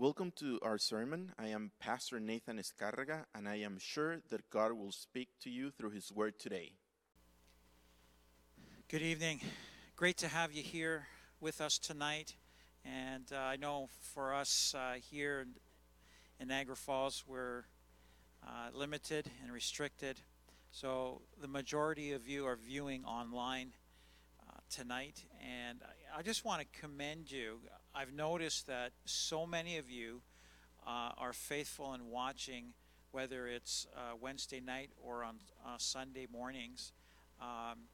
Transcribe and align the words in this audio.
Welcome 0.00 0.32
to 0.36 0.58
our 0.62 0.78
sermon. 0.78 1.30
I 1.38 1.48
am 1.48 1.72
Pastor 1.78 2.18
Nathan 2.18 2.58
Escarraga, 2.58 3.26
and 3.34 3.46
I 3.46 3.56
am 3.56 3.76
sure 3.78 4.16
that 4.30 4.48
God 4.48 4.72
will 4.72 4.92
speak 4.92 5.28
to 5.42 5.50
you 5.50 5.70
through 5.70 5.90
His 5.90 6.10
Word 6.10 6.38
today. 6.38 6.72
Good 8.88 9.02
evening. 9.02 9.42
Great 9.96 10.16
to 10.16 10.28
have 10.28 10.54
you 10.54 10.62
here 10.62 11.06
with 11.38 11.60
us 11.60 11.76
tonight. 11.78 12.34
And 12.82 13.26
uh, 13.30 13.40
I 13.40 13.56
know 13.56 13.90
for 14.14 14.32
us 14.32 14.74
uh, 14.74 14.94
here 14.94 15.44
in 16.40 16.48
Niagara 16.48 16.76
Falls, 16.76 17.24
we're 17.26 17.64
uh, 18.42 18.70
limited 18.72 19.30
and 19.42 19.52
restricted. 19.52 20.18
So 20.70 21.20
the 21.42 21.48
majority 21.48 22.12
of 22.12 22.26
you 22.26 22.46
are 22.46 22.56
viewing 22.56 23.04
online 23.04 23.74
uh, 24.48 24.60
tonight. 24.70 25.26
And 25.46 25.82
I, 25.84 26.20
I 26.20 26.22
just 26.22 26.42
want 26.42 26.62
to 26.62 26.80
commend 26.80 27.30
you. 27.30 27.58
I've 27.94 28.12
noticed 28.12 28.66
that 28.68 28.92
so 29.04 29.46
many 29.46 29.76
of 29.78 29.90
you 29.90 30.22
uh, 30.86 31.10
are 31.18 31.32
faithful 31.32 31.92
in 31.94 32.06
watching, 32.06 32.72
whether 33.10 33.46
it's 33.46 33.86
uh, 33.96 34.16
Wednesday 34.20 34.60
night 34.60 34.90
or 35.02 35.24
on 35.24 35.36
Sunday 35.78 36.26
mornings. 36.30 36.92
Um, 37.40 37.88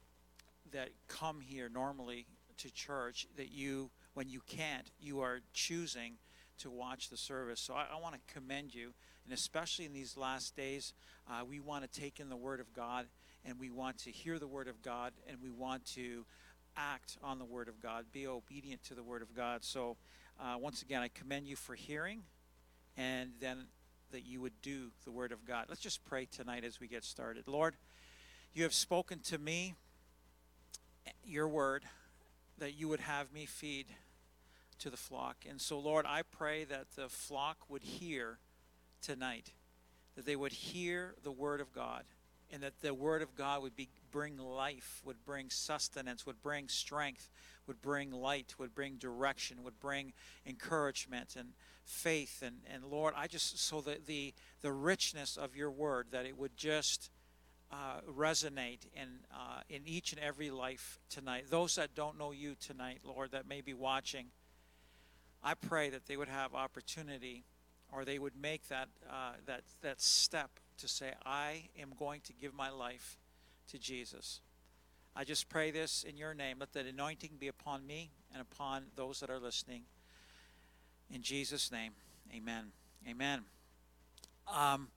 that 0.71 0.89
come 1.07 1.41
here 1.41 1.69
normally 1.69 2.25
to 2.57 2.71
church 2.71 3.27
that 3.35 3.51
you 3.51 3.89
when 4.13 4.29
you 4.29 4.41
can't 4.47 4.91
you 4.99 5.21
are 5.21 5.39
choosing 5.53 6.13
to 6.57 6.71
watch 6.71 7.09
the 7.09 7.17
service 7.17 7.59
so 7.59 7.73
i, 7.73 7.85
I 7.93 8.01
want 8.01 8.15
to 8.15 8.33
commend 8.33 8.73
you 8.73 8.93
and 9.23 9.33
especially 9.33 9.85
in 9.85 9.93
these 9.93 10.17
last 10.17 10.55
days 10.55 10.93
uh, 11.29 11.45
we 11.45 11.59
want 11.59 11.89
to 11.89 11.99
take 11.99 12.19
in 12.19 12.29
the 12.29 12.35
word 12.35 12.59
of 12.59 12.73
god 12.73 13.05
and 13.45 13.59
we 13.59 13.69
want 13.69 13.99
to 13.99 14.11
hear 14.11 14.39
the 14.39 14.47
word 14.47 14.67
of 14.67 14.81
god 14.81 15.13
and 15.29 15.37
we 15.41 15.51
want 15.51 15.85
to 15.93 16.25
act 16.77 17.17
on 17.23 17.39
the 17.39 17.45
word 17.45 17.67
of 17.67 17.81
god 17.81 18.05
be 18.11 18.27
obedient 18.27 18.83
to 18.83 18.93
the 18.93 19.03
word 19.03 19.21
of 19.21 19.35
god. 19.35 19.63
So 19.63 19.97
uh, 20.39 20.55
once 20.59 20.81
again 20.81 21.01
i 21.01 21.07
commend 21.07 21.47
you 21.47 21.55
for 21.55 21.75
hearing 21.75 22.21
and 22.95 23.31
then 23.39 23.65
that 24.11 24.25
you 24.25 24.39
would 24.39 24.61
do 24.61 24.91
the 25.03 25.11
word 25.11 25.31
of 25.31 25.45
god. 25.45 25.65
Let's 25.67 25.81
just 25.81 26.05
pray 26.05 26.25
tonight 26.25 26.63
as 26.63 26.79
we 26.79 26.87
get 26.87 27.03
started. 27.03 27.47
Lord 27.47 27.75
you 28.53 28.63
have 28.63 28.73
spoken 28.73 29.19
to 29.19 29.37
me 29.37 29.75
your 31.23 31.47
word 31.47 31.83
that 32.57 32.73
you 32.73 32.87
would 32.87 33.01
have 33.01 33.31
me 33.31 33.45
feed 33.45 33.87
to 34.79 34.89
the 34.89 34.97
flock. 34.97 35.37
And 35.47 35.59
so, 35.59 35.79
Lord, 35.79 36.05
I 36.07 36.21
pray 36.23 36.63
that 36.65 36.91
the 36.95 37.09
flock 37.09 37.57
would 37.69 37.83
hear 37.83 38.39
tonight, 39.01 39.51
that 40.15 40.25
they 40.25 40.35
would 40.35 40.51
hear 40.51 41.15
the 41.23 41.31
word 41.31 41.61
of 41.61 41.71
God, 41.73 42.03
and 42.51 42.63
that 42.63 42.81
the 42.81 42.93
word 42.93 43.21
of 43.21 43.35
God 43.35 43.61
would 43.61 43.75
be, 43.75 43.89
bring 44.11 44.37
life, 44.37 45.01
would 45.05 45.23
bring 45.25 45.49
sustenance, 45.49 46.25
would 46.25 46.41
bring 46.41 46.67
strength, 46.69 47.29
would 47.67 47.81
bring 47.81 48.11
light, 48.11 48.55
would 48.57 48.73
bring 48.73 48.95
direction, 48.95 49.63
would 49.63 49.79
bring 49.79 50.13
encouragement 50.45 51.35
and 51.37 51.49
faith. 51.83 52.41
And, 52.41 52.57
and 52.73 52.83
Lord, 52.85 53.13
I 53.17 53.27
just, 53.27 53.59
so 53.59 53.81
that 53.81 54.05
the, 54.05 54.33
the 54.61 54.71
richness 54.71 55.37
of 55.37 55.55
your 55.55 55.71
word, 55.71 56.07
that 56.11 56.25
it 56.25 56.37
would 56.37 56.55
just 56.57 57.09
uh, 57.71 57.99
resonate 58.09 58.85
in 58.95 59.07
uh, 59.33 59.59
in 59.69 59.81
each 59.85 60.13
and 60.13 60.21
every 60.21 60.49
life 60.49 60.99
tonight. 61.09 61.45
Those 61.49 61.75
that 61.75 61.95
don't 61.95 62.17
know 62.17 62.31
you 62.31 62.55
tonight, 62.55 62.99
Lord, 63.03 63.31
that 63.31 63.47
may 63.47 63.61
be 63.61 63.73
watching, 63.73 64.27
I 65.43 65.53
pray 65.53 65.89
that 65.89 66.05
they 66.05 66.17
would 66.17 66.29
have 66.29 66.55
opportunity, 66.55 67.43
or 67.91 68.05
they 68.05 68.19
would 68.19 68.35
make 68.41 68.67
that 68.69 68.87
uh, 69.09 69.33
that 69.45 69.63
that 69.81 70.01
step 70.01 70.49
to 70.77 70.87
say, 70.87 71.13
"I 71.25 71.69
am 71.77 71.93
going 71.97 72.21
to 72.21 72.33
give 72.33 72.53
my 72.53 72.69
life 72.69 73.17
to 73.67 73.77
Jesus." 73.77 74.41
I 75.15 75.23
just 75.23 75.49
pray 75.49 75.71
this 75.71 76.03
in 76.03 76.15
your 76.15 76.35
name. 76.35 76.57
Let 76.59 76.73
that 76.73 76.85
anointing 76.85 77.37
be 77.39 77.47
upon 77.47 77.87
me 77.87 78.11
and 78.31 78.41
upon 78.41 78.85
those 78.95 79.19
that 79.21 79.31
are 79.31 79.39
listening. 79.39 79.83
In 81.09 81.23
Jesus' 81.23 81.71
name, 81.71 81.93
Amen. 82.35 82.71
Amen. 83.07 83.45
Um, 84.53 84.89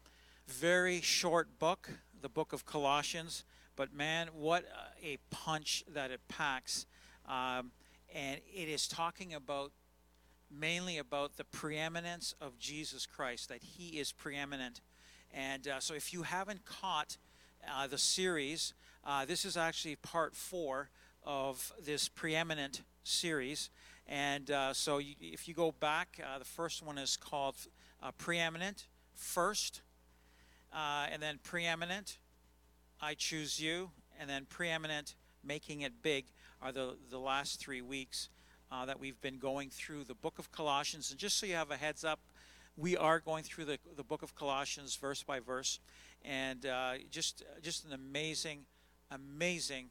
very 0.46 1.00
short 1.00 1.58
book 1.58 1.90
the 2.20 2.28
book 2.28 2.52
of 2.52 2.66
Colossians. 2.66 3.44
But 3.76 3.94
man, 3.94 4.28
what 4.34 4.64
a 5.02 5.18
punch 5.30 5.84
that 5.92 6.10
it 6.10 6.20
packs. 6.28 6.86
Um, 7.26 7.70
and 8.14 8.40
it 8.52 8.68
is 8.68 8.88
talking 8.88 9.32
about 9.32 9.72
mainly 10.50 10.98
about 10.98 11.36
the 11.36 11.44
preeminence 11.44 12.34
of 12.40 12.58
Jesus 12.58 13.06
Christ, 13.06 13.48
that 13.48 13.62
he 13.62 14.00
is 14.00 14.10
preeminent. 14.10 14.80
And 15.32 15.68
uh, 15.68 15.80
so 15.80 15.94
if 15.94 16.12
you 16.12 16.22
haven't 16.22 16.64
caught 16.64 17.16
uh, 17.68 17.86
the 17.86 17.98
series, 17.98 18.74
uh, 19.04 19.24
this 19.24 19.44
is 19.44 19.56
actually 19.56 19.96
part 19.96 20.34
four 20.34 20.90
of 21.24 21.72
this 21.84 22.08
preeminent 22.08 22.82
series. 23.04 23.70
And 24.06 24.50
uh, 24.50 24.72
so 24.72 24.98
you, 24.98 25.14
if 25.20 25.48
you 25.48 25.54
go 25.54 25.72
back, 25.72 26.20
uh, 26.24 26.38
the 26.38 26.44
first 26.44 26.82
one 26.82 26.98
is 26.98 27.16
called 27.16 27.56
uh, 28.02 28.10
Preeminent 28.12 28.86
First 29.14 29.82
uh, 30.72 31.06
and 31.12 31.20
then 31.20 31.38
preeminent, 31.42 32.18
I 33.00 33.14
choose 33.14 33.60
you, 33.60 33.90
and 34.18 34.30
then 34.30 34.46
preeminent, 34.46 35.14
making 35.44 35.82
it 35.82 36.02
big, 36.02 36.26
are 36.62 36.72
the, 36.72 36.96
the 37.10 37.18
last 37.18 37.60
three 37.60 37.82
weeks 37.82 38.28
that 38.86 39.00
we've 39.00 39.20
been 39.20 39.38
going 39.38 39.68
through 39.68 40.04
the 40.04 40.14
book 40.14 40.38
of 40.38 40.52
Colossians. 40.52 41.10
And 41.10 41.18
just 41.18 41.38
so 41.38 41.46
you 41.46 41.54
have 41.54 41.72
a 41.72 41.76
heads 41.76 42.04
up, 42.04 42.20
we 42.76 42.96
are 42.96 43.18
going 43.18 43.42
through 43.42 43.66
the, 43.66 43.78
the 43.96 44.04
book 44.04 44.22
of 44.22 44.34
Colossians 44.34 44.96
verse 44.96 45.22
by 45.22 45.40
verse, 45.40 45.80
and 46.24 46.66
uh, 46.66 46.92
just 47.10 47.42
just 47.62 47.84
an 47.84 47.92
amazing, 47.92 48.60
amazing 49.10 49.90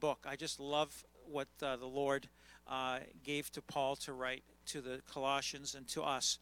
book. 0.00 0.26
I 0.28 0.36
just 0.36 0.60
love 0.60 1.04
what 1.30 1.48
uh, 1.62 1.76
the 1.76 1.86
Lord 1.86 2.28
uh, 2.68 2.98
gave 3.24 3.50
to 3.52 3.62
Paul 3.62 3.96
to 3.96 4.12
write 4.12 4.42
to 4.66 4.80
the 4.80 5.00
Colossians 5.12 5.74
and 5.74 5.86
to 5.88 6.02
us 6.02 6.38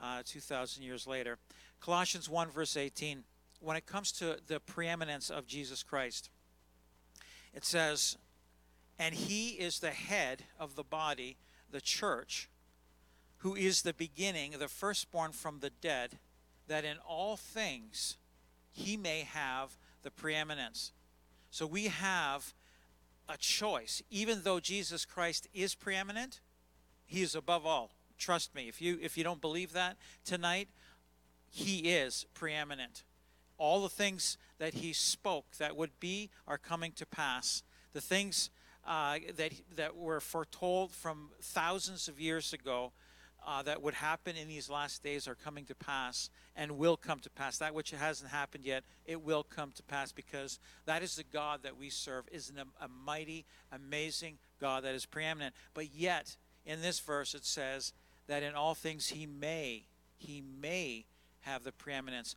uh, 0.00 0.22
2,000 0.24 0.82
years 0.82 1.06
later. 1.06 1.38
Colossians 1.80 2.28
1, 2.28 2.50
verse 2.50 2.76
18, 2.76 3.24
when 3.60 3.76
it 3.76 3.86
comes 3.86 4.12
to 4.12 4.38
the 4.46 4.60
preeminence 4.60 5.30
of 5.30 5.46
Jesus 5.46 5.82
Christ, 5.82 6.30
it 7.54 7.64
says, 7.64 8.16
And 8.98 9.14
he 9.14 9.50
is 9.50 9.78
the 9.78 9.90
head 9.90 10.44
of 10.58 10.76
the 10.76 10.84
body, 10.84 11.36
the 11.70 11.80
church, 11.80 12.48
who 13.38 13.54
is 13.54 13.82
the 13.82 13.94
beginning, 13.94 14.52
the 14.58 14.68
firstborn 14.68 15.32
from 15.32 15.60
the 15.60 15.70
dead, 15.70 16.18
that 16.68 16.84
in 16.84 16.98
all 16.98 17.36
things 17.36 18.16
he 18.70 18.96
may 18.96 19.20
have 19.20 19.76
the 20.02 20.10
preeminence. 20.10 20.92
So 21.50 21.66
we 21.66 21.84
have 21.86 22.54
a 23.28 23.36
choice. 23.36 24.02
Even 24.10 24.42
though 24.42 24.60
Jesus 24.60 25.04
Christ 25.04 25.48
is 25.52 25.74
preeminent, 25.74 26.40
he 27.06 27.22
is 27.22 27.34
above 27.34 27.66
all. 27.66 27.90
Trust 28.18 28.54
me. 28.54 28.68
If 28.68 28.82
you 28.82 28.98
if 29.00 29.16
you 29.16 29.24
don't 29.24 29.40
believe 29.40 29.72
that 29.72 29.96
tonight, 30.24 30.68
he 31.48 31.90
is 31.90 32.26
preeminent. 32.34 33.04
All 33.58 33.82
the 33.82 33.88
things 33.88 34.38
that 34.58 34.74
he 34.74 34.92
spoke 34.92 35.56
that 35.58 35.76
would 35.76 35.98
be 36.00 36.30
are 36.46 36.58
coming 36.58 36.92
to 36.92 37.06
pass. 37.06 37.62
The 37.92 38.00
things 38.00 38.50
uh, 38.86 39.18
that, 39.36 39.52
that 39.76 39.96
were 39.96 40.20
foretold 40.20 40.92
from 40.92 41.30
thousands 41.42 42.08
of 42.08 42.20
years 42.20 42.52
ago 42.52 42.92
uh, 43.46 43.62
that 43.62 43.82
would 43.82 43.94
happen 43.94 44.36
in 44.36 44.48
these 44.48 44.68
last 44.68 45.02
days 45.02 45.26
are 45.26 45.34
coming 45.34 45.64
to 45.66 45.74
pass 45.74 46.30
and 46.56 46.78
will 46.78 46.96
come 46.96 47.20
to 47.20 47.30
pass. 47.30 47.58
That 47.58 47.74
which 47.74 47.90
hasn't 47.90 48.30
happened 48.30 48.64
yet, 48.64 48.84
it 49.06 49.22
will 49.22 49.42
come 49.42 49.72
to 49.72 49.82
pass 49.82 50.12
because 50.12 50.58
that 50.86 51.02
is 51.02 51.16
the 51.16 51.24
God 51.24 51.62
that 51.62 51.76
we 51.76 51.90
serve, 51.90 52.26
is 52.30 52.50
an, 52.50 52.62
a 52.80 52.88
mighty, 52.88 53.46
amazing 53.72 54.38
God 54.60 54.84
that 54.84 54.94
is 54.94 55.06
preeminent. 55.06 55.54
But 55.74 55.94
yet, 55.94 56.36
in 56.66 56.82
this 56.82 57.00
verse, 57.00 57.34
it 57.34 57.44
says 57.44 57.92
that 58.26 58.42
in 58.42 58.54
all 58.54 58.74
things 58.74 59.08
he 59.08 59.26
may, 59.26 59.86
he 60.16 60.42
may 60.60 61.06
have 61.40 61.64
the 61.64 61.72
preeminence, 61.72 62.36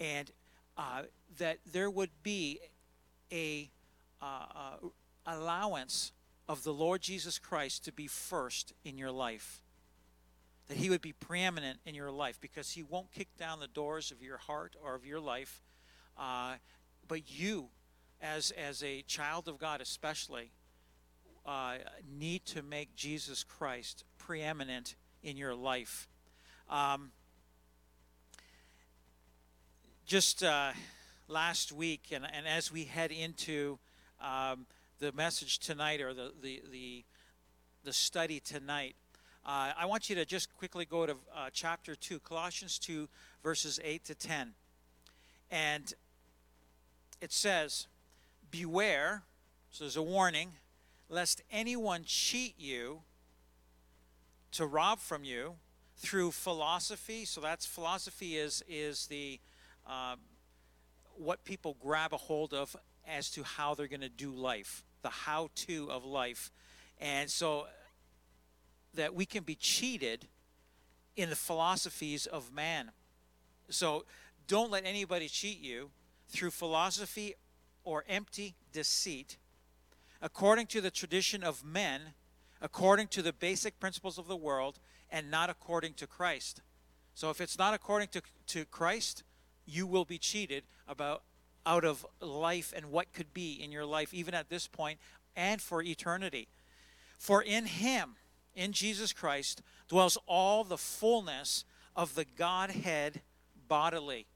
and 0.00 0.30
uh, 0.76 1.02
that 1.38 1.58
there 1.70 1.90
would 1.90 2.10
be 2.22 2.58
a 3.30 3.70
uh, 4.20 4.46
uh, 4.54 4.86
allowance 5.26 6.12
of 6.48 6.64
the 6.64 6.72
Lord 6.72 7.02
Jesus 7.02 7.38
Christ 7.38 7.84
to 7.84 7.92
be 7.92 8.06
first 8.06 8.72
in 8.84 8.98
your 8.98 9.10
life. 9.10 9.62
That 10.68 10.76
he 10.76 10.90
would 10.90 11.02
be 11.02 11.12
preeminent 11.12 11.80
in 11.84 11.94
your 11.94 12.10
life 12.10 12.40
because 12.40 12.70
he 12.70 12.82
won't 12.82 13.12
kick 13.12 13.28
down 13.36 13.60
the 13.60 13.68
doors 13.68 14.10
of 14.10 14.22
your 14.22 14.38
heart 14.38 14.76
or 14.82 14.94
of 14.94 15.04
your 15.04 15.20
life. 15.20 15.62
Uh, 16.16 16.54
but 17.08 17.30
you, 17.30 17.68
as, 18.20 18.52
as 18.52 18.82
a 18.82 19.02
child 19.02 19.48
of 19.48 19.58
God, 19.58 19.80
especially, 19.80 20.52
uh, 21.44 21.74
need 22.18 22.44
to 22.46 22.62
make 22.62 22.94
Jesus 22.94 23.42
Christ 23.42 24.04
preeminent 24.18 24.94
in 25.22 25.36
your 25.36 25.54
life. 25.54 26.08
Um, 26.70 27.10
just 30.06 30.42
uh, 30.42 30.72
last 31.28 31.72
week, 31.72 32.12
and, 32.12 32.26
and 32.32 32.46
as 32.46 32.70
we 32.70 32.84
head 32.84 33.10
into 33.10 33.78
um, 34.20 34.66
the 34.98 35.12
message 35.12 35.58
tonight 35.58 36.00
or 36.00 36.14
the, 36.14 36.32
the, 36.40 36.62
the, 36.70 37.04
the 37.84 37.92
study 37.92 38.38
tonight, 38.38 38.94
uh, 39.44 39.72
I 39.76 39.86
want 39.86 40.08
you 40.08 40.14
to 40.16 40.24
just 40.24 40.54
quickly 40.56 40.84
go 40.84 41.06
to 41.06 41.16
uh, 41.34 41.48
chapter 41.52 41.96
2, 41.96 42.20
Colossians 42.20 42.78
2, 42.78 43.08
verses 43.42 43.80
8 43.82 44.04
to 44.04 44.14
10. 44.14 44.52
And 45.50 45.92
it 47.20 47.32
says, 47.32 47.88
Beware, 48.50 49.22
so 49.70 49.84
there's 49.84 49.96
a 49.96 50.02
warning, 50.02 50.52
lest 51.08 51.42
anyone 51.50 52.04
cheat 52.04 52.54
you 52.58 53.00
to 54.52 54.66
rob 54.66 55.00
from 55.00 55.24
you 55.24 55.54
through 55.96 56.30
philosophy. 56.30 57.24
So 57.24 57.40
that's 57.40 57.66
philosophy 57.66 58.36
is 58.36 58.62
is 58.68 59.06
the 59.06 59.40
um, 59.86 60.18
what 61.16 61.44
people 61.44 61.76
grab 61.82 62.12
a 62.12 62.16
hold 62.16 62.54
of 62.54 62.76
as 63.06 63.30
to 63.30 63.42
how 63.42 63.74
they're 63.74 63.88
going 63.88 64.00
to 64.00 64.08
do 64.08 64.30
life, 64.30 64.84
the 65.02 65.10
how-to 65.10 65.90
of 65.90 66.04
life, 66.04 66.50
and 67.00 67.28
so 67.28 67.66
that 68.94 69.14
we 69.14 69.26
can 69.26 69.44
be 69.44 69.54
cheated 69.54 70.28
in 71.16 71.30
the 71.30 71.36
philosophies 71.36 72.26
of 72.26 72.52
man. 72.52 72.90
So 73.68 74.04
don't 74.46 74.70
let 74.70 74.84
anybody 74.84 75.28
cheat 75.28 75.60
you 75.60 75.90
through 76.28 76.50
philosophy 76.50 77.34
or 77.84 78.04
empty 78.08 78.54
deceit, 78.72 79.36
according 80.20 80.66
to 80.68 80.80
the 80.80 80.90
tradition 80.90 81.42
of 81.42 81.64
men, 81.64 82.14
according 82.60 83.08
to 83.08 83.22
the 83.22 83.32
basic 83.32 83.78
principles 83.80 84.18
of 84.18 84.28
the 84.28 84.36
world, 84.36 84.78
and 85.10 85.30
not 85.30 85.50
according 85.50 85.94
to 85.94 86.06
Christ. 86.06 86.62
So 87.14 87.30
if 87.30 87.40
it's 87.40 87.58
not 87.58 87.74
according 87.74 88.08
to, 88.08 88.22
to 88.48 88.64
Christ, 88.64 89.24
you 89.66 89.86
will 89.86 90.04
be 90.04 90.18
cheated 90.18 90.64
about 90.88 91.22
out 91.64 91.84
of 91.84 92.04
life 92.20 92.72
and 92.74 92.90
what 92.90 93.12
could 93.12 93.32
be 93.32 93.52
in 93.52 93.70
your 93.70 93.84
life, 93.84 94.12
even 94.12 94.34
at 94.34 94.48
this 94.48 94.66
point 94.66 94.98
and 95.36 95.60
for 95.60 95.82
eternity. 95.82 96.48
For 97.18 97.40
in 97.42 97.66
him, 97.66 98.16
in 98.54 98.72
Jesus 98.72 99.12
Christ, 99.12 99.62
dwells 99.88 100.18
all 100.26 100.64
the 100.64 100.78
fullness 100.78 101.64
of 101.94 102.14
the 102.14 102.24
Godhead 102.24 103.22
bodily. 103.68 104.26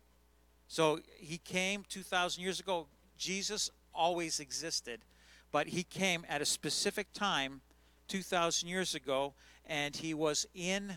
So 0.69 1.01
he 1.17 1.39
came 1.39 1.85
2,000 1.89 2.43
years 2.43 2.61
ago. 2.61 2.87
Jesus 3.17 3.71
always 3.95 4.41
existed, 4.41 5.01
but 5.53 5.69
he 5.69 5.83
came 5.83 6.25
at 6.29 6.43
a 6.43 6.47
specific 6.47 7.13
time 7.13 7.61
2,000 8.09 8.69
years 8.69 8.95
ago, 8.95 9.35
and 9.65 9.97
he 9.97 10.15
was 10.15 10.47
in 10.55 10.95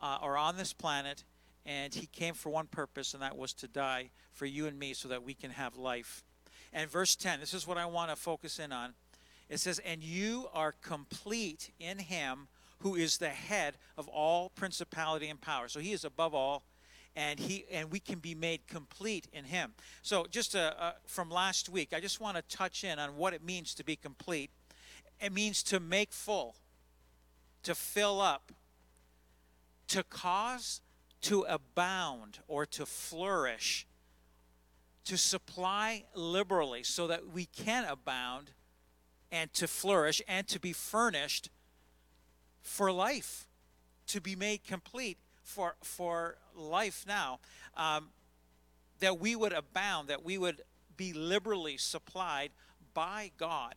uh, 0.00 0.18
or 0.22 0.36
on 0.36 0.56
this 0.56 0.72
planet, 0.72 1.24
and 1.66 1.94
he 1.94 2.06
came 2.06 2.34
for 2.34 2.50
one 2.50 2.66
purpose, 2.66 3.14
and 3.14 3.22
that 3.22 3.36
was 3.36 3.52
to 3.52 3.68
die 3.68 4.10
for 4.32 4.46
you 4.46 4.66
and 4.66 4.78
me 4.78 4.94
so 4.94 5.08
that 5.08 5.22
we 5.22 5.34
can 5.34 5.50
have 5.50 5.76
life. 5.76 6.24
And 6.72 6.90
verse 6.90 7.16
10, 7.16 7.40
this 7.40 7.54
is 7.54 7.66
what 7.66 7.78
I 7.78 7.86
want 7.86 8.10
to 8.10 8.16
focus 8.16 8.58
in 8.58 8.72
on. 8.72 8.94
It 9.48 9.58
says, 9.58 9.80
And 9.80 10.02
you 10.02 10.48
are 10.54 10.72
complete 10.72 11.72
in 11.78 11.98
him 11.98 12.48
who 12.80 12.94
is 12.94 13.18
the 13.18 13.28
head 13.28 13.74
of 13.96 14.08
all 14.08 14.50
principality 14.50 15.28
and 15.28 15.40
power. 15.40 15.68
So 15.68 15.80
he 15.80 15.92
is 15.92 16.04
above 16.04 16.34
all, 16.34 16.64
and 17.16 17.38
he 17.38 17.64
and 17.70 17.90
we 17.90 18.00
can 18.00 18.18
be 18.18 18.34
made 18.34 18.66
complete 18.66 19.26
in 19.32 19.44
him. 19.44 19.72
So 20.02 20.26
just 20.30 20.54
uh, 20.54 20.72
uh, 20.78 20.92
from 21.06 21.30
last 21.30 21.68
week, 21.68 21.92
I 21.94 22.00
just 22.00 22.20
want 22.20 22.36
to 22.36 22.42
touch 22.56 22.84
in 22.84 22.98
on 22.98 23.16
what 23.16 23.34
it 23.34 23.44
means 23.44 23.74
to 23.74 23.84
be 23.84 23.96
complete. 23.96 24.50
It 25.20 25.32
means 25.32 25.62
to 25.64 25.80
make 25.80 26.12
full, 26.12 26.54
to 27.62 27.74
fill 27.74 28.20
up, 28.20 28.52
to 29.88 30.02
cause 30.02 30.80
to 31.22 31.42
abound 31.42 32.38
or 32.48 32.64
to 32.66 32.86
flourish, 32.86 33.86
to 35.04 35.16
supply 35.16 36.04
liberally 36.14 36.82
so 36.82 37.06
that 37.06 37.28
we 37.28 37.44
can 37.44 37.84
abound 37.84 38.52
and 39.30 39.52
to 39.54 39.68
flourish 39.68 40.22
and 40.26 40.46
to 40.48 40.58
be 40.58 40.72
furnished 40.72 41.50
for 42.62 42.92
life, 42.92 43.46
to 44.06 44.20
be 44.20 44.36
made 44.36 44.64
complete 44.64 45.18
for, 45.42 45.76
for 45.82 46.36
life 46.54 47.04
now. 47.06 47.38
Um, 47.76 48.08
that 49.00 49.18
we 49.18 49.34
would 49.34 49.52
abound, 49.52 50.08
that 50.08 50.24
we 50.24 50.38
would 50.38 50.62
be 50.96 51.12
liberally 51.12 51.76
supplied 51.76 52.50
by 52.92 53.30
God 53.38 53.76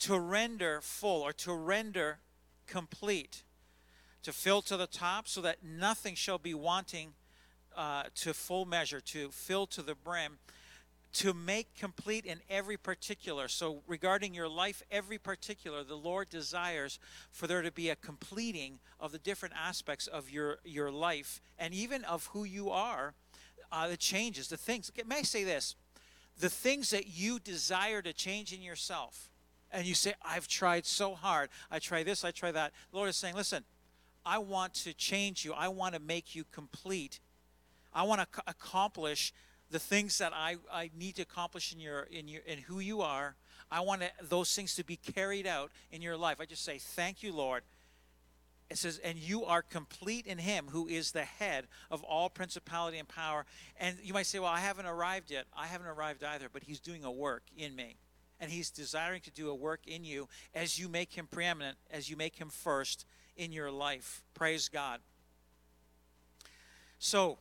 to 0.00 0.18
render 0.18 0.80
full 0.82 1.22
or 1.22 1.32
to 1.32 1.54
render 1.54 2.18
complete, 2.66 3.44
to 4.22 4.32
fill 4.32 4.60
to 4.62 4.76
the 4.76 4.86
top 4.86 5.28
so 5.28 5.40
that 5.40 5.62
nothing 5.62 6.14
shall 6.14 6.38
be 6.38 6.54
wanting 6.54 7.14
uh, 7.76 8.04
to 8.16 8.34
full 8.34 8.64
measure, 8.64 9.00
to 9.00 9.30
fill 9.30 9.66
to 9.66 9.82
the 9.82 9.94
brim 9.94 10.38
to 11.14 11.32
make 11.32 11.76
complete 11.76 12.26
in 12.26 12.40
every 12.50 12.76
particular. 12.76 13.46
So, 13.46 13.82
regarding 13.86 14.34
your 14.34 14.48
life, 14.48 14.82
every 14.90 15.16
particular, 15.16 15.84
the 15.84 15.94
Lord 15.94 16.28
desires 16.28 16.98
for 17.30 17.46
there 17.46 17.62
to 17.62 17.70
be 17.70 17.88
a 17.88 17.96
completing 17.96 18.80
of 18.98 19.12
the 19.12 19.18
different 19.18 19.54
aspects 19.56 20.08
of 20.08 20.28
your, 20.28 20.58
your 20.64 20.90
life 20.90 21.40
and 21.56 21.72
even 21.72 22.04
of 22.04 22.26
who 22.26 22.42
you 22.42 22.70
are, 22.70 23.14
uh, 23.70 23.88
the 23.88 23.96
changes, 23.96 24.48
the 24.48 24.56
things. 24.56 24.90
May 25.06 25.18
I 25.18 25.22
say 25.22 25.44
this? 25.44 25.76
The 26.40 26.50
things 26.50 26.90
that 26.90 27.06
you 27.06 27.38
desire 27.38 28.02
to 28.02 28.12
change 28.12 28.52
in 28.52 28.60
yourself, 28.60 29.30
and 29.70 29.86
you 29.86 29.94
say, 29.94 30.14
I've 30.20 30.48
tried 30.48 30.84
so 30.84 31.14
hard. 31.14 31.48
I 31.70 31.78
try 31.78 32.02
this, 32.02 32.24
I 32.24 32.32
try 32.32 32.50
that. 32.50 32.72
The 32.90 32.96
Lord 32.96 33.08
is 33.08 33.16
saying, 33.16 33.36
listen, 33.36 33.62
I 34.26 34.38
want 34.38 34.74
to 34.74 34.92
change 34.92 35.44
you, 35.44 35.52
I 35.52 35.68
want 35.68 35.94
to 35.94 36.00
make 36.00 36.34
you 36.34 36.42
complete. 36.50 37.20
I 37.92 38.02
want 38.02 38.20
to 38.20 38.42
accomplish 38.48 39.32
the 39.74 39.80
things 39.80 40.18
that 40.18 40.32
I, 40.32 40.54
I 40.72 40.92
need 40.96 41.16
to 41.16 41.22
accomplish 41.22 41.72
in 41.72 41.80
your 41.80 42.02
in 42.02 42.28
your 42.28 42.42
in 42.46 42.58
who 42.58 42.78
you 42.78 43.02
are. 43.02 43.34
I 43.72 43.80
want 43.80 44.02
to, 44.02 44.10
those 44.22 44.54
things 44.54 44.76
to 44.76 44.84
be 44.84 44.94
carried 44.94 45.48
out 45.48 45.72
in 45.90 46.00
your 46.00 46.16
life. 46.16 46.36
I 46.40 46.44
just 46.44 46.64
say, 46.64 46.78
Thank 46.78 47.24
you, 47.24 47.32
Lord. 47.32 47.64
It 48.70 48.78
says, 48.78 48.98
and 49.02 49.18
you 49.18 49.44
are 49.44 49.62
complete 49.62 50.26
in 50.26 50.38
him 50.38 50.66
who 50.70 50.86
is 50.86 51.10
the 51.10 51.24
head 51.24 51.66
of 51.90 52.04
all 52.04 52.30
principality 52.30 52.98
and 52.98 53.08
power. 53.08 53.46
And 53.80 53.96
you 54.00 54.14
might 54.14 54.26
say, 54.26 54.38
Well, 54.38 54.48
I 54.48 54.60
haven't 54.60 54.86
arrived 54.86 55.32
yet. 55.32 55.46
I 55.56 55.66
haven't 55.66 55.88
arrived 55.88 56.22
either, 56.22 56.46
but 56.52 56.62
he's 56.62 56.78
doing 56.78 57.02
a 57.02 57.10
work 57.10 57.42
in 57.58 57.74
me. 57.74 57.96
And 58.38 58.52
he's 58.52 58.70
desiring 58.70 59.22
to 59.22 59.32
do 59.32 59.50
a 59.50 59.54
work 59.56 59.80
in 59.88 60.04
you 60.04 60.28
as 60.54 60.78
you 60.78 60.88
make 60.88 61.12
him 61.12 61.26
preeminent, 61.26 61.78
as 61.90 62.08
you 62.08 62.16
make 62.16 62.36
him 62.36 62.48
first 62.48 63.06
in 63.36 63.50
your 63.50 63.72
life. 63.72 64.22
Praise 64.34 64.68
God. 64.68 65.00
So, 67.00 67.38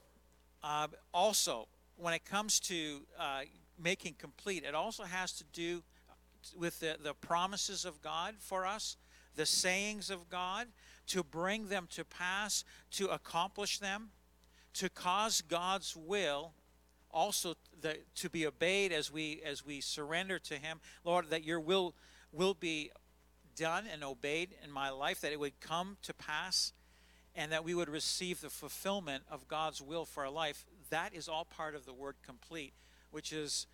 uh, 0.63 0.87
also, 1.13 1.67
when 1.97 2.13
it 2.13 2.25
comes 2.25 2.59
to 2.61 3.01
uh, 3.19 3.41
making 3.81 4.15
complete, 4.17 4.63
it 4.63 4.75
also 4.75 5.03
has 5.03 5.33
to 5.33 5.43
do 5.53 5.83
with 6.57 6.79
the, 6.79 6.97
the 7.01 7.13
promises 7.13 7.85
of 7.85 8.01
God 8.01 8.35
for 8.39 8.65
us, 8.65 8.97
the 9.35 9.45
sayings 9.45 10.09
of 10.09 10.29
God, 10.29 10.67
to 11.07 11.23
bring 11.23 11.69
them 11.69 11.87
to 11.91 12.03
pass, 12.03 12.63
to 12.91 13.07
accomplish 13.07 13.79
them, 13.79 14.09
to 14.73 14.89
cause 14.89 15.41
God's 15.41 15.95
will 15.95 16.53
also 17.11 17.53
the, 17.81 17.97
to 18.15 18.29
be 18.29 18.47
obeyed 18.47 18.91
as 18.91 19.11
we 19.11 19.41
as 19.45 19.65
we 19.65 19.79
surrender 19.79 20.39
to 20.39 20.55
Him, 20.55 20.79
Lord, 21.03 21.29
that 21.29 21.43
Your 21.43 21.59
will 21.59 21.93
will 22.31 22.55
be 22.55 22.91
done 23.55 23.85
and 23.91 24.03
obeyed 24.03 24.55
in 24.63 24.71
my 24.71 24.89
life, 24.89 25.21
that 25.21 25.31
it 25.31 25.39
would 25.39 25.59
come 25.59 25.97
to 26.01 26.13
pass, 26.13 26.73
and 27.35 27.51
that 27.51 27.63
we 27.63 27.75
would 27.75 27.89
receive 27.89 28.41
the 28.41 28.49
fulfillment 28.49 29.23
of 29.29 29.47
God's 29.47 29.81
will 29.81 30.05
for 30.05 30.25
our 30.25 30.31
life 30.31 30.65
that 30.93 31.15
is 31.15 31.27
all 31.27 31.43
part 31.43 31.73
of 31.73 31.85
the 31.87 31.93
word 31.93 32.15
complete, 32.23 32.71
which 33.09 33.33
is 33.33 33.65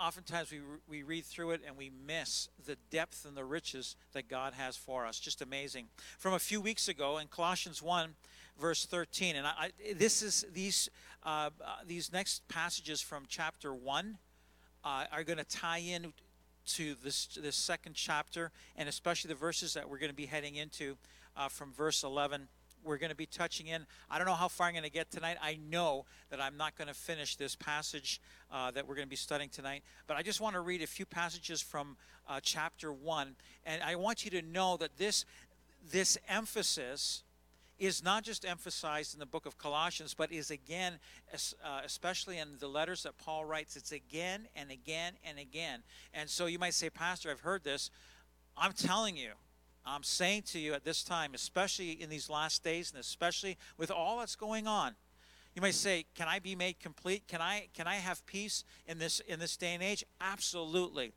oftentimes 0.00 0.50
we, 0.50 0.58
we 0.88 1.02
read 1.04 1.24
through 1.24 1.52
it 1.52 1.60
and 1.64 1.76
we 1.76 1.88
miss 2.04 2.48
the 2.66 2.76
depth 2.90 3.24
and 3.24 3.36
the 3.36 3.44
riches 3.44 3.94
that 4.12 4.28
God 4.28 4.54
has 4.54 4.76
for 4.76 5.06
us. 5.06 5.20
Just 5.20 5.40
amazing. 5.40 5.86
From 6.18 6.34
a 6.34 6.38
few 6.40 6.60
weeks 6.60 6.88
ago 6.88 7.18
in 7.18 7.28
Colossians 7.28 7.80
1, 7.80 8.16
verse 8.58 8.86
13, 8.86 9.36
and 9.36 9.46
I, 9.46 9.52
I, 9.56 9.70
this 9.94 10.20
is 10.20 10.46
these, 10.52 10.90
uh, 11.22 11.50
uh, 11.64 11.76
these 11.86 12.12
next 12.12 12.46
passages 12.48 13.00
from 13.00 13.22
chapter 13.28 13.72
1 13.72 14.18
uh, 14.84 15.04
are 15.12 15.22
going 15.22 15.38
to 15.38 15.44
tie 15.44 15.78
in 15.78 16.12
to 16.66 16.96
this, 17.04 17.38
this 17.40 17.54
second 17.54 17.94
chapter, 17.94 18.50
and 18.74 18.88
especially 18.88 19.28
the 19.28 19.36
verses 19.36 19.74
that 19.74 19.88
we're 19.88 19.98
going 19.98 20.10
to 20.10 20.16
be 20.16 20.26
heading 20.26 20.56
into 20.56 20.96
uh, 21.36 21.48
from 21.48 21.72
verse 21.72 22.02
11 22.02 22.48
we're 22.84 22.98
going 22.98 23.10
to 23.10 23.16
be 23.16 23.26
touching 23.26 23.68
in. 23.68 23.86
I 24.10 24.18
don't 24.18 24.26
know 24.26 24.34
how 24.34 24.48
far 24.48 24.66
I'm 24.66 24.74
going 24.74 24.84
to 24.84 24.90
get 24.90 25.10
tonight. 25.10 25.36
I 25.42 25.58
know 25.70 26.04
that 26.30 26.40
I'm 26.40 26.56
not 26.56 26.76
going 26.76 26.88
to 26.88 26.94
finish 26.94 27.36
this 27.36 27.56
passage 27.56 28.20
uh, 28.52 28.70
that 28.72 28.86
we're 28.86 28.94
going 28.94 29.06
to 29.06 29.10
be 29.10 29.16
studying 29.16 29.50
tonight, 29.50 29.82
but 30.06 30.16
I 30.16 30.22
just 30.22 30.40
want 30.40 30.54
to 30.54 30.60
read 30.60 30.82
a 30.82 30.86
few 30.86 31.06
passages 31.06 31.60
from 31.60 31.96
uh, 32.28 32.40
chapter 32.42 32.92
1. 32.92 33.36
And 33.66 33.82
I 33.82 33.96
want 33.96 34.24
you 34.24 34.30
to 34.32 34.42
know 34.42 34.76
that 34.76 34.96
this, 34.96 35.24
this 35.90 36.18
emphasis 36.28 37.22
is 37.78 38.04
not 38.04 38.22
just 38.22 38.44
emphasized 38.44 39.14
in 39.14 39.20
the 39.20 39.26
book 39.26 39.46
of 39.46 39.58
Colossians, 39.58 40.14
but 40.14 40.30
is 40.30 40.50
again, 40.50 40.94
uh, 41.32 41.80
especially 41.84 42.38
in 42.38 42.56
the 42.60 42.68
letters 42.68 43.02
that 43.02 43.18
Paul 43.18 43.44
writes, 43.44 43.76
it's 43.76 43.92
again 43.92 44.46
and 44.54 44.70
again 44.70 45.14
and 45.24 45.38
again. 45.38 45.82
And 46.12 46.30
so 46.30 46.46
you 46.46 46.58
might 46.58 46.74
say, 46.74 46.88
Pastor, 46.88 47.30
I've 47.30 47.40
heard 47.40 47.64
this. 47.64 47.90
I'm 48.56 48.72
telling 48.72 49.16
you, 49.16 49.32
I'm 49.86 50.02
saying 50.02 50.42
to 50.52 50.58
you 50.58 50.72
at 50.74 50.84
this 50.84 51.02
time, 51.02 51.34
especially 51.34 51.90
in 51.92 52.08
these 52.08 52.30
last 52.30 52.64
days, 52.64 52.90
and 52.90 53.00
especially 53.00 53.58
with 53.76 53.90
all 53.90 54.18
that's 54.18 54.36
going 54.36 54.66
on, 54.66 54.94
you 55.54 55.62
may 55.62 55.72
say, 55.72 56.06
"Can 56.14 56.26
I 56.26 56.38
be 56.38 56.56
made 56.56 56.80
complete? 56.80 57.28
Can 57.28 57.40
I 57.40 57.68
can 57.74 57.86
I 57.86 57.96
have 57.96 58.24
peace 58.26 58.64
in 58.86 58.98
this 58.98 59.20
in 59.20 59.38
this 59.38 59.56
day 59.56 59.74
and 59.74 59.82
age?" 59.82 60.04
Absolutely. 60.20 61.12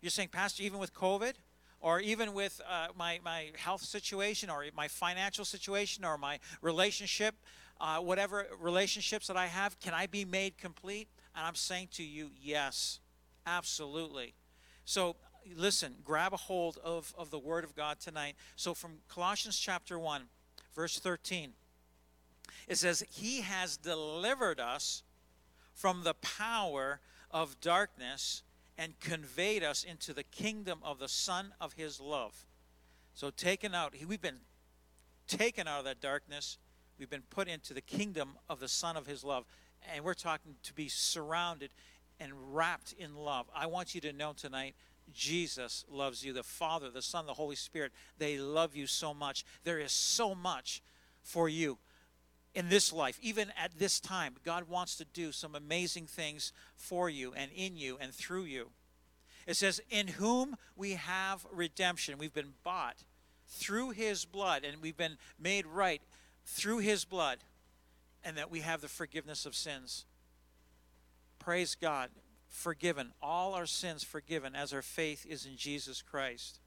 You're 0.00 0.10
saying, 0.10 0.28
Pastor, 0.28 0.62
even 0.62 0.78
with 0.78 0.92
COVID, 0.92 1.34
or 1.80 2.00
even 2.00 2.34
with 2.34 2.60
uh, 2.68 2.88
my 2.96 3.20
my 3.24 3.52
health 3.56 3.82
situation, 3.82 4.50
or 4.50 4.64
my 4.76 4.88
financial 4.88 5.44
situation, 5.44 6.04
or 6.04 6.18
my 6.18 6.38
relationship, 6.60 7.34
uh, 7.80 7.98
whatever 7.98 8.46
relationships 8.60 9.28
that 9.28 9.36
I 9.36 9.46
have, 9.46 9.78
can 9.80 9.94
I 9.94 10.06
be 10.06 10.24
made 10.24 10.58
complete? 10.58 11.08
And 11.34 11.46
I'm 11.46 11.54
saying 11.54 11.88
to 11.92 12.02
you, 12.02 12.30
yes, 12.40 13.00
absolutely. 13.46 14.34
So 14.84 15.16
listen, 15.56 15.96
grab 16.04 16.32
a 16.32 16.36
hold 16.36 16.78
of, 16.84 17.14
of 17.16 17.30
the 17.30 17.38
Word 17.38 17.64
of 17.64 17.74
God 17.74 18.00
tonight. 18.00 18.34
So 18.56 18.74
from 18.74 18.98
Colossians 19.08 19.58
chapter 19.58 19.98
1, 19.98 20.22
verse 20.74 20.98
13, 20.98 21.52
It 22.66 22.76
says, 22.76 23.04
He 23.10 23.40
has 23.42 23.76
delivered 23.76 24.60
us 24.60 25.02
from 25.74 26.04
the 26.04 26.14
power 26.14 27.00
of 27.30 27.60
darkness 27.60 28.42
and 28.76 28.98
conveyed 29.00 29.62
us 29.62 29.84
into 29.84 30.12
the 30.12 30.22
kingdom 30.22 30.78
of 30.82 30.98
the 30.98 31.08
Son 31.08 31.52
of 31.60 31.74
His 31.74 32.00
love. 32.00 32.46
So, 33.14 33.30
taken 33.30 33.74
out, 33.74 33.94
we've 34.06 34.20
been 34.20 34.40
taken 35.26 35.66
out 35.66 35.80
of 35.80 35.84
that 35.84 36.00
darkness. 36.00 36.58
We've 36.98 37.10
been 37.10 37.22
put 37.22 37.48
into 37.48 37.74
the 37.74 37.80
kingdom 37.80 38.30
of 38.48 38.60
the 38.60 38.68
Son 38.68 38.96
of 38.96 39.06
His 39.06 39.24
love. 39.24 39.44
And 39.92 40.04
we're 40.04 40.14
talking 40.14 40.56
to 40.64 40.72
be 40.72 40.88
surrounded 40.88 41.70
and 42.20 42.32
wrapped 42.54 42.92
in 42.98 43.14
love. 43.14 43.46
I 43.54 43.66
want 43.66 43.94
you 43.94 44.00
to 44.02 44.12
know 44.12 44.32
tonight 44.32 44.74
Jesus 45.12 45.84
loves 45.90 46.24
you. 46.24 46.32
The 46.32 46.42
Father, 46.42 46.90
the 46.90 47.02
Son, 47.02 47.26
the 47.26 47.34
Holy 47.34 47.56
Spirit, 47.56 47.92
they 48.18 48.38
love 48.38 48.74
you 48.76 48.86
so 48.86 49.12
much. 49.14 49.44
There 49.64 49.78
is 49.78 49.92
so 49.92 50.34
much 50.34 50.82
for 51.22 51.48
you 51.48 51.78
in 52.54 52.68
this 52.68 52.92
life, 52.92 53.18
even 53.22 53.52
at 53.56 53.78
this 53.78 54.00
time. 54.00 54.36
God 54.44 54.68
wants 54.68 54.96
to 54.96 55.04
do 55.04 55.32
some 55.32 55.54
amazing 55.54 56.06
things 56.06 56.52
for 56.74 57.08
you 57.08 57.32
and 57.34 57.50
in 57.54 57.76
you 57.76 57.98
and 58.00 58.12
through 58.12 58.44
you. 58.44 58.70
It 59.46 59.56
says, 59.56 59.80
In 59.90 60.08
whom 60.08 60.56
we 60.76 60.92
have 60.92 61.46
redemption. 61.52 62.18
We've 62.18 62.34
been 62.34 62.54
bought 62.64 63.04
through 63.46 63.90
his 63.90 64.24
blood, 64.24 64.64
and 64.64 64.82
we've 64.82 64.96
been 64.96 65.16
made 65.38 65.66
right 65.66 66.02
through 66.44 66.78
his 66.78 67.04
blood, 67.04 67.38
and 68.22 68.36
that 68.36 68.50
we 68.50 68.60
have 68.60 68.80
the 68.80 68.88
forgiveness 68.88 69.46
of 69.46 69.54
sins. 69.54 70.04
Praise 71.38 71.74
God. 71.74 72.10
Forgiven. 72.48 73.12
All 73.22 73.54
our 73.54 73.66
sins 73.66 74.02
forgiven 74.02 74.56
as 74.56 74.72
our 74.72 74.82
faith 74.82 75.26
is 75.28 75.46
in 75.46 75.56
Jesus 75.56 76.02
Christ. 76.02 76.60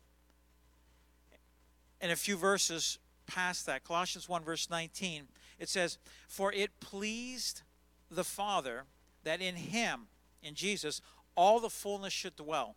And 2.00 2.12
a 2.12 2.16
few 2.16 2.38
verses 2.38 2.98
past 3.28 3.66
that, 3.66 3.84
Colossians 3.84 4.28
1, 4.28 4.44
verse 4.44 4.70
19, 4.70 5.28
it 5.60 5.70
says, 5.70 5.98
For 6.28 6.52
it 6.52 6.80
pleased 6.80 7.62
the 8.10 8.24
Father 8.24 8.84
that 9.24 9.42
in 9.42 9.56
him, 9.56 10.08
in 10.42 10.56
Jesus, 10.56 11.02
all 11.36 11.60
the 11.60 11.70
fullness 11.70 12.14
should 12.14 12.36
dwell. 12.36 12.76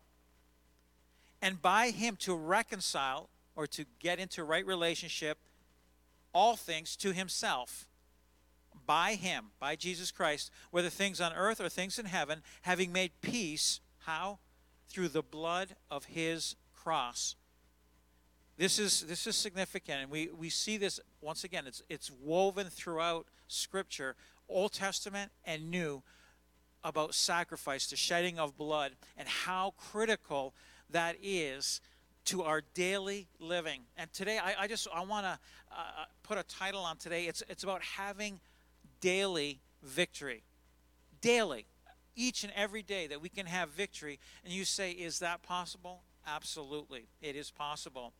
And 1.40 1.60
by 1.60 1.90
him 1.90 2.16
to 2.20 2.34
reconcile 2.34 3.28
or 3.56 3.66
to 3.68 3.84
get 3.98 4.18
into 4.18 4.44
right 4.44 4.66
relationship 4.66 5.38
all 6.32 6.56
things 6.56 6.96
to 6.96 7.12
himself 7.12 7.86
by 8.86 9.14
him, 9.14 9.46
by 9.58 9.76
Jesus 9.76 10.10
Christ, 10.10 10.50
whether 10.70 10.90
things 10.90 11.20
on 11.20 11.32
earth 11.32 11.60
or 11.60 11.68
things 11.68 11.98
in 11.98 12.06
heaven, 12.06 12.42
having 12.62 12.92
made 12.92 13.12
peace, 13.20 13.80
how? 14.00 14.38
Through 14.88 15.08
the 15.08 15.22
blood 15.22 15.76
of 15.90 16.06
his 16.06 16.56
cross. 16.74 17.36
This 18.56 18.78
is 18.78 19.00
this 19.02 19.26
is 19.26 19.34
significant, 19.34 20.02
and 20.02 20.10
we, 20.10 20.28
we 20.28 20.48
see 20.48 20.76
this 20.76 21.00
once 21.20 21.42
again. 21.42 21.66
It's 21.66 21.82
it's 21.88 22.10
woven 22.10 22.68
throughout 22.68 23.26
Scripture, 23.48 24.14
Old 24.48 24.72
Testament 24.72 25.32
and 25.44 25.70
New, 25.70 26.04
about 26.84 27.14
sacrifice, 27.14 27.88
the 27.88 27.96
shedding 27.96 28.38
of 28.38 28.56
blood, 28.56 28.92
and 29.16 29.26
how 29.26 29.74
critical 29.76 30.54
that 30.90 31.16
is 31.20 31.80
to 32.26 32.42
our 32.42 32.62
daily 32.74 33.26
living. 33.40 33.82
And 33.96 34.12
today, 34.12 34.38
I, 34.38 34.54
I 34.62 34.66
just 34.68 34.86
I 34.94 35.02
want 35.04 35.26
to 35.26 35.38
uh, 35.72 36.04
put 36.22 36.38
a 36.38 36.44
title 36.44 36.82
on 36.82 36.96
today. 36.96 37.24
It's 37.24 37.42
it's 37.48 37.64
about 37.64 37.82
having 37.82 38.38
daily 39.04 39.60
victory. 39.82 40.44
Daily. 41.20 41.66
Each 42.16 42.42
and 42.42 42.50
every 42.56 42.82
day 42.82 43.06
that 43.06 43.20
we 43.20 43.28
can 43.28 43.44
have 43.44 43.68
victory. 43.68 44.18
And 44.42 44.50
you 44.50 44.64
say, 44.64 44.92
is 44.92 45.18
that 45.18 45.42
possible? 45.42 46.04
Absolutely. 46.26 47.08
It 47.20 47.36
is 47.36 47.50
possible. 47.50 48.14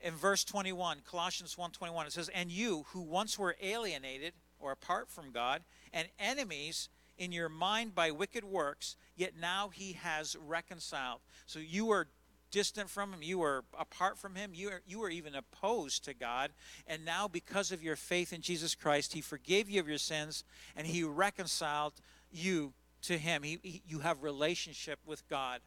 In 0.00 0.14
verse 0.14 0.44
21, 0.44 1.00
Colossians 1.00 1.56
1:21, 1.56 2.06
it 2.06 2.12
says, 2.12 2.28
"And 2.28 2.52
you 2.52 2.84
who 2.90 3.00
once 3.00 3.38
were 3.38 3.56
alienated 3.60 4.34
or 4.60 4.70
apart 4.70 5.10
from 5.10 5.32
God 5.32 5.64
and 5.92 6.08
enemies 6.18 6.90
in 7.16 7.32
your 7.32 7.48
mind 7.48 7.94
by 7.94 8.12
wicked 8.12 8.44
works, 8.44 8.96
yet 9.16 9.34
now 9.34 9.70
he 9.70 9.94
has 9.94 10.36
reconciled." 10.36 11.22
So 11.46 11.58
you 11.58 11.86
were 11.86 12.08
distant 12.54 12.88
from 12.88 13.12
him, 13.12 13.20
you 13.20 13.40
were 13.40 13.64
apart 13.76 14.16
from 14.16 14.36
him, 14.36 14.52
you 14.54 14.68
were, 14.68 14.80
you 14.86 15.00
were 15.00 15.10
even 15.10 15.34
opposed 15.34 16.04
to 16.04 16.14
God. 16.14 16.52
And 16.86 17.04
now, 17.04 17.26
because 17.26 17.72
of 17.72 17.82
your 17.82 17.96
faith 17.96 18.32
in 18.32 18.42
Jesus 18.42 18.76
Christ, 18.76 19.12
he 19.12 19.20
forgave 19.20 19.68
you 19.68 19.80
of 19.80 19.88
your 19.88 19.98
sins 19.98 20.44
and 20.76 20.86
he 20.86 21.02
reconciled 21.02 21.94
you 22.30 22.72
to 23.02 23.18
him. 23.18 23.42
He, 23.42 23.58
he, 23.60 23.82
you 23.88 23.98
have 23.98 24.22
relationship 24.22 25.00
with 25.04 25.28
God. 25.28 25.62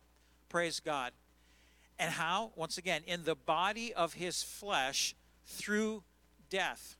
Praise 0.48 0.80
God. 0.80 1.12
And 2.00 2.10
how? 2.10 2.54
Once 2.56 2.78
again, 2.78 3.02
in 3.06 3.26
the 3.26 3.36
body 3.36 3.94
of 3.94 4.14
his 4.14 4.42
flesh 4.42 5.14
through 5.46 6.04
death. 6.50 6.96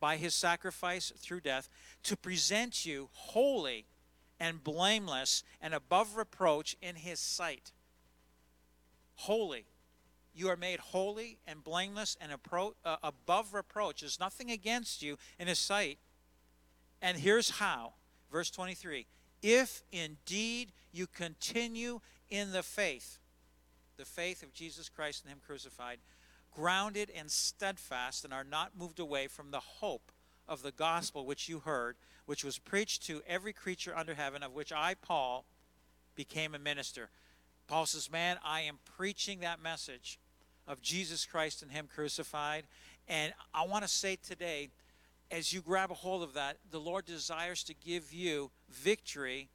By 0.00 0.18
his 0.18 0.34
sacrifice 0.34 1.14
through 1.16 1.40
death, 1.40 1.70
to 2.02 2.14
present 2.14 2.84
you 2.84 3.08
holy 3.10 3.86
and 4.38 4.62
blameless 4.62 5.44
and 5.62 5.72
above 5.72 6.14
reproach 6.14 6.76
in 6.82 6.96
his 6.96 7.20
sight 7.20 7.72
holy. 9.18 9.66
You 10.32 10.48
are 10.48 10.56
made 10.56 10.78
holy 10.78 11.38
and 11.46 11.64
blameless 11.64 12.16
and 12.20 12.30
appro- 12.32 12.74
uh, 12.84 12.96
above 13.02 13.54
reproach. 13.54 14.00
There's 14.00 14.20
nothing 14.20 14.50
against 14.50 15.02
you 15.02 15.18
in 15.38 15.48
His 15.48 15.58
sight. 15.58 15.98
And 17.02 17.18
here's 17.18 17.50
how. 17.50 17.94
Verse 18.30 18.50
23 18.50 19.06
If 19.42 19.82
indeed 19.90 20.72
you 20.92 21.06
continue 21.06 22.00
in 22.30 22.52
the 22.52 22.62
faith, 22.62 23.18
the 23.96 24.04
faith 24.04 24.42
of 24.42 24.52
Jesus 24.52 24.88
Christ 24.88 25.24
and 25.24 25.32
Him 25.32 25.40
crucified, 25.44 25.98
grounded 26.54 27.10
and 27.14 27.30
steadfast, 27.30 28.24
and 28.24 28.32
are 28.32 28.44
not 28.44 28.78
moved 28.78 29.00
away 29.00 29.26
from 29.26 29.50
the 29.50 29.60
hope 29.60 30.12
of 30.46 30.62
the 30.62 30.72
gospel 30.72 31.26
which 31.26 31.48
you 31.48 31.60
heard, 31.60 31.96
which 32.26 32.44
was 32.44 32.58
preached 32.58 33.02
to 33.06 33.22
every 33.26 33.52
creature 33.52 33.96
under 33.96 34.14
heaven, 34.14 34.44
of 34.44 34.54
which 34.54 34.72
I, 34.72 34.94
Paul, 34.94 35.44
became 36.14 36.54
a 36.54 36.58
minister. 36.58 37.10
Paul 37.68 37.86
says, 37.86 38.10
Man, 38.10 38.38
I 38.44 38.62
am 38.62 38.78
preaching 38.96 39.40
that 39.40 39.62
message 39.62 40.18
of 40.66 40.80
Jesus 40.82 41.26
Christ 41.26 41.62
and 41.62 41.70
Him 41.70 41.88
crucified. 41.92 42.64
And 43.06 43.32
I 43.54 43.66
want 43.66 43.84
to 43.84 43.88
say 43.88 44.16
today, 44.16 44.70
as 45.30 45.52
you 45.52 45.60
grab 45.60 45.90
a 45.90 45.94
hold 45.94 46.22
of 46.22 46.34
that, 46.34 46.56
the 46.70 46.80
Lord 46.80 47.04
desires 47.04 47.62
to 47.64 47.74
give 47.74 48.12
you 48.12 48.50
victory 48.70 49.48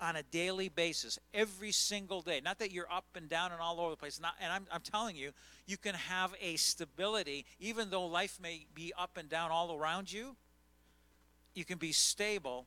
on 0.00 0.16
a 0.16 0.22
daily 0.22 0.68
basis, 0.68 1.18
every 1.34 1.72
single 1.72 2.22
day. 2.22 2.40
Not 2.42 2.58
that 2.58 2.72
you're 2.72 2.90
up 2.90 3.04
and 3.14 3.28
down 3.28 3.52
and 3.52 3.60
all 3.60 3.80
over 3.80 3.90
the 3.90 3.96
place. 3.96 4.18
Not, 4.18 4.34
and 4.40 4.50
I'm, 4.50 4.66
I'm 4.72 4.80
telling 4.80 5.14
you, 5.14 5.32
you 5.66 5.76
can 5.76 5.94
have 5.94 6.34
a 6.40 6.56
stability, 6.56 7.44
even 7.58 7.90
though 7.90 8.06
life 8.06 8.38
may 8.42 8.66
be 8.74 8.92
up 8.98 9.18
and 9.18 9.28
down 9.28 9.50
all 9.50 9.76
around 9.76 10.10
you. 10.10 10.36
You 11.54 11.66
can 11.66 11.76
be 11.76 11.92
stable 11.92 12.66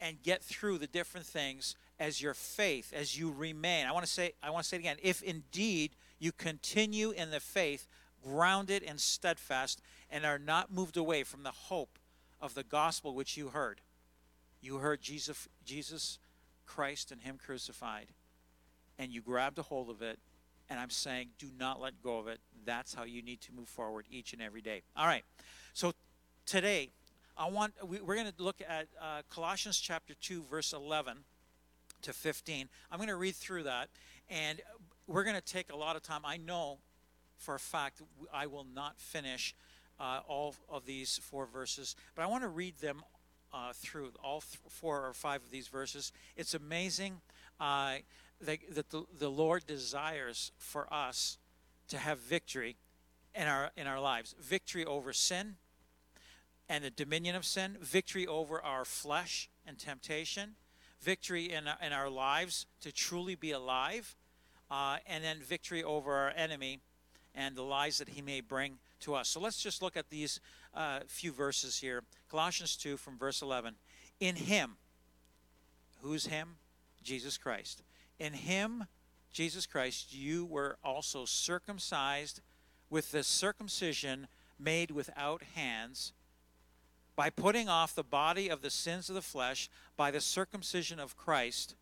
and 0.00 0.22
get 0.22 0.42
through 0.42 0.78
the 0.78 0.88
different 0.88 1.26
things 1.26 1.76
as 1.98 2.20
your 2.20 2.34
faith, 2.34 2.92
as 2.94 3.18
you 3.18 3.32
remain. 3.32 3.86
I 3.86 3.92
want 3.92 4.04
to 4.04 4.10
say, 4.10 4.32
I 4.42 4.50
want 4.50 4.64
to 4.64 4.68
say 4.68 4.76
it 4.76 4.80
again. 4.80 4.96
If 5.02 5.22
indeed 5.22 5.92
you 6.18 6.32
continue 6.32 7.10
in 7.10 7.30
the 7.30 7.40
faith, 7.40 7.86
grounded 8.22 8.82
and 8.82 9.00
steadfast, 9.00 9.80
and 10.10 10.24
are 10.24 10.38
not 10.38 10.72
moved 10.72 10.96
away 10.96 11.22
from 11.22 11.42
the 11.42 11.50
hope 11.50 11.98
of 12.40 12.54
the 12.54 12.62
gospel 12.62 13.14
which 13.14 13.36
you 13.36 13.48
heard. 13.48 13.80
You 14.60 14.78
heard 14.78 15.00
Jesus, 15.00 15.48
Jesus 15.64 16.18
Christ 16.64 17.12
and 17.12 17.22
Him 17.22 17.38
crucified, 17.44 18.08
and 18.98 19.12
you 19.12 19.20
grabbed 19.20 19.58
a 19.58 19.62
hold 19.62 19.90
of 19.90 20.02
it. 20.02 20.18
And 20.68 20.80
I'm 20.80 20.90
saying, 20.90 21.28
do 21.38 21.46
not 21.56 21.80
let 21.80 22.02
go 22.02 22.18
of 22.18 22.26
it. 22.26 22.40
That's 22.64 22.92
how 22.92 23.04
you 23.04 23.22
need 23.22 23.40
to 23.42 23.52
move 23.52 23.68
forward 23.68 24.06
each 24.10 24.32
and 24.32 24.42
every 24.42 24.60
day. 24.60 24.82
All 24.96 25.06
right. 25.06 25.22
So 25.72 25.92
today, 26.44 26.90
I 27.38 27.48
want 27.48 27.74
we, 27.86 27.98
are 27.98 28.14
going 28.14 28.26
to 28.26 28.42
look 28.42 28.60
at 28.66 28.88
uh, 29.00 29.22
Colossians 29.30 29.78
chapter 29.78 30.14
2, 30.14 30.42
verse 30.50 30.72
11 30.72 31.18
to 32.02 32.12
15. 32.12 32.68
I'm 32.90 32.98
going 32.98 33.08
to 33.08 33.16
read 33.16 33.36
through 33.36 33.64
that, 33.64 33.88
and 34.28 34.60
we're 35.06 35.24
going 35.24 35.36
to 35.36 35.42
take 35.42 35.72
a 35.72 35.76
lot 35.76 35.96
of 35.96 36.02
time. 36.02 36.22
I 36.24 36.36
know 36.36 36.78
for 37.38 37.54
a 37.54 37.60
fact 37.60 38.00
I 38.32 38.46
will 38.46 38.66
not 38.74 38.98
finish 38.98 39.54
uh, 39.98 40.20
all 40.28 40.54
of 40.68 40.86
these 40.86 41.20
four 41.22 41.46
verses, 41.46 41.96
but 42.14 42.22
I 42.22 42.26
want 42.26 42.42
to 42.42 42.48
read 42.48 42.78
them 42.78 43.02
uh, 43.52 43.72
through 43.74 44.12
all 44.22 44.40
th- 44.40 44.58
four 44.68 45.06
or 45.06 45.12
five 45.12 45.42
of 45.42 45.50
these 45.50 45.68
verses. 45.68 46.12
It's 46.36 46.54
amazing 46.54 47.20
uh, 47.60 47.96
that, 48.40 48.58
that 48.74 48.90
the, 48.90 49.04
the 49.18 49.30
Lord 49.30 49.66
desires 49.66 50.52
for 50.58 50.92
us 50.92 51.38
to 51.88 51.98
have 51.98 52.18
victory 52.18 52.76
in 53.34 53.46
our 53.46 53.70
in 53.76 53.86
our 53.86 54.00
lives, 54.00 54.34
victory 54.40 54.84
over 54.84 55.12
sin 55.12 55.56
and 56.68 56.84
the 56.84 56.90
dominion 56.90 57.36
of 57.36 57.44
sin, 57.44 57.76
victory 57.80 58.26
over 58.26 58.60
our 58.60 58.84
flesh 58.84 59.48
and 59.66 59.78
temptation, 59.78 60.56
victory 61.00 61.52
in, 61.52 61.64
in 61.84 61.92
our 61.92 62.08
lives 62.08 62.66
to 62.80 62.92
truly 62.92 63.34
be 63.34 63.52
alive, 63.52 64.14
uh, 64.70 64.98
and 65.06 65.22
then 65.22 65.38
victory 65.38 65.82
over 65.82 66.14
our 66.14 66.32
enemy 66.36 66.80
and 67.34 67.54
the 67.54 67.62
lies 67.62 67.98
that 67.98 68.10
he 68.10 68.22
may 68.22 68.40
bring 68.40 68.78
to 69.00 69.14
us. 69.14 69.28
So 69.28 69.40
let's 69.40 69.62
just 69.62 69.82
look 69.82 69.96
at 69.96 70.10
these 70.10 70.40
uh, 70.74 71.00
few 71.06 71.32
verses 71.32 71.78
here. 71.78 72.02
Colossians 72.30 72.76
2 72.76 72.96
from 72.96 73.18
verse 73.18 73.42
11. 73.42 73.74
In 74.20 74.36
him, 74.36 74.76
who's 76.00 76.26
him? 76.26 76.56
Jesus 77.02 77.36
Christ. 77.36 77.82
In 78.18 78.32
him, 78.32 78.86
Jesus 79.32 79.66
Christ, 79.66 80.14
you 80.14 80.44
were 80.46 80.78
also 80.82 81.24
circumcised 81.26 82.40
with 82.88 83.12
the 83.12 83.22
circumcision 83.22 84.28
made 84.58 84.90
without 84.90 85.42
hands 85.54 86.12
by 87.16 87.30
putting 87.30 87.68
off 87.68 87.94
the 87.94 88.04
body 88.04 88.48
of 88.48 88.60
the 88.60 88.70
sins 88.70 89.08
of 89.08 89.14
the 89.14 89.22
flesh 89.22 89.70
by 89.96 90.10
the 90.10 90.20
circumcision 90.20 91.00
of 91.00 91.16
Christ. 91.16 91.74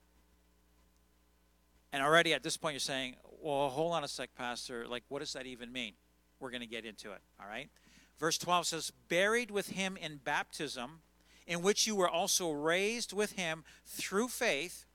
And 1.92 2.02
already 2.02 2.32
at 2.32 2.44
this 2.44 2.56
point, 2.56 2.74
you're 2.74 2.80
saying, 2.80 3.16
well, 3.42 3.68
hold 3.68 3.92
on 3.92 4.04
a 4.04 4.08
sec, 4.08 4.30
Pastor. 4.36 4.86
Like, 4.86 5.02
what 5.08 5.18
does 5.18 5.32
that 5.34 5.46
even 5.46 5.72
mean? 5.72 5.94
We're 6.40 6.50
going 6.50 6.60
to 6.60 6.66
get 6.66 6.84
into 6.84 7.12
it, 7.12 7.20
all 7.40 7.48
right? 7.48 7.68
Verse 8.18 8.38
12 8.38 8.66
says, 8.66 8.92
Buried 9.08 9.50
with 9.50 9.70
him 9.70 9.96
in 9.96 10.16
baptism, 10.16 11.00
in 11.46 11.62
which 11.62 11.86
you 11.86 11.96
were 11.96 12.08
also 12.08 12.50
raised 12.52 13.12
with 13.12 13.32
him 13.32 13.64
through 13.84 14.28
faith 14.28 14.86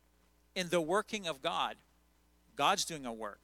in 0.55 0.69
the 0.69 0.81
working 0.81 1.27
of 1.27 1.41
God. 1.41 1.75
God's 2.55 2.85
doing 2.85 3.05
a 3.05 3.13
work 3.13 3.41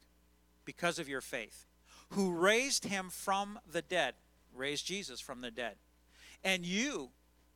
because 0.64 0.98
of 0.98 1.08
your 1.08 1.22
faith. 1.22 1.66
Who 2.10 2.34
raised 2.34 2.86
him 2.86 3.10
from 3.10 3.60
the 3.70 3.82
dead, 3.82 4.16
raised 4.54 4.86
Jesus 4.86 5.20
from 5.20 5.42
the 5.42 5.52
dead. 5.52 5.76
And 6.44 6.66
you, 6.66 7.12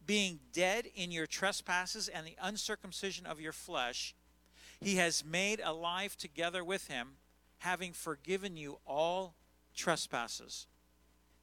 being 0.05 0.39
dead 0.53 0.87
in 0.95 1.11
your 1.11 1.27
trespasses 1.27 2.07
and 2.07 2.25
the 2.25 2.37
uncircumcision 2.41 3.25
of 3.25 3.39
your 3.39 3.51
flesh, 3.51 4.15
he 4.81 4.95
has 4.95 5.23
made 5.25 5.61
alive 5.63 6.15
together 6.17 6.63
with 6.63 6.87
him, 6.87 7.17
having 7.59 7.93
forgiven 7.93 8.57
you 8.57 8.79
all 8.85 9.35
trespasses 9.75 10.67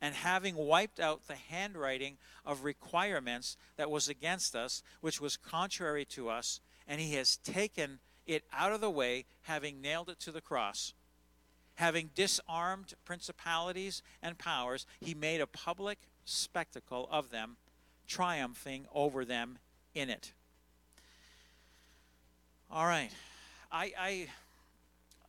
and 0.01 0.15
having 0.15 0.57
wiped 0.57 1.01
out 1.01 1.27
the 1.27 1.37
handwriting 1.37 2.19
of 2.45 2.65
requirements 2.65 3.57
that 3.77 3.91
was 3.91 4.09
against 4.09 4.55
us, 4.55 4.83
which 5.01 5.21
was 5.21 5.37
contrary 5.37 6.05
to 6.05 6.29
us, 6.29 6.61
and 6.87 7.01
he 7.01 7.15
has 7.15 7.39
taken 7.39 7.99
it 8.27 8.45
out 8.53 8.73
of 8.73 8.81
the 8.81 8.91
way, 8.91 9.25
having 9.43 9.81
nailed 9.81 10.11
it 10.11 10.21
to 10.21 10.33
the 10.33 10.41
cross. 10.41 10.93
Having 11.77 12.11
disarmed 12.15 12.95
principalities 13.05 14.03
and 14.23 14.37
powers, 14.39 14.87
he 15.01 15.15
made 15.15 15.41
a 15.41 15.47
public 15.47 15.99
spectacle 16.25 17.09
of 17.11 17.31
them, 17.31 17.57
triumphing 18.07 18.87
over 18.95 19.25
them 19.25 19.59
in 19.95 20.11
it. 20.11 20.33
All 22.71 22.87
right. 22.87 23.11
I, 23.71 23.93
I 23.99 24.27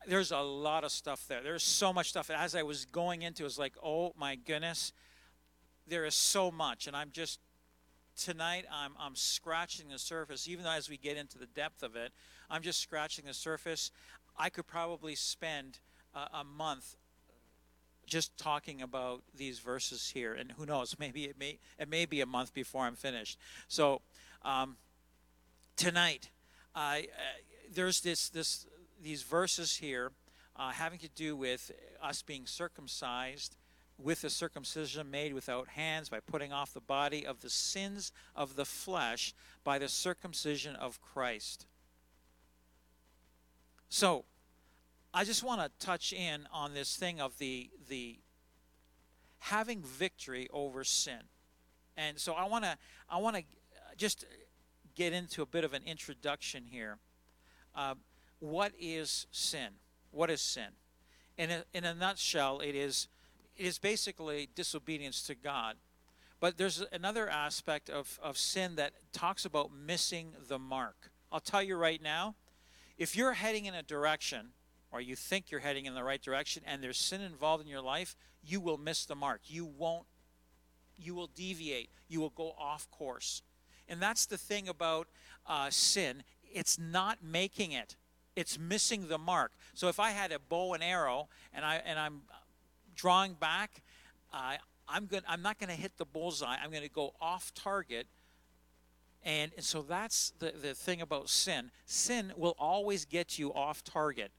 there's 0.08 0.32
a 0.32 0.40
lot 0.40 0.84
of 0.84 0.92
stuff 0.92 1.28
there. 1.28 1.44
There's 1.44 1.64
so 1.64 1.92
much 1.92 2.10
stuff. 2.10 2.30
As 2.30 2.56
I 2.56 2.64
was 2.64 2.86
going 2.86 3.22
into, 3.24 3.44
it 3.44 3.46
was 3.46 3.60
like, 3.60 3.74
oh 3.84 4.14
my 4.18 4.36
goodness, 4.36 4.94
there 5.88 6.06
is 6.06 6.16
so 6.16 6.50
much, 6.50 6.88
and 6.88 6.96
I'm 6.96 7.12
just 7.12 7.40
tonight 8.18 8.66
I'm 8.72 8.94
I'm 9.00 9.16
scratching 9.16 9.90
the 9.90 10.00
surface. 10.00 10.48
Even 10.48 10.64
though 10.64 10.72
as 10.72 10.90
we 10.90 10.98
get 10.98 11.18
into 11.18 11.38
the 11.38 11.46
depth 11.46 11.84
of 11.84 11.96
it, 11.96 12.12
I'm 12.50 12.62
just 12.62 12.80
scratching 12.80 13.26
the 13.26 13.34
surface. 13.34 13.92
I 14.38 14.50
could 14.50 14.68
probably 14.68 15.16
spend 15.16 15.80
a 16.34 16.44
month 16.44 16.96
just 18.06 18.38
talking 18.38 18.82
about 18.82 19.22
these 19.36 19.60
verses 19.60 20.12
here, 20.14 20.34
and 20.34 20.54
who 20.54 20.66
knows, 20.66 20.96
maybe 21.00 21.26
it 21.26 21.38
may 21.40 21.60
it 21.78 21.90
may 21.90 22.06
be 22.06 22.22
a 22.22 22.26
month 22.26 22.54
before 22.54 22.84
I'm 22.84 22.96
finished. 22.96 23.38
So 23.68 24.02
um, 24.44 24.78
tonight, 25.76 26.30
uh, 26.76 27.00
there's 27.74 28.02
this 28.02 28.30
this 28.30 28.66
these 29.02 29.22
verses 29.22 29.78
here 29.78 30.12
uh, 30.56 30.72
having 30.72 31.00
to 31.00 31.10
do 31.10 31.36
with 31.36 31.72
us 32.02 32.22
being 32.22 32.46
circumcised 32.48 33.56
with 34.00 34.22
the 34.22 34.30
circumcision 34.30 35.10
made 35.10 35.34
without 35.34 35.70
hands 35.70 36.10
by 36.10 36.20
putting 36.20 36.54
off 36.54 36.74
the 36.74 36.80
body 36.82 37.26
of 37.26 37.42
the 37.42 37.50
sins 37.50 38.12
of 38.36 38.56
the 38.56 38.66
flesh 38.66 39.34
by 39.64 39.80
the 39.80 39.88
circumcision 39.88 40.76
of 40.76 41.02
Christ. 41.02 41.66
So, 43.90 44.26
I 45.18 45.24
just 45.24 45.42
want 45.42 45.62
to 45.62 45.72
touch 45.84 46.14
in 46.14 46.48
on 46.54 46.76
this 46.76 46.96
thing 46.96 47.20
of 47.20 47.40
the 47.40 47.72
the 47.90 48.20
having 49.40 49.82
victory 49.82 50.48
over 50.54 50.84
sin. 50.84 51.22
And 51.98 52.20
so 52.20 52.34
I 52.34 52.46
want 52.46 52.66
to 52.66 52.78
I 53.10 53.18
want 53.18 53.36
to 53.36 53.44
just 53.98 54.26
get 54.94 55.14
into 55.14 55.42
a 55.42 55.48
bit 55.48 55.64
of 55.64 55.74
an 55.74 55.82
introduction 55.88 56.66
here. 56.70 57.00
Uh, 57.74 57.96
what 58.38 58.74
is 58.80 59.26
sin? 59.32 59.70
What 60.12 60.30
is 60.30 60.40
sin? 60.40 60.68
In 61.36 61.50
a, 61.50 61.64
in 61.74 61.84
a 61.84 61.96
nutshell, 61.96 62.60
it 62.60 62.76
is 62.76 63.08
it 63.56 63.66
is 63.66 63.80
basically 63.80 64.50
disobedience 64.54 65.24
to 65.24 65.34
God. 65.34 65.78
But 66.40 66.60
there's 66.60 66.84
another 66.92 67.28
aspect 67.28 67.90
of, 67.90 68.20
of 68.22 68.38
sin 68.38 68.76
that 68.76 68.94
talks 69.14 69.46
about 69.46 69.72
missing 69.74 70.34
the 70.48 70.60
mark. 70.60 71.10
I'll 71.32 71.40
tell 71.40 71.64
you 71.64 71.76
right 71.76 72.04
now, 72.04 72.36
if 73.00 73.16
you're 73.18 73.34
heading 73.34 73.66
in 73.66 73.74
a 73.74 73.82
direction 73.82 74.50
or 74.92 75.02
you 75.02 75.16
think 75.16 75.52
you're 75.52 75.60
heading 75.60 75.86
in 75.86 75.96
the 75.96 76.04
right 76.04 76.22
direction 76.22 76.64
and 76.66 76.84
there's 76.84 76.98
sin 76.98 77.22
involved 77.22 77.64
in 77.64 77.70
your 77.70 77.82
life, 77.82 78.16
you 78.44 78.60
will 78.60 78.78
miss 78.78 79.06
the 79.06 79.16
mark. 79.16 79.42
You 79.46 79.66
won't 79.66 80.06
you 81.00 81.14
will 81.14 81.28
deviate. 81.28 81.92
You 82.08 82.22
will 82.22 82.32
go 82.32 82.56
off 82.58 82.90
course. 82.90 83.44
And 83.88 84.02
that's 84.02 84.26
the 84.26 84.38
thing 84.38 84.68
about 84.68 85.08
uh, 85.46 85.70
sin. 85.70 86.24
It's 86.44 86.80
not 86.80 87.20
making 87.24 87.72
it 87.72 87.96
it's 88.38 88.60
missing 88.60 89.08
the 89.08 89.18
mark. 89.18 89.52
So 89.74 89.90
if 89.90 90.00
I 90.00 90.12
had 90.12 90.32
a 90.32 90.38
bow 90.38 90.76
and 90.76 90.84
arrow 90.84 91.28
and 91.54 91.66
I 91.66 91.82
and 91.84 92.00
I'm 92.00 92.22
drawing 92.96 93.34
back, 93.34 93.82
uh, 94.32 94.58
I'm 94.88 95.08
going 95.08 95.24
I'm 95.28 95.42
not 95.42 95.58
going 95.60 95.72
to 95.72 95.76
hit 95.76 95.98
the 95.98 96.06
bullseye. 96.06 96.56
I'm 96.64 96.70
going 96.70 96.84
to 96.84 96.90
go 96.90 97.16
off 97.20 97.52
target. 97.56 98.06
And, 99.24 99.52
and 99.58 99.66
so 99.66 99.82
that's 99.82 100.32
the, 100.40 100.52
the 100.52 100.76
thing 100.76 101.02
about 101.02 101.28
sin. 101.30 101.72
Sin 101.86 102.32
will 102.38 102.56
always 102.60 103.04
get 103.04 103.40
you 103.40 103.52
off 103.54 103.84
target. 103.84 104.32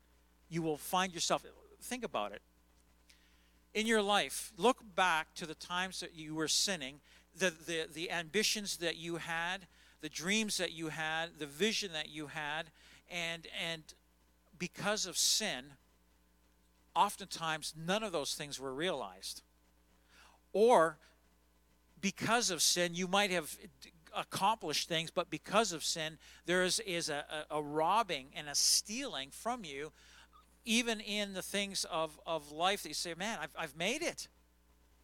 You 0.48 0.62
will 0.62 0.78
find 0.78 1.12
yourself 1.12 1.44
think 1.80 2.04
about 2.04 2.32
it. 2.32 2.42
In 3.74 3.87
your 3.87 4.02
life, 4.02 4.52
look 4.56 4.78
back 4.94 5.34
to 5.34 5.46
the 5.46 5.54
times 5.54 6.00
that 6.00 6.14
you 6.14 6.34
were 6.34 6.48
sinning, 6.48 7.00
the, 7.37 7.50
the, 7.50 7.87
the 7.92 8.11
ambitions 8.11 8.78
that 8.78 8.96
you 8.96 9.16
had, 9.16 9.66
the 10.00 10.08
dreams 10.08 10.56
that 10.58 10.72
you 10.72 10.88
had, 10.88 11.38
the 11.38 11.46
vision 11.46 11.92
that 11.92 12.08
you 12.08 12.28
had, 12.28 12.70
and 13.11 13.46
and 13.66 13.82
because 14.58 15.06
of 15.06 15.16
sin 15.16 15.64
oftentimes 16.94 17.74
none 17.76 18.02
of 18.02 18.12
those 18.12 18.34
things 18.34 18.58
were 18.58 18.74
realized 18.74 19.42
or 20.52 20.98
because 22.00 22.50
of 22.50 22.61
sin 22.61 22.94
you 22.94 23.06
might 23.06 23.30
have 23.30 23.56
accomplished 24.16 24.88
things 24.88 25.11
but 25.11 25.30
because 25.30 25.72
of 25.72 25.84
sin 25.84 26.18
there 26.46 26.64
is, 26.64 26.80
is 26.80 27.08
a, 27.08 27.24
a, 27.50 27.56
a 27.58 27.62
robbing 27.62 28.26
and 28.34 28.48
a 28.48 28.54
stealing 28.54 29.30
from 29.30 29.64
you 29.64 29.92
even 30.64 31.01
in 31.01 31.33
the 31.33 31.42
things 31.42 31.85
of, 31.90 32.18
of 32.27 32.53
life 32.53 32.83
that 32.83 32.88
you 32.88 32.94
say 32.94 33.14
man 33.14 33.38
i've, 33.40 33.55
I've 33.59 33.77
made 33.77 34.03
it. 34.03 34.29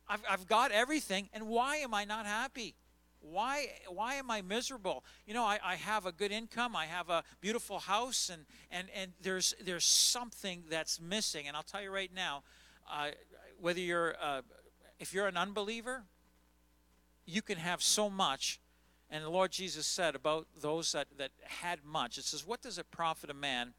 I've, 0.09 0.23
I've 0.29 0.47
got 0.47 0.71
everything 0.71 1.29
and 1.33 1.49
why 1.49 1.77
am 1.77 1.95
i 1.95 2.05
not 2.05 2.27
happy? 2.27 2.75
Why 3.21 3.69
why 3.89 4.15
am 4.15 4.31
i 4.31 4.43
miserable? 4.43 5.03
You 5.27 5.35
know 5.35 5.45
I, 5.45 5.59
I 5.65 5.77
have 5.77 6.05
a 6.05 6.13
good 6.13 6.31
income 6.31 6.77
i 6.77 6.87
have 6.87 7.09
a 7.09 7.25
beautiful 7.41 7.79
house 7.79 8.31
and 8.33 8.45
and 8.71 8.89
and 8.95 9.13
there's 9.23 9.55
there's 9.65 9.85
something 9.85 10.65
that's 10.69 11.01
missing. 11.01 11.49
And 11.49 11.57
i'll 11.57 11.63
tell 11.63 11.83
you 11.83 11.91
right 11.91 12.11
now 12.15 12.43
uh, 12.91 13.11
whether 13.59 13.81
you're 13.81 14.15
uh, 14.21 14.43
if 14.99 15.15
you're 15.15 15.27
an 15.27 15.37
unbeliever 15.37 16.05
you 17.25 17.41
can 17.41 17.57
have 17.57 17.83
so 17.83 18.11
much 18.11 18.61
and 19.09 19.25
the 19.25 19.31
lord 19.31 19.51
jesus 19.51 19.87
said 19.87 20.15
about 20.15 20.47
those 20.61 20.93
that 20.93 21.07
that 21.17 21.31
had 21.45 21.79
much. 21.83 22.19
It 22.19 22.25
says 22.25 22.47
what 22.47 22.61
does 22.61 22.77
it 22.77 22.91
profit 22.91 23.31
a 23.31 23.35
man 23.35 23.73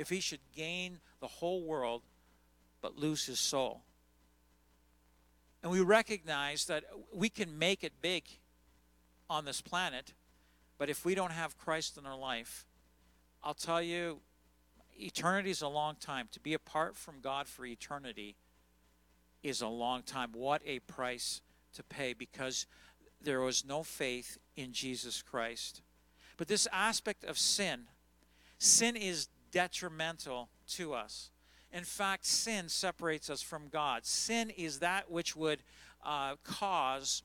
if 0.00 0.08
he 0.08 0.18
should 0.18 0.40
gain 0.56 0.98
the 1.20 1.28
whole 1.28 1.62
world 1.62 2.02
but 2.80 2.96
lose 2.98 3.26
his 3.26 3.38
soul 3.38 3.82
and 5.62 5.70
we 5.70 5.80
recognize 5.80 6.64
that 6.66 6.84
we 7.12 7.28
can 7.28 7.58
make 7.58 7.84
it 7.84 7.92
big 8.00 8.24
on 9.28 9.44
this 9.44 9.60
planet. 9.60 10.14
But 10.78 10.88
if 10.88 11.04
we 11.04 11.14
don't 11.14 11.32
have 11.32 11.58
Christ 11.58 11.98
in 11.98 12.06
our 12.06 12.16
life, 12.16 12.66
I'll 13.42 13.54
tell 13.54 13.82
you, 13.82 14.20
eternity 14.98 15.50
is 15.50 15.62
a 15.62 15.68
long 15.68 15.96
time. 15.96 16.28
To 16.32 16.40
be 16.40 16.54
apart 16.54 16.96
from 16.96 17.20
God 17.20 17.46
for 17.46 17.66
eternity 17.66 18.36
is 19.42 19.60
a 19.60 19.68
long 19.68 20.02
time. 20.02 20.30
What 20.32 20.62
a 20.64 20.78
price 20.80 21.42
to 21.74 21.82
pay 21.82 22.14
because 22.14 22.66
there 23.22 23.40
was 23.40 23.64
no 23.64 23.82
faith 23.82 24.38
in 24.56 24.72
Jesus 24.72 25.20
Christ. 25.20 25.82
But 26.38 26.48
this 26.48 26.66
aspect 26.72 27.22
of 27.22 27.38
sin, 27.38 27.82
sin 28.58 28.96
is 28.96 29.28
detrimental 29.50 30.48
to 30.68 30.94
us. 30.94 31.30
In 31.72 31.84
fact, 31.84 32.26
sin 32.26 32.68
separates 32.68 33.30
us 33.30 33.42
from 33.42 33.68
God. 33.68 34.04
Sin 34.04 34.50
is 34.50 34.80
that 34.80 35.10
which 35.10 35.36
would 35.36 35.62
uh, 36.04 36.34
cause 36.42 37.22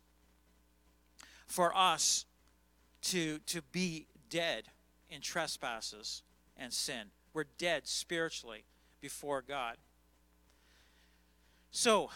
for 1.47 1.75
us 1.75 2.25
to, 3.01 3.39
to 3.39 3.61
be 3.71 4.07
dead 4.29 4.65
in 5.09 5.21
trespasses 5.21 6.23
and 6.57 6.71
sin. 6.71 7.07
We're 7.33 7.45
dead 7.57 7.87
spiritually 7.87 8.65
before 9.01 9.41
God. 9.41 9.77
So, 11.71 12.09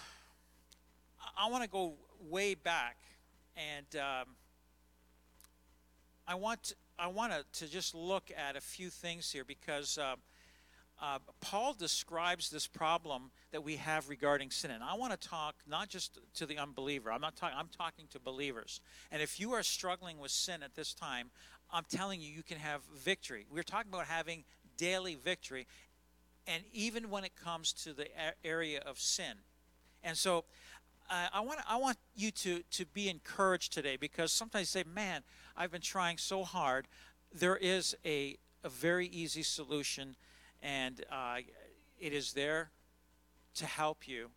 I 1.37 1.49
want 1.49 1.63
to 1.63 1.69
go 1.69 1.95
way 2.19 2.53
back, 2.53 2.97
and 3.55 3.85
um, 3.95 4.35
I 6.27 6.35
want 6.35 6.73
I 6.99 7.07
want 7.07 7.31
to, 7.53 7.67
just 7.67 7.95
look 7.95 8.29
at 8.35 8.57
a 8.57 8.61
few 8.61 8.89
things 8.89 9.31
here 9.31 9.45
because 9.45 9.97
uh, 9.97 10.15
uh, 11.01 11.19
Paul 11.39 11.73
describes 11.73 12.49
this 12.49 12.67
problem 12.67 13.31
that 13.51 13.63
we 13.63 13.77
have 13.77 14.09
regarding 14.09 14.51
sin, 14.51 14.71
and 14.71 14.83
I 14.83 14.95
want 14.95 15.19
to 15.19 15.27
talk 15.27 15.55
not 15.65 15.87
just 15.87 16.19
to 16.35 16.45
the 16.45 16.57
unbeliever. 16.57 17.09
I'm 17.09 17.21
not 17.21 17.37
talking. 17.37 17.57
I'm 17.57 17.69
talking 17.69 18.05
to 18.11 18.19
believers. 18.19 18.81
And 19.11 19.21
if 19.21 19.39
you 19.39 19.53
are 19.53 19.63
struggling 19.63 20.19
with 20.19 20.31
sin 20.31 20.61
at 20.61 20.75
this 20.75 20.93
time, 20.93 21.31
I'm 21.71 21.85
telling 21.89 22.19
you, 22.19 22.29
you 22.29 22.43
can 22.43 22.57
have 22.57 22.81
victory. 22.93 23.45
We're 23.49 23.63
talking 23.63 23.91
about 23.93 24.07
having 24.07 24.43
daily 24.75 25.15
victory, 25.15 25.67
and 26.47 26.63
even 26.73 27.09
when 27.09 27.23
it 27.23 27.35
comes 27.37 27.71
to 27.83 27.93
the 27.93 28.07
area 28.43 28.81
of 28.85 28.99
sin. 28.99 29.37
And 30.03 30.17
so, 30.17 30.43
uh, 31.09 31.27
I 31.33 31.39
want 31.41 31.59
I 31.67 31.77
want 31.77 31.97
you 32.15 32.31
to 32.31 32.61
to 32.71 32.85
be 32.85 33.09
encouraged 33.09 33.73
today 33.73 33.97
because 33.97 34.31
sometimes 34.31 34.73
you 34.73 34.81
say, 34.81 34.89
"Man, 34.89 35.23
I've 35.57 35.71
been 35.71 35.81
trying 35.81 36.17
so 36.17 36.43
hard." 36.43 36.87
There 37.33 37.57
is 37.57 37.95
a 38.05 38.37
a 38.63 38.69
very 38.69 39.07
easy 39.07 39.43
solution, 39.43 40.15
and 40.61 41.03
uh, 41.11 41.37
it 41.99 42.13
is 42.13 42.33
there 42.33 42.71
to 43.55 43.65
help 43.65 44.07
you 44.07 44.29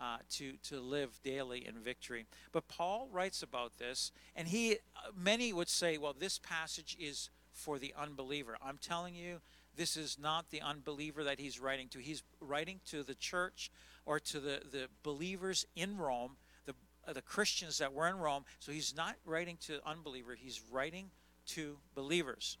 uh, 0.00 0.18
to 0.30 0.54
to 0.64 0.80
live 0.80 1.20
daily 1.22 1.66
in 1.66 1.76
victory. 1.76 2.26
But 2.52 2.68
Paul 2.68 3.08
writes 3.10 3.42
about 3.42 3.78
this, 3.78 4.12
and 4.36 4.48
he 4.48 4.72
uh, 4.72 5.10
many 5.16 5.52
would 5.52 5.68
say, 5.68 5.96
"Well, 5.96 6.14
this 6.18 6.38
passage 6.38 6.96
is 6.98 7.30
for 7.52 7.78
the 7.78 7.94
unbeliever." 7.96 8.56
I'm 8.62 8.78
telling 8.78 9.14
you, 9.14 9.40
this 9.76 9.96
is 9.96 10.18
not 10.20 10.50
the 10.50 10.60
unbeliever 10.60 11.24
that 11.24 11.40
he's 11.40 11.60
writing 11.60 11.88
to. 11.88 11.98
He's 11.98 12.22
writing 12.40 12.80
to 12.86 13.02
the 13.02 13.14
church 13.14 13.70
or 14.04 14.20
to 14.20 14.40
the 14.40 14.62
the 14.70 14.88
believers 15.02 15.66
in 15.74 15.96
Rome, 15.96 16.36
the 16.66 16.74
uh, 17.06 17.12
the 17.12 17.22
Christians 17.22 17.78
that 17.78 17.92
were 17.92 18.08
in 18.08 18.16
Rome. 18.16 18.44
So 18.58 18.72
he's 18.72 18.94
not 18.96 19.16
writing 19.24 19.56
to 19.66 19.80
unbeliever. 19.86 20.34
He's 20.34 20.62
writing 20.70 21.10
to 21.46 21.78
believers 21.94 22.58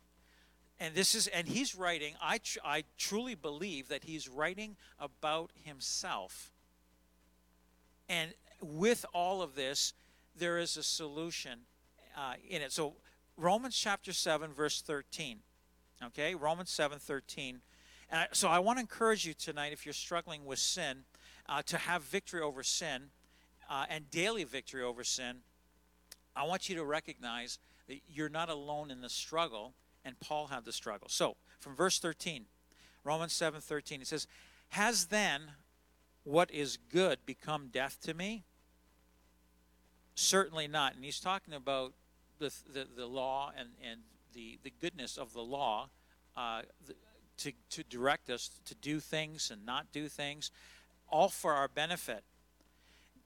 and 0.82 0.94
this 0.94 1.14
is 1.14 1.28
and 1.28 1.46
he's 1.46 1.74
writing 1.74 2.14
I, 2.20 2.38
tr- 2.38 2.58
I 2.64 2.84
truly 2.98 3.34
believe 3.34 3.88
that 3.88 4.04
he's 4.04 4.28
writing 4.28 4.76
about 4.98 5.50
himself 5.54 6.50
and 8.08 8.32
with 8.60 9.06
all 9.14 9.42
of 9.42 9.54
this 9.54 9.92
there 10.36 10.58
is 10.58 10.76
a 10.76 10.82
solution 10.82 11.60
uh, 12.16 12.34
in 12.48 12.62
it 12.62 12.72
so 12.72 12.94
romans 13.36 13.76
chapter 13.76 14.12
7 14.12 14.52
verse 14.52 14.82
13 14.82 15.38
okay 16.04 16.34
romans 16.34 16.70
7 16.70 16.98
13 16.98 17.60
and 18.10 18.20
I, 18.20 18.26
so 18.32 18.48
i 18.48 18.58
want 18.58 18.78
to 18.78 18.80
encourage 18.80 19.26
you 19.26 19.34
tonight 19.34 19.72
if 19.72 19.86
you're 19.86 19.92
struggling 19.92 20.44
with 20.44 20.58
sin 20.58 21.04
uh, 21.48 21.62
to 21.66 21.78
have 21.78 22.02
victory 22.02 22.40
over 22.40 22.62
sin 22.62 23.10
uh, 23.68 23.86
and 23.88 24.10
daily 24.10 24.44
victory 24.44 24.82
over 24.82 25.04
sin 25.04 25.38
i 26.36 26.44
want 26.44 26.68
you 26.68 26.76
to 26.76 26.84
recognize 26.84 27.58
that 27.88 28.00
you're 28.08 28.28
not 28.28 28.48
alone 28.48 28.90
in 28.90 29.00
the 29.00 29.08
struggle 29.08 29.74
and 30.04 30.18
Paul 30.20 30.48
had 30.48 30.64
the 30.64 30.72
struggle. 30.72 31.08
So, 31.08 31.36
from 31.60 31.74
verse 31.76 31.98
13, 31.98 32.46
Romans 33.04 33.32
7:13, 33.32 34.00
it 34.00 34.06
says, 34.06 34.26
"Has 34.70 35.06
then 35.06 35.56
what 36.24 36.50
is 36.50 36.76
good 36.76 37.24
become 37.26 37.68
death 37.68 38.00
to 38.02 38.14
me?" 38.14 38.44
Certainly 40.14 40.68
not. 40.68 40.94
And 40.94 41.04
he's 41.04 41.20
talking 41.20 41.54
about 41.54 41.94
the 42.38 42.52
the, 42.66 42.84
the 42.84 43.06
law 43.06 43.52
and 43.56 43.76
and 43.80 44.02
the 44.32 44.58
the 44.62 44.72
goodness 44.80 45.16
of 45.16 45.32
the 45.32 45.42
law 45.42 45.88
uh, 46.36 46.62
the, 46.86 46.94
to 47.38 47.52
to 47.70 47.82
direct 47.84 48.30
us 48.30 48.50
to 48.64 48.74
do 48.74 49.00
things 49.00 49.50
and 49.50 49.64
not 49.64 49.86
do 49.92 50.08
things, 50.08 50.50
all 51.08 51.28
for 51.28 51.52
our 51.52 51.68
benefit. 51.68 52.24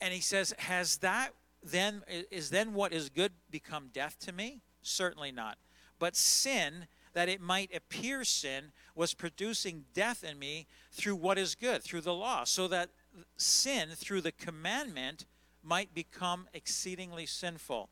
And 0.01 0.13
he 0.13 0.21
says, 0.21 0.55
"Has 0.59 0.99
that 0.99 1.31
then 1.63 2.03
is 2.31 2.51
then 2.51 2.75
what 2.75 2.93
is 2.93 3.09
good 3.09 3.33
become 3.51 3.89
death 3.93 4.19
to 4.21 4.33
me?" 4.33 4.61
Certainly 4.83 5.33
not. 5.33 5.59
But 5.99 6.15
sin, 6.15 6.87
that 7.15 7.29
it 7.29 7.41
might 7.41 7.75
appear 7.75 8.25
sin, 8.25 8.73
was 8.95 9.15
producing 9.15 9.87
death 9.95 10.23
in 10.23 10.39
me 10.39 10.67
through 10.93 11.17
what 11.17 11.39
is 11.39 11.55
good, 11.55 11.83
through 11.83 12.03
the 12.03 12.15
law, 12.15 12.45
so 12.45 12.69
that 12.69 12.91
sin, 13.37 13.91
through 13.95 14.21
the 14.21 14.33
commandment, 14.33 15.25
might 15.63 15.95
become 15.95 16.49
exceedingly 16.53 17.27
sinful. 17.27 17.89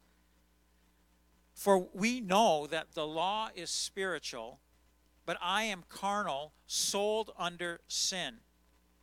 For 1.54 1.88
we 1.92 2.20
know 2.20 2.66
that 2.66 2.94
the 2.94 3.06
law 3.06 3.48
is 3.54 3.70
spiritual, 3.70 4.60
but 5.24 5.38
I 5.40 5.64
am 5.64 5.84
carnal, 5.88 6.52
sold 6.66 7.30
under 7.38 7.80
sin. 7.88 8.38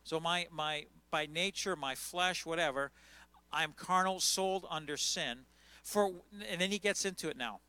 So 0.04 0.20
my 0.20 0.46
my 0.50 0.86
by 1.10 1.26
nature, 1.26 1.76
my 1.76 1.94
flesh, 1.94 2.46
whatever, 2.46 2.92
I'm 3.52 3.72
carnal, 3.72 4.20
sold 4.20 4.66
under 4.70 4.96
sin. 4.96 5.46
For 5.82 6.12
and 6.48 6.60
then 6.60 6.70
he 6.70 6.78
gets 6.78 7.04
into 7.04 7.28
it 7.28 7.36
now. 7.36 7.60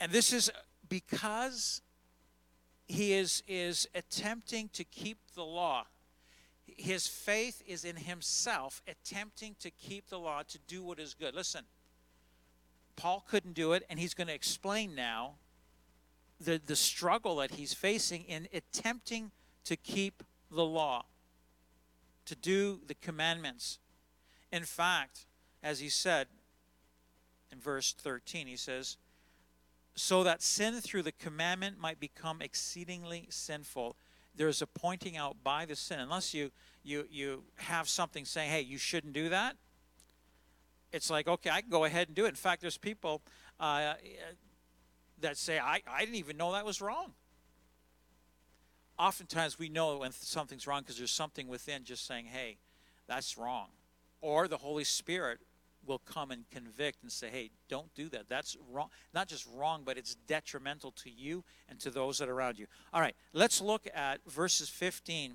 And 0.00 0.10
this 0.10 0.32
is 0.32 0.50
because 0.88 1.80
he 2.86 3.12
is, 3.12 3.42
is 3.48 3.88
attempting 3.94 4.68
to 4.74 4.84
keep 4.84 5.18
the 5.34 5.44
law. 5.44 5.86
His 6.66 7.06
faith 7.06 7.62
is 7.66 7.84
in 7.84 7.96
himself, 7.96 8.82
attempting 8.86 9.56
to 9.60 9.70
keep 9.70 10.08
the 10.08 10.18
law, 10.18 10.42
to 10.48 10.58
do 10.66 10.82
what 10.82 10.98
is 10.98 11.14
good. 11.14 11.34
Listen, 11.34 11.64
Paul 12.96 13.24
couldn't 13.28 13.54
do 13.54 13.72
it, 13.72 13.84
and 13.88 13.98
he's 13.98 14.14
going 14.14 14.28
to 14.28 14.34
explain 14.34 14.94
now 14.94 15.34
the, 16.40 16.60
the 16.64 16.76
struggle 16.76 17.36
that 17.36 17.52
he's 17.52 17.74
facing 17.74 18.24
in 18.24 18.48
attempting 18.52 19.30
to 19.64 19.76
keep 19.76 20.22
the 20.50 20.64
law, 20.64 21.06
to 22.26 22.34
do 22.34 22.80
the 22.86 22.94
commandments. 22.94 23.78
In 24.50 24.64
fact, 24.64 25.26
as 25.62 25.80
he 25.80 25.88
said 25.88 26.26
in 27.50 27.60
verse 27.60 27.92
13, 27.92 28.46
he 28.46 28.56
says, 28.56 28.96
so 29.94 30.24
that 30.24 30.42
sin 30.42 30.80
through 30.80 31.02
the 31.02 31.12
commandment 31.12 31.78
might 31.78 32.00
become 32.00 32.40
exceedingly 32.40 33.26
sinful. 33.30 33.96
There's 34.34 34.62
a 34.62 34.66
pointing 34.66 35.16
out 35.16 35.36
by 35.44 35.66
the 35.66 35.76
sin. 35.76 36.00
Unless 36.00 36.32
you 36.32 36.50
you 36.82 37.06
you 37.10 37.44
have 37.56 37.88
something 37.88 38.24
saying, 38.24 38.50
"Hey, 38.50 38.62
you 38.62 38.78
shouldn't 38.78 39.12
do 39.12 39.28
that," 39.28 39.56
it's 40.92 41.10
like, 41.10 41.28
okay, 41.28 41.50
I 41.50 41.60
can 41.60 41.70
go 41.70 41.84
ahead 41.84 42.08
and 42.08 42.14
do 42.14 42.24
it. 42.26 42.28
In 42.28 42.34
fact, 42.34 42.60
there's 42.60 42.78
people 42.78 43.22
uh, 43.58 43.94
that 45.20 45.36
say, 45.36 45.58
I, 45.58 45.80
"I 45.86 46.00
didn't 46.00 46.16
even 46.16 46.36
know 46.36 46.52
that 46.52 46.64
was 46.64 46.80
wrong." 46.80 47.14
Oftentimes, 48.98 49.58
we 49.58 49.68
know 49.68 49.98
when 49.98 50.12
something's 50.12 50.66
wrong 50.66 50.82
because 50.82 50.98
there's 50.98 51.12
something 51.12 51.48
within 51.48 51.84
just 51.84 52.06
saying, 52.06 52.26
"Hey, 52.26 52.58
that's 53.06 53.36
wrong," 53.38 53.68
or 54.20 54.48
the 54.48 54.58
Holy 54.58 54.84
Spirit 54.84 55.40
will 55.86 55.98
come 55.98 56.30
and 56.30 56.48
convict 56.50 57.02
and 57.02 57.10
say, 57.10 57.28
hey, 57.28 57.50
don't 57.68 57.92
do 57.94 58.08
that. 58.10 58.28
That's 58.28 58.56
wrong. 58.70 58.88
Not 59.12 59.28
just 59.28 59.46
wrong, 59.54 59.82
but 59.84 59.98
it's 59.98 60.14
detrimental 60.26 60.92
to 60.92 61.10
you 61.10 61.44
and 61.68 61.78
to 61.80 61.90
those 61.90 62.18
that 62.18 62.28
are 62.28 62.34
around 62.34 62.58
you. 62.58 62.66
All 62.92 63.00
right, 63.00 63.16
let's 63.32 63.60
look 63.60 63.86
at 63.94 64.20
verses 64.26 64.68
15, 64.68 65.34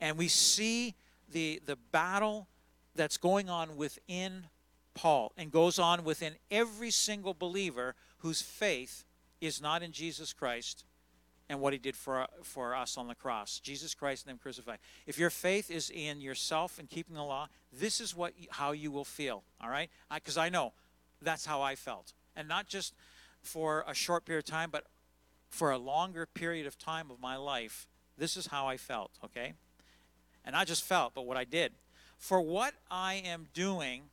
and 0.00 0.18
we 0.18 0.28
see 0.28 0.94
the, 1.30 1.60
the 1.64 1.76
battle 1.76 2.48
that's 2.94 3.16
going 3.16 3.48
on 3.48 3.76
within 3.76 4.46
Paul 4.98 5.32
and 5.36 5.52
goes 5.52 5.78
on 5.78 6.02
within 6.02 6.34
every 6.50 6.90
single 6.90 7.32
believer 7.32 7.94
whose 8.18 8.42
faith 8.42 9.04
is 9.40 9.62
not 9.62 9.80
in 9.80 9.92
Jesus 9.92 10.32
Christ 10.32 10.82
and 11.48 11.60
what 11.60 11.72
he 11.72 11.78
did 11.78 11.94
for, 11.94 12.26
for 12.42 12.74
us 12.74 12.98
on 12.98 13.06
the 13.06 13.14
cross. 13.14 13.60
Jesus 13.60 13.94
Christ 13.94 14.26
and 14.26 14.32
him 14.32 14.38
crucified. 14.38 14.78
If 15.06 15.16
your 15.16 15.30
faith 15.30 15.70
is 15.70 15.88
in 15.88 16.20
yourself 16.20 16.80
and 16.80 16.90
keeping 16.90 17.14
the 17.14 17.22
law, 17.22 17.46
this 17.72 18.00
is 18.00 18.16
what 18.16 18.34
how 18.50 18.72
you 18.72 18.90
will 18.90 19.04
feel, 19.04 19.44
all 19.60 19.70
right? 19.70 19.88
Because 20.12 20.36
I, 20.36 20.46
I 20.46 20.48
know 20.48 20.72
that's 21.22 21.46
how 21.46 21.62
I 21.62 21.76
felt. 21.76 22.12
And 22.34 22.48
not 22.48 22.66
just 22.66 22.92
for 23.40 23.84
a 23.86 23.94
short 23.94 24.24
period 24.24 24.40
of 24.40 24.50
time, 24.50 24.70
but 24.72 24.84
for 25.48 25.70
a 25.70 25.78
longer 25.78 26.26
period 26.26 26.66
of 26.66 26.76
time 26.76 27.08
of 27.08 27.20
my 27.20 27.36
life, 27.36 27.86
this 28.16 28.36
is 28.36 28.48
how 28.48 28.66
I 28.66 28.76
felt, 28.76 29.12
okay? 29.24 29.52
And 30.44 30.56
I 30.56 30.64
just 30.64 30.82
felt, 30.82 31.14
but 31.14 31.24
what 31.24 31.36
I 31.36 31.44
did. 31.44 31.72
For 32.18 32.40
what 32.40 32.74
I 32.90 33.14
am 33.14 33.46
doing, 33.54 34.10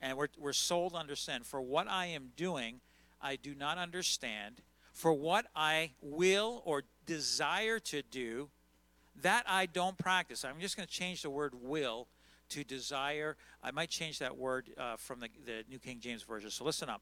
and 0.00 0.16
we're, 0.16 0.28
we're 0.38 0.52
sold 0.52 0.94
under 0.94 1.16
sin, 1.16 1.42
for 1.42 1.60
what 1.60 1.88
I 1.88 2.06
am 2.06 2.30
doing, 2.36 2.80
I 3.20 3.36
do 3.36 3.54
not 3.54 3.78
understand 3.78 4.62
for 4.98 5.12
what 5.12 5.46
I 5.54 5.92
will 6.02 6.60
or 6.64 6.82
desire 7.06 7.78
to 7.78 8.02
do, 8.02 8.48
that 9.22 9.44
I 9.46 9.66
don't 9.66 9.96
practice. 9.96 10.44
I'm 10.44 10.58
just 10.58 10.76
going 10.76 10.88
to 10.88 10.92
change 10.92 11.22
the 11.22 11.30
word 11.30 11.52
will 11.54 12.08
to 12.48 12.64
desire. 12.64 13.36
I 13.62 13.70
might 13.70 13.90
change 13.90 14.18
that 14.18 14.36
word 14.36 14.70
uh, 14.76 14.96
from 14.96 15.20
the, 15.20 15.28
the 15.46 15.62
New 15.70 15.78
King 15.78 16.00
James 16.00 16.24
Version. 16.24 16.50
So 16.50 16.64
listen 16.64 16.88
up. 16.88 17.00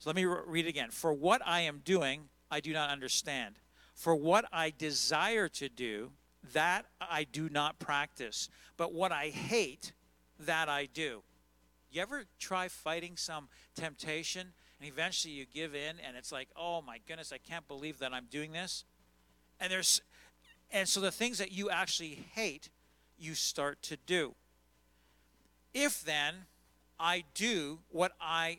So 0.00 0.10
let 0.10 0.16
me 0.16 0.24
re- 0.24 0.40
read 0.46 0.66
it 0.66 0.68
again. 0.68 0.90
For 0.90 1.12
what 1.12 1.40
I 1.46 1.60
am 1.60 1.80
doing, 1.84 2.22
I 2.50 2.58
do 2.58 2.72
not 2.72 2.90
understand. 2.90 3.54
For 3.94 4.16
what 4.16 4.44
I 4.52 4.72
desire 4.76 5.48
to 5.50 5.68
do, 5.68 6.10
that 6.52 6.86
I 7.00 7.22
do 7.22 7.48
not 7.48 7.78
practice. 7.78 8.48
But 8.76 8.92
what 8.92 9.12
I 9.12 9.28
hate, 9.28 9.92
that 10.40 10.68
I 10.68 10.86
do. 10.86 11.22
You 11.90 12.02
ever 12.02 12.24
try 12.38 12.68
fighting 12.68 13.16
some 13.16 13.48
temptation 13.74 14.52
and 14.78 14.88
eventually 14.88 15.34
you 15.34 15.46
give 15.46 15.74
in 15.74 15.96
and 16.06 16.16
it's 16.16 16.32
like 16.32 16.48
oh 16.56 16.82
my 16.82 16.98
goodness 17.06 17.32
i 17.32 17.38
can't 17.38 17.66
believe 17.66 17.98
that 17.98 18.12
i'm 18.12 18.26
doing 18.30 18.52
this 18.52 18.84
and 19.58 19.72
there's 19.72 20.02
and 20.70 20.88
so 20.88 21.00
the 21.00 21.10
things 21.10 21.38
that 21.38 21.50
you 21.50 21.70
actually 21.70 22.26
hate 22.34 22.68
you 23.18 23.34
start 23.34 23.82
to 23.82 23.96
do 24.06 24.34
if 25.74 26.02
then 26.02 26.34
i 27.00 27.24
do 27.34 27.78
what 27.88 28.12
i 28.20 28.58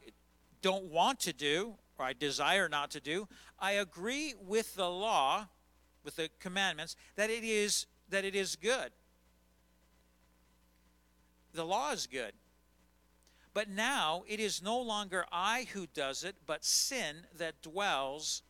don't 0.61 0.85
want 0.85 1.19
to 1.19 1.31
do 1.31 1.75
or 1.97 2.05
i 2.05 2.13
desire 2.13 2.67
not 2.67 2.91
to 2.91 2.99
do 2.99 3.27
i 3.59 3.71
agree 3.71 4.33
with 4.45 4.75
the 4.75 4.89
law 4.89 5.47
with 6.03 6.15
the 6.15 6.29
commandments, 6.39 6.95
that 7.15 7.29
it 7.29 7.43
is 7.43 7.85
that 8.09 8.25
it 8.25 8.35
is 8.35 8.55
good. 8.55 8.91
The 11.53 11.63
law 11.63 11.91
is 11.91 12.07
good. 12.07 12.33
But 13.53 13.69
now 13.69 14.23
it 14.27 14.39
is 14.39 14.61
no 14.61 14.79
longer 14.79 15.25
I 15.31 15.67
who 15.73 15.87
does 15.87 16.23
it, 16.23 16.35
but 16.45 16.63
sin 16.63 17.27
that 17.37 17.61
dwells 17.61 18.43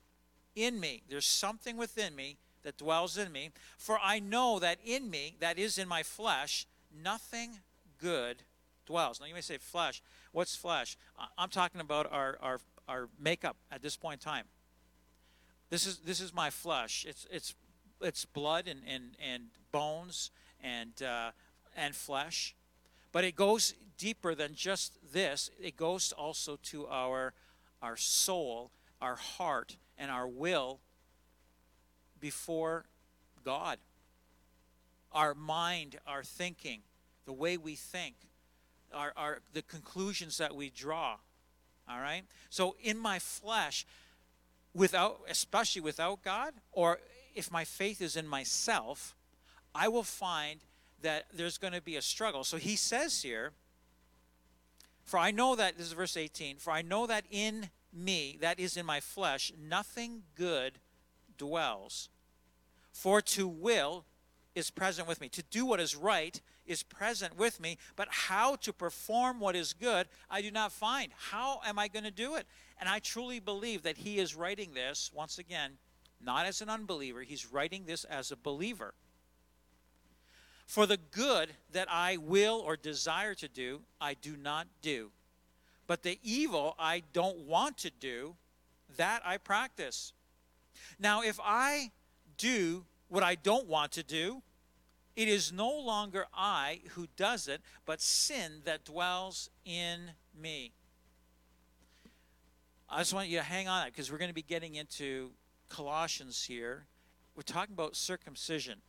in 0.56 0.80
me. 0.80 1.04
There's 1.10 1.26
something 1.26 1.78
within 1.78 2.16
me 2.16 2.38
that 2.64 2.78
dwells 2.78 3.18
in 3.18 3.32
me. 3.32 3.52
For 3.78 3.98
I 4.02 4.20
know 4.20 4.60
that 4.60 4.80
in 4.84 5.10
me, 5.10 5.36
that 5.40 5.58
is 5.58 5.78
in 5.78 5.88
my 5.88 6.04
flesh, 6.04 6.68
nothing 7.04 7.60
good 7.98 8.44
dwells. 8.86 9.20
Now 9.20 9.28
you 9.28 9.34
may 9.34 9.42
say, 9.42 9.58
flesh. 9.58 10.02
What's 10.32 10.56
flesh? 10.56 10.98
I'm 11.38 11.50
talking 11.50 11.80
about 11.80 12.12
our, 12.12 12.38
our, 12.42 12.60
our 12.88 13.10
makeup 13.20 13.56
at 13.72 13.82
this 13.82 13.96
point 13.96 14.22
in 14.22 14.32
time. 14.32 14.46
This 15.70 15.86
is 15.86 16.00
this 16.00 16.20
is 16.20 16.34
my 16.34 16.50
flesh. 16.50 17.06
It's 17.08 17.28
it's 17.30 17.54
it's 18.02 18.26
blood 18.26 18.68
and 18.68 18.82
and, 18.88 19.16
and 19.24 19.44
bones 19.72 20.32
and 20.62 21.02
uh, 21.04 21.32
and 21.76 21.96
flesh, 21.96 22.56
but 23.12 23.24
it 23.24 23.36
goes 23.36 23.74
deeper 23.98 24.36
than 24.36 24.56
just 24.56 24.98
this. 25.14 25.50
It 25.60 25.76
goes 25.76 26.12
also 26.12 26.58
to 26.64 26.88
our 26.88 27.34
our 27.82 27.96
soul, 27.96 28.72
our 29.02 29.16
heart, 29.16 29.78
and 29.98 30.12
our 30.12 30.28
will 30.28 30.80
before 32.20 32.86
God. 33.44 33.78
Our 35.12 35.34
mind, 35.34 35.98
our 36.06 36.24
thinking, 36.24 36.82
the 37.26 37.34
way 37.34 37.58
we 37.58 37.76
think, 37.76 38.16
our, 38.94 39.14
our 39.16 39.40
the 39.54 39.62
conclusions 39.62 40.38
that 40.38 40.56
we 40.56 40.70
draw. 40.70 41.18
All 41.90 42.00
right? 42.00 42.24
So 42.50 42.76
in 42.82 42.98
my 42.98 43.18
flesh, 43.18 43.86
without 44.74 45.22
especially 45.30 45.82
without 45.82 46.24
God, 46.24 46.54
or 46.72 47.00
if 47.34 47.52
my 47.52 47.64
faith 47.64 48.02
is 48.02 48.16
in 48.16 48.28
myself, 48.28 49.16
I 49.74 49.88
will 49.88 50.04
find 50.04 50.62
that 51.02 51.26
there's 51.34 51.58
going 51.58 51.74
to 51.74 51.82
be 51.82 51.96
a 51.96 52.02
struggle. 52.02 52.44
So 52.44 52.58
he 52.58 52.76
says 52.76 53.22
here, 53.22 53.54
for 55.04 55.18
I 55.18 55.32
know 55.32 55.56
that, 55.56 55.78
this 55.78 55.88
is 55.88 55.94
verse 55.94 56.18
18, 56.18 56.58
for 56.58 56.72
I 56.72 56.82
know 56.82 57.08
that 57.08 57.26
in 57.32 57.70
me, 57.92 58.38
that 58.42 58.60
is 58.60 58.78
in 58.78 58.86
my 58.86 59.00
flesh, 59.00 59.52
nothing 59.60 60.24
good 60.36 60.80
dwells. 61.38 62.10
For 62.92 63.22
to 63.22 63.48
will 63.48 64.06
is 64.54 64.70
present 64.70 65.08
with 65.08 65.22
me. 65.22 65.30
To 65.30 65.44
do 65.44 65.66
what 65.66 65.80
is 65.80 65.96
right 65.96 66.40
is 66.66 66.84
present 66.84 67.38
with 67.38 67.60
me, 67.60 67.78
but 67.96 68.08
how 68.12 68.56
to 68.58 68.72
perform 68.72 69.40
what 69.40 69.56
is 69.56 69.74
good, 69.74 70.08
I 70.30 70.42
do 70.42 70.52
not 70.52 70.72
find. 70.72 71.12
How 71.18 71.62
am 71.66 71.80
I 71.80 71.88
going 71.88 72.04
to 72.04 72.12
do 72.12 72.36
it? 72.36 72.46
And 72.80 72.88
I 72.88 73.00
truly 73.00 73.40
believe 73.40 73.84
that 73.84 73.98
he 73.98 74.20
is 74.20 74.36
writing 74.36 74.74
this, 74.74 75.12
once 75.14 75.40
again, 75.40 75.80
not 76.22 76.46
as 76.46 76.62
an 76.62 76.70
unbeliever, 76.70 77.22
he's 77.22 77.52
writing 77.52 77.86
this 77.86 78.04
as 78.04 78.32
a 78.32 78.38
believer. 78.38 78.94
For 80.70 80.86
the 80.86 80.98
good 80.98 81.50
that 81.72 81.88
I 81.90 82.18
will 82.18 82.60
or 82.60 82.78
desire 82.78 83.34
to 83.34 83.48
do, 83.48 83.82
I 84.00 84.14
do 84.14 84.38
not 84.38 84.68
do. 84.84 85.10
But 85.88 86.04
the 86.04 86.20
evil 86.22 86.76
I 86.78 87.02
don't 87.12 87.40
want 87.40 87.80
to 87.80 87.90
do, 87.90 88.36
that 88.96 89.24
I 89.26 89.38
practice. 89.38 90.14
Now, 91.00 91.24
if 91.24 91.40
I 91.44 91.90
do 92.38 92.86
what 93.08 93.24
I 93.24 93.34
don't 93.34 93.66
want 93.66 93.94
to 93.94 94.04
do, 94.04 94.44
it 95.16 95.28
is 95.28 95.52
no 95.52 95.72
longer 95.72 96.28
I 96.36 96.82
who 96.90 97.08
does 97.18 97.48
it, 97.48 97.62
but 97.88 98.00
sin 98.00 98.62
that 98.66 98.86
dwells 98.86 99.50
in 99.66 100.12
me. 100.40 100.74
I 102.88 103.00
just 103.00 103.16
want 103.16 103.28
you 103.28 103.40
to 103.40 103.44
hang 103.44 103.68
on 103.68 103.88
because 103.88 104.12
we're 104.12 104.20
going 104.20 104.30
to 104.30 104.36
be 104.36 104.44
getting 104.44 104.76
into 104.76 105.32
Colossians 105.68 106.44
here. 106.44 106.86
We're 107.36 107.42
talking 107.42 107.74
about 107.74 107.96
circumcision. 107.96 108.84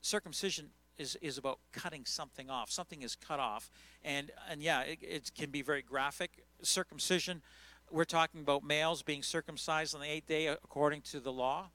Circumcision 0.00 0.70
is, 0.98 1.16
is 1.20 1.38
about 1.38 1.58
cutting 1.72 2.04
something 2.04 2.50
off. 2.50 2.70
Something 2.70 3.02
is 3.02 3.16
cut 3.16 3.40
off. 3.40 3.70
And, 4.04 4.30
and 4.50 4.62
yeah, 4.62 4.82
it, 4.82 4.98
it 5.02 5.30
can 5.34 5.50
be 5.50 5.62
very 5.62 5.82
graphic. 5.82 6.44
Circumcision, 6.62 7.42
we're 7.90 8.04
talking 8.04 8.40
about 8.40 8.64
males 8.64 9.02
being 9.02 9.22
circumcised 9.22 9.94
on 9.94 10.00
the 10.00 10.10
eighth 10.10 10.26
day 10.26 10.46
according 10.46 11.02
to 11.02 11.20
the 11.20 11.32
law 11.32 11.70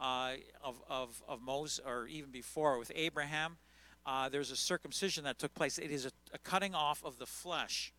uh, 0.00 0.32
of, 0.62 0.82
of, 0.88 1.22
of 1.28 1.40
Moses, 1.40 1.80
or 1.84 2.06
even 2.06 2.30
before 2.30 2.78
with 2.78 2.92
Abraham. 2.94 3.56
Uh, 4.04 4.28
there's 4.28 4.50
a 4.50 4.56
circumcision 4.56 5.24
that 5.24 5.38
took 5.38 5.54
place. 5.54 5.78
It 5.78 5.90
is 5.90 6.06
a, 6.06 6.10
a 6.32 6.38
cutting 6.38 6.74
off 6.74 7.04
of 7.04 7.18
the 7.18 7.26
flesh. 7.26 7.92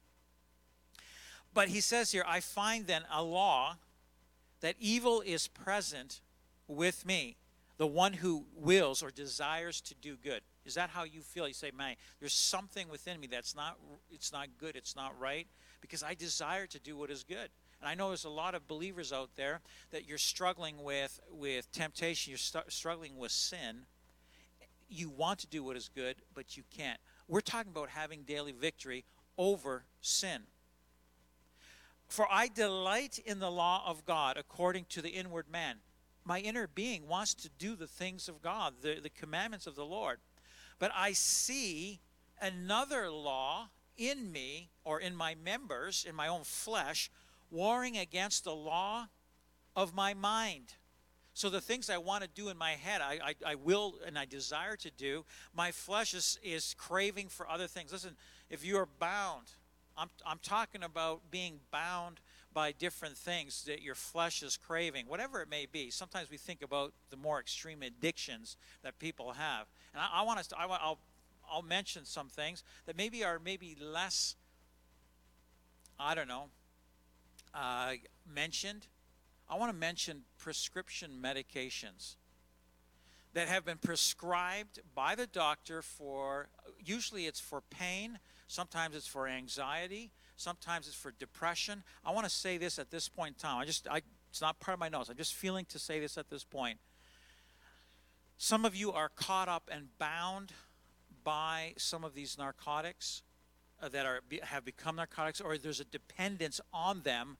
But 1.54 1.70
he 1.70 1.82
says 1.82 2.12
here, 2.12 2.24
I 2.26 2.40
find 2.40 2.88
then 2.88 3.04
a 3.12 3.24
law 3.24 3.78
that 4.62 4.76
evil 4.80 5.22
is 5.22 5.48
present 5.48 6.22
with 6.68 7.06
me, 7.06 7.36
the 7.78 7.88
one 7.88 8.14
who 8.14 8.46
wills 8.56 9.04
or 9.04 9.12
desires 9.12 9.82
to 9.82 9.96
do 9.96 10.16
good. 10.16 10.42
Is 10.68 10.76
that 10.76 10.90
how 10.90 11.04
you 11.04 11.22
feel? 11.22 11.48
You 11.48 11.54
say, 11.54 11.72
man, 11.76 11.96
there's 12.20 12.34
something 12.34 12.90
within 12.90 13.20
me 13.20 13.28
that's 13.28 13.56
not, 13.56 13.78
it's 14.12 14.32
not 14.32 14.48
good, 14.60 14.76
it's 14.76 14.96
not 14.96 15.18
right, 15.20 15.48
because 15.82 16.04
I 16.04 16.14
desire 16.14 16.68
to 16.68 16.80
do 16.80 16.98
what 16.98 17.10
is 17.10 17.24
good. 17.24 17.50
And 17.80 17.88
I 17.88 17.96
know 17.96 18.10
there's 18.10 18.26
a 18.26 18.30
lot 18.30 18.56
of 18.56 18.68
believers 18.68 19.14
out 19.14 19.30
there 19.36 19.62
that 19.92 20.08
you're 20.08 20.18
struggling 20.18 20.84
with 20.84 21.20
with 21.32 21.72
temptation, 21.72 22.32
you're 22.32 22.38
st- 22.38 22.72
struggling 22.72 23.18
with 23.18 23.32
sin. 23.32 23.86
You 24.90 25.10
want 25.10 25.40
to 25.40 25.48
do 25.48 25.64
what 25.64 25.76
is 25.76 25.90
good, 25.94 26.16
but 26.34 26.58
you 26.58 26.64
can't. 26.76 27.00
We're 27.28 27.42
talking 27.42 27.72
about 27.72 27.90
having 27.90 28.24
daily 28.24 28.54
victory 28.54 29.04
over 29.38 29.86
sin. 30.02 30.44
For 32.08 32.26
I 32.32 32.48
delight 32.48 33.20
in 33.26 33.40
the 33.40 33.52
law 33.52 33.84
of 33.86 34.06
God 34.06 34.38
according 34.38 34.86
to 34.90 35.02
the 35.02 35.10
inward 35.10 35.46
man. 35.52 35.78
My 36.24 36.40
inner 36.40 36.68
being 36.68 37.08
wants 37.08 37.34
to 37.36 37.50
do 37.58 37.76
the 37.76 37.88
things 37.88 38.28
of 38.28 38.42
God, 38.42 38.76
the, 38.82 39.00
the 39.02 39.10
commandments 39.10 39.68
of 39.68 39.76
the 39.76 39.86
Lord. 39.86 40.20
But 40.80 40.92
I 40.96 41.14
see 41.14 42.02
another 42.42 43.10
law 43.10 43.70
in 43.98 44.32
me 44.32 44.70
or 44.84 45.00
in 45.00 45.16
my 45.16 45.36
members, 45.36 46.06
in 46.08 46.16
my 46.16 46.28
own 46.28 46.44
flesh, 46.44 47.10
warring 47.50 47.98
against 47.98 48.44
the 48.44 48.56
law 48.56 49.08
of 49.76 49.96
my 49.96 50.14
mind. 50.14 50.74
So 51.34 51.50
the 51.50 51.62
things 51.62 51.90
I 51.90 51.98
want 51.98 52.24
to 52.24 52.30
do 52.30 52.50
in 52.50 52.58
my 52.58 52.72
head, 52.72 53.00
I, 53.00 53.20
I, 53.24 53.52
I, 53.52 53.56
will 53.56 54.00
and 54.06 54.18
I 54.18 54.26
desire 54.26 54.76
to 54.78 54.90
do, 54.90 55.24
my 55.56 55.72
flesh 55.72 56.16
is, 56.16 56.40
is 56.42 56.74
craving 56.76 57.30
for 57.30 57.48
other 57.48 57.68
things. 57.68 57.92
Listen, 57.92 58.16
if 58.50 58.66
you 58.66 58.78
are 58.78 58.88
bound, 59.00 59.52
I'm, 59.96 60.10
I'm 60.26 60.40
talking 60.42 60.84
about 60.84 61.30
being 61.30 61.60
bound 61.72 62.20
by 62.58 62.72
different 62.72 63.16
things 63.16 63.66
that 63.66 63.84
your 63.84 63.94
flesh 63.94 64.42
is 64.42 64.58
craving, 64.58 65.06
whatever 65.06 65.44
it 65.44 65.48
may 65.48 65.68
be. 65.72 65.92
Sometimes 65.92 66.32
we 66.32 66.38
think 66.38 66.64
about 66.64 66.92
the 67.12 67.16
more 67.16 67.40
extreme 67.40 67.84
addictions 67.84 68.58
that 68.82 68.98
people 68.98 69.34
have. 69.34 69.68
And 69.94 70.02
I, 70.02 70.22
I 70.22 70.24
want 70.24 70.40
us 70.40 70.48
to, 70.48 70.58
I, 70.58 70.66
I'll, 70.66 70.98
I'll 71.48 71.62
mention 71.62 72.04
some 72.04 72.30
things 72.30 72.64
that 72.88 72.98
maybe 72.98 73.24
are 73.24 73.38
maybe 73.38 73.78
less, 73.80 74.36
I 76.00 76.16
don't 76.16 76.28
know, 76.28 76.46
uh, 77.54 77.92
mentioned, 78.28 78.88
I 79.48 79.56
want 79.56 79.72
to 79.72 79.78
mention 79.78 80.24
prescription 80.40 81.12
medications 81.22 82.16
that 83.36 83.48
have 83.48 83.66
been 83.66 83.78
prescribed 83.78 84.80
by 84.96 85.14
the 85.14 85.28
doctor 85.28 85.84
for, 85.84 86.48
usually 86.84 87.28
it's 87.28 87.40
for 87.40 87.62
pain, 87.70 88.18
sometimes 88.48 88.96
it's 88.96 89.06
for 89.06 89.28
anxiety, 89.28 90.10
sometimes 90.38 90.88
it's 90.88 90.96
for 90.96 91.12
depression. 91.12 91.84
I 92.06 92.12
want 92.12 92.26
to 92.26 92.32
say 92.32 92.58
this 92.58 92.80
at 92.80 92.90
this 92.90 93.10
point 93.10 93.36
in 93.36 93.42
time. 93.42 93.60
I 93.60 93.66
just, 93.66 93.88
I, 93.90 94.02
it's 94.30 94.40
not 94.40 94.60
part 94.60 94.74
of 94.74 94.80
my 94.80 94.88
notes. 94.88 95.10
I'm 95.10 95.18
just 95.18 95.34
feeling 95.34 95.66
to 95.66 95.80
say 95.80 96.00
this 96.00 96.18
at 96.18 96.30
this 96.30 96.44
point. 96.44 96.80
Some 98.38 98.64
of 98.64 98.76
you 98.76 98.92
are 98.92 99.10
caught 99.10 99.50
up 99.50 99.70
and 99.72 99.88
bound 99.98 100.54
by 101.24 101.74
some 101.78 102.04
of 102.04 102.14
these 102.14 102.38
narcotics 102.38 103.24
uh, 103.82 103.90
that 103.90 104.06
are 104.06 104.22
have 104.44 104.64
become 104.64 104.96
narcotics, 104.96 105.42
or 105.42 105.58
there's 105.58 105.80
a 105.80 105.86
dependence 105.86 106.62
on 106.72 107.02
them 107.02 107.38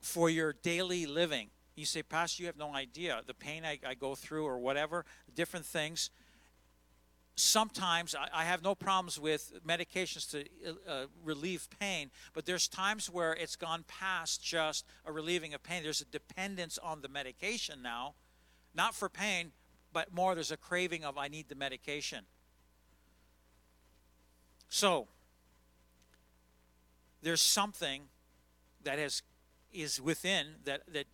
for 0.00 0.28
your 0.28 0.52
daily 0.52 1.06
living. 1.06 1.50
You 1.74 1.86
say, 1.86 2.02
Pastor, 2.02 2.42
you 2.42 2.46
have 2.48 2.58
no 2.58 2.74
idea 2.74 3.22
the 3.26 3.34
pain 3.34 3.64
I, 3.64 3.78
I 3.86 3.94
go 3.94 4.14
through, 4.14 4.44
or 4.44 4.58
whatever, 4.58 5.04
different 5.34 5.64
things. 5.64 6.10
Sometimes 7.34 8.14
I, 8.14 8.44
have 8.44 8.62
no 8.62 8.74
problems 8.74 9.18
with 9.18 9.52
medications 9.66 10.30
to 10.32 10.44
uh, 10.86 11.06
relieve 11.24 11.68
pain, 11.80 12.10
but 12.34 12.44
there's 12.44 12.68
times 12.68 13.08
where 13.08 13.32
it's 13.32 13.56
gone 13.56 13.84
past 13.88 14.44
just 14.44 14.84
a 15.06 15.12
relieving 15.12 15.54
of 15.54 15.62
pain. 15.62 15.82
There's 15.82 16.02
a 16.02 16.04
dependence 16.04 16.76
on 16.76 17.00
the 17.00 17.08
medication 17.08 17.80
now, 17.82 18.14
not 18.74 18.94
for 18.94 19.08
pain, 19.08 19.52
but 19.94 20.12
more 20.12 20.34
there's 20.34 20.50
a 20.50 20.58
craving 20.58 21.04
of 21.04 21.16
I 21.16 21.28
need 21.28 21.48
the 21.48 21.54
medication. 21.54 22.26
So, 24.68 25.08
there's 27.22 27.42
something 27.42 28.02
that 28.84 28.98
has 28.98 29.22
is 29.72 30.00
within 30.00 30.56
that 30.64 30.82
that 30.92 31.06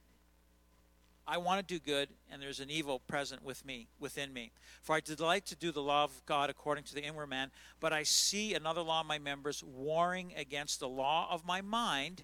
I 1.30 1.36
want 1.36 1.60
to 1.60 1.74
do 1.74 1.78
good, 1.78 2.08
and 2.32 2.40
there's 2.40 2.58
an 2.58 2.70
evil 2.70 3.00
present 3.00 3.44
with 3.44 3.62
me, 3.66 3.88
within 4.00 4.32
me. 4.32 4.50
For 4.80 4.94
I 4.96 5.00
delight 5.00 5.44
to 5.46 5.56
do 5.56 5.70
the 5.70 5.82
law 5.82 6.04
of 6.04 6.24
God 6.24 6.48
according 6.48 6.84
to 6.84 6.94
the 6.94 7.04
inward 7.04 7.26
man, 7.26 7.50
but 7.80 7.92
I 7.92 8.02
see 8.02 8.54
another 8.54 8.80
law 8.80 9.02
in 9.02 9.06
my 9.06 9.18
members 9.18 9.62
warring 9.62 10.32
against 10.34 10.80
the 10.80 10.88
law 10.88 11.28
of 11.30 11.44
my 11.44 11.60
mind 11.60 12.22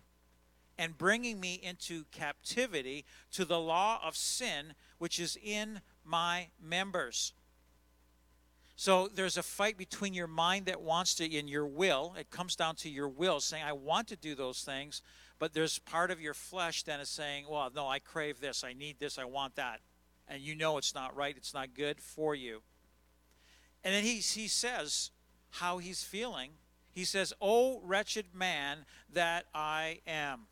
and 0.78 0.96
bringing 0.96 1.38
me 1.38 1.60
into 1.62 2.04
captivity 2.12 3.04
to 3.32 3.44
the 3.44 3.60
law 3.60 4.00
of 4.02 4.16
sin 4.16 4.72
which 4.96 5.20
is 5.20 5.36
in 5.42 5.82
my 6.02 6.48
members. 6.58 7.34
So 8.76 9.08
there's 9.14 9.36
a 9.36 9.42
fight 9.42 9.76
between 9.76 10.14
your 10.14 10.26
mind 10.26 10.66
that 10.66 10.80
wants 10.80 11.14
to 11.16 11.38
and 11.38 11.48
your 11.48 11.66
will. 11.66 12.14
It 12.18 12.30
comes 12.30 12.56
down 12.56 12.74
to 12.76 12.88
your 12.88 13.08
will 13.08 13.38
saying, 13.38 13.62
I 13.64 13.72
want 13.72 14.08
to 14.08 14.16
do 14.16 14.34
those 14.34 14.62
things, 14.62 15.00
but 15.38 15.52
there's 15.52 15.78
part 15.78 16.10
of 16.10 16.20
your 16.20 16.34
flesh 16.34 16.82
that 16.84 17.00
is 17.00 17.08
saying, 17.08 17.46
Well, 17.48 17.70
no, 17.74 17.88
I 17.88 17.98
crave 17.98 18.40
this, 18.40 18.64
I 18.64 18.72
need 18.72 18.98
this, 18.98 19.18
I 19.18 19.24
want 19.24 19.56
that. 19.56 19.80
And 20.28 20.42
you 20.42 20.54
know 20.54 20.78
it's 20.78 20.94
not 20.94 21.14
right, 21.16 21.36
it's 21.36 21.54
not 21.54 21.74
good 21.74 22.00
for 22.00 22.34
you. 22.34 22.62
And 23.82 23.94
then 23.94 24.02
he, 24.02 24.16
he 24.16 24.48
says 24.48 25.10
how 25.50 25.78
he's 25.78 26.02
feeling. 26.02 26.52
He 26.92 27.04
says, 27.04 27.32
Oh, 27.40 27.80
wretched 27.84 28.26
man 28.34 28.86
that 29.12 29.46
I 29.54 30.00
am. 30.06 30.46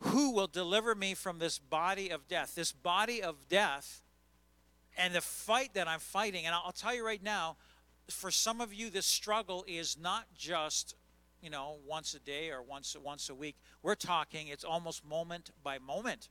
Who 0.00 0.32
will 0.32 0.48
deliver 0.48 0.94
me 0.94 1.14
from 1.14 1.38
this 1.38 1.58
body 1.58 2.10
of 2.10 2.26
death? 2.26 2.54
This 2.54 2.72
body 2.72 3.22
of 3.22 3.48
death 3.48 4.02
and 4.96 5.14
the 5.14 5.20
fight 5.20 5.74
that 5.74 5.88
I'm 5.88 6.00
fighting. 6.00 6.44
And 6.44 6.54
I'll 6.54 6.72
tell 6.72 6.94
you 6.94 7.06
right 7.06 7.22
now, 7.22 7.56
for 8.10 8.30
some 8.30 8.60
of 8.60 8.74
you, 8.74 8.90
this 8.90 9.06
struggle 9.06 9.64
is 9.66 9.96
not 9.98 10.26
just, 10.36 10.96
you 11.42 11.50
know, 11.50 11.76
once 11.86 12.14
a 12.14 12.20
day 12.20 12.50
or 12.50 12.62
once 12.62 12.96
once 13.02 13.28
a 13.28 13.34
week. 13.34 13.56
We're 13.82 13.96
talking 13.96 14.48
it's 14.48 14.64
almost 14.64 15.04
moment 15.04 15.50
by 15.62 15.78
moment, 15.78 16.28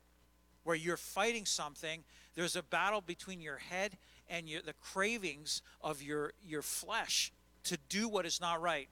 where 0.64 0.76
you're 0.76 0.98
fighting 0.98 1.46
something. 1.46 2.04
There's 2.34 2.56
a 2.56 2.64
battle 2.64 3.02
between 3.02 3.42
your 3.42 3.58
head 3.58 3.98
and 4.30 4.50
your, 4.50 4.62
the 4.62 4.74
cravings 4.74 5.62
of 5.82 6.02
your 6.02 6.32
your 6.44 6.62
flesh 6.62 7.32
to 7.66 7.78
do 7.90 8.08
what 8.08 8.26
is 8.26 8.40
not 8.40 8.62
right. 8.62 8.88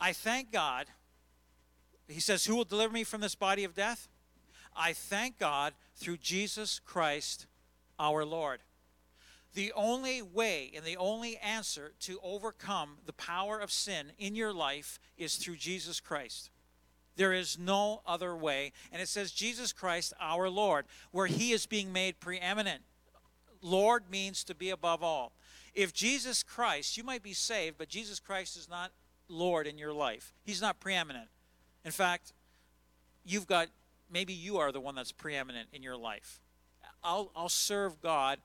I 0.00 0.12
thank 0.12 0.52
God. 0.52 0.86
He 2.08 2.20
says, 2.20 2.46
"Who 2.46 2.56
will 2.56 2.64
deliver 2.64 2.94
me 2.94 3.04
from 3.04 3.20
this 3.20 3.34
body 3.34 3.64
of 3.64 3.74
death?" 3.74 4.08
I 4.74 4.92
thank 4.92 5.36
God 5.36 5.74
through 5.96 6.18
Jesus 6.18 6.78
Christ, 6.78 7.46
our 7.98 8.24
Lord. 8.24 8.62
The 9.54 9.72
only 9.74 10.22
way 10.22 10.70
and 10.74 10.84
the 10.84 10.96
only 10.96 11.36
answer 11.38 11.92
to 12.00 12.20
overcome 12.22 12.98
the 13.04 13.12
power 13.12 13.58
of 13.58 13.72
sin 13.72 14.12
in 14.18 14.34
your 14.34 14.52
life 14.52 15.00
is 15.18 15.36
through 15.36 15.56
Jesus 15.56 15.98
Christ. 15.98 16.50
There 17.16 17.32
is 17.32 17.58
no 17.58 18.02
other 18.06 18.36
way. 18.36 18.72
And 18.92 19.02
it 19.02 19.08
says 19.08 19.32
Jesus 19.32 19.72
Christ, 19.72 20.12
our 20.20 20.48
Lord, 20.48 20.86
where 21.10 21.26
he 21.26 21.52
is 21.52 21.66
being 21.66 21.92
made 21.92 22.20
preeminent. 22.20 22.82
Lord 23.60 24.04
means 24.10 24.44
to 24.44 24.54
be 24.54 24.70
above 24.70 25.02
all. 25.02 25.32
If 25.74 25.92
Jesus 25.92 26.42
Christ, 26.42 26.96
you 26.96 27.04
might 27.04 27.22
be 27.22 27.32
saved, 27.32 27.76
but 27.76 27.88
Jesus 27.88 28.20
Christ 28.20 28.56
is 28.56 28.68
not 28.68 28.92
Lord 29.28 29.66
in 29.66 29.78
your 29.78 29.92
life. 29.92 30.32
He's 30.44 30.62
not 30.62 30.80
preeminent. 30.80 31.28
In 31.84 31.90
fact, 31.90 32.32
you've 33.24 33.46
got 33.46 33.68
maybe 34.10 34.32
you 34.32 34.58
are 34.58 34.72
the 34.72 34.80
one 34.80 34.94
that's 34.94 35.12
preeminent 35.12 35.68
in 35.72 35.82
your 35.82 35.96
life. 35.96 36.40
I'll, 37.02 37.30
I'll 37.34 37.48
serve 37.48 38.00
God 38.00 38.38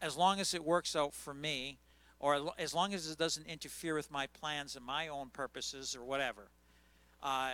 as 0.00 0.16
long 0.16 0.40
as 0.40 0.54
it 0.54 0.64
works 0.64 0.94
out 0.94 1.14
for 1.14 1.34
me, 1.34 1.78
or 2.18 2.50
as 2.58 2.74
long 2.74 2.94
as 2.94 3.10
it 3.10 3.18
doesn't 3.18 3.46
interfere 3.46 3.94
with 3.94 4.10
my 4.10 4.26
plans 4.26 4.76
and 4.76 4.84
my 4.84 5.08
own 5.08 5.28
purposes 5.30 5.94
or 5.94 6.04
whatever. 6.04 6.48
Uh, 7.22 7.52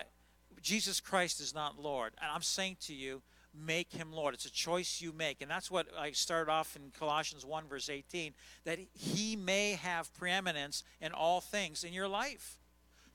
Jesus 0.61 0.99
Christ 0.99 1.41
is 1.41 1.53
not 1.53 1.79
Lord. 1.79 2.13
And 2.21 2.31
I'm 2.31 2.41
saying 2.41 2.77
to 2.81 2.93
you, 2.93 3.21
make 3.53 3.91
him 3.91 4.11
Lord. 4.11 4.33
It's 4.33 4.45
a 4.45 4.51
choice 4.51 5.01
you 5.01 5.11
make. 5.11 5.41
And 5.41 5.49
that's 5.49 5.69
what 5.69 5.87
I 5.97 6.11
started 6.11 6.51
off 6.51 6.75
in 6.75 6.91
Colossians 6.97 7.45
1, 7.45 7.67
verse 7.67 7.89
18, 7.89 8.33
that 8.65 8.79
he 8.93 9.35
may 9.35 9.73
have 9.73 10.13
preeminence 10.13 10.83
in 11.01 11.11
all 11.11 11.41
things 11.41 11.83
in 11.83 11.93
your 11.93 12.07
life. 12.07 12.57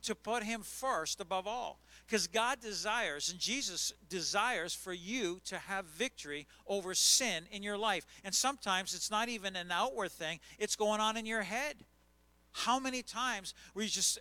To 0.03 0.15
put 0.15 0.45
him 0.45 0.63
first 0.63 1.21
above 1.21 1.49
all. 1.49 1.81
Because 2.09 2.27
God 2.27 2.61
desires, 2.61 3.31
and 3.31 3.39
Jesus 3.39 3.93
desires 4.09 4.75
for 4.75 4.95
you 4.95 5.41
to 5.45 5.59
have 5.59 5.85
victory 5.85 6.47
over 6.67 6.95
sin 6.95 7.45
in 7.53 7.63
your 7.63 7.77
life. 7.77 8.07
And 8.25 8.35
sometimes 8.35 8.95
it's 8.95 9.11
not 9.11 9.29
even 9.29 9.57
an 9.57 9.71
outward 9.71 10.13
thing, 10.13 10.41
it's 10.59 10.75
going 10.75 11.01
on 11.03 11.19
in 11.19 11.27
your 11.27 11.43
head. 11.43 11.75
How 12.53 12.79
many 12.79 13.03
times 13.03 13.53
were 13.75 13.83
you 13.83 13.89
just, 13.89 14.19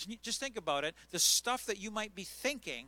can 0.00 0.12
you 0.12 0.16
just 0.22 0.40
think 0.40 0.56
about 0.56 0.84
it, 0.84 0.94
the 1.10 1.18
stuff 1.18 1.66
that 1.66 1.78
you 1.78 1.90
might 1.90 2.14
be 2.14 2.24
thinking, 2.24 2.86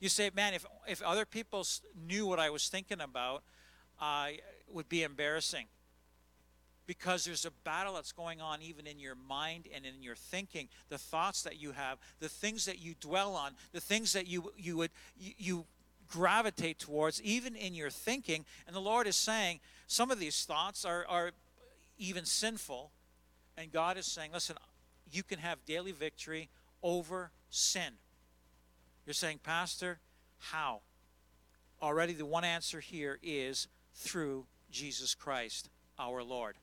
you 0.00 0.10
say, 0.10 0.30
man, 0.36 0.52
if, 0.52 0.66
if 0.86 1.00
other 1.00 1.24
people 1.24 1.66
knew 2.06 2.26
what 2.26 2.38
I 2.38 2.50
was 2.50 2.68
thinking 2.68 3.00
about, 3.00 3.42
uh, 3.98 4.26
it 4.32 4.42
would 4.70 4.90
be 4.90 5.02
embarrassing 5.02 5.64
because 6.90 7.24
there's 7.24 7.44
a 7.44 7.52
battle 7.62 7.94
that's 7.94 8.10
going 8.10 8.40
on 8.40 8.60
even 8.62 8.84
in 8.84 8.98
your 8.98 9.14
mind 9.14 9.68
and 9.72 9.86
in 9.86 10.02
your 10.02 10.16
thinking. 10.16 10.66
The 10.88 10.98
thoughts 10.98 11.44
that 11.44 11.62
you 11.62 11.70
have 11.70 11.98
the 12.18 12.28
things 12.28 12.64
that 12.64 12.80
you 12.80 12.96
dwell 12.98 13.36
on 13.36 13.52
the 13.70 13.80
things 13.80 14.12
that 14.14 14.26
you 14.26 14.50
you 14.56 14.76
would 14.76 14.90
you, 15.16 15.32
you 15.38 15.64
gravitate 16.08 16.80
towards 16.80 17.22
even 17.22 17.54
in 17.54 17.74
your 17.74 17.90
thinking. 17.90 18.44
And 18.66 18.74
the 18.74 18.80
lord 18.80 19.06
is 19.06 19.14
saying 19.14 19.60
some 19.86 20.10
of 20.10 20.18
these 20.18 20.44
thoughts 20.44 20.84
are 20.84 21.06
are 21.08 21.30
even 21.96 22.24
sinful. 22.24 22.90
And 23.56 23.70
god 23.70 23.96
is 23.96 24.06
saying 24.06 24.32
listen 24.32 24.56
you 25.12 25.22
can 25.22 25.38
have 25.38 25.64
daily 25.66 25.92
victory 25.92 26.48
over 26.82 27.30
sin. 27.50 27.92
You're 29.06 29.14
saying 29.14 29.38
pastor 29.44 30.00
how? 30.38 30.80
Already 31.80 32.14
the 32.14 32.26
one 32.26 32.42
answer 32.42 32.80
here 32.80 33.20
is 33.22 33.68
through 33.94 34.46
jesus 34.72 35.14
christ 35.14 35.68
our 35.98 36.22
lord 36.22 36.56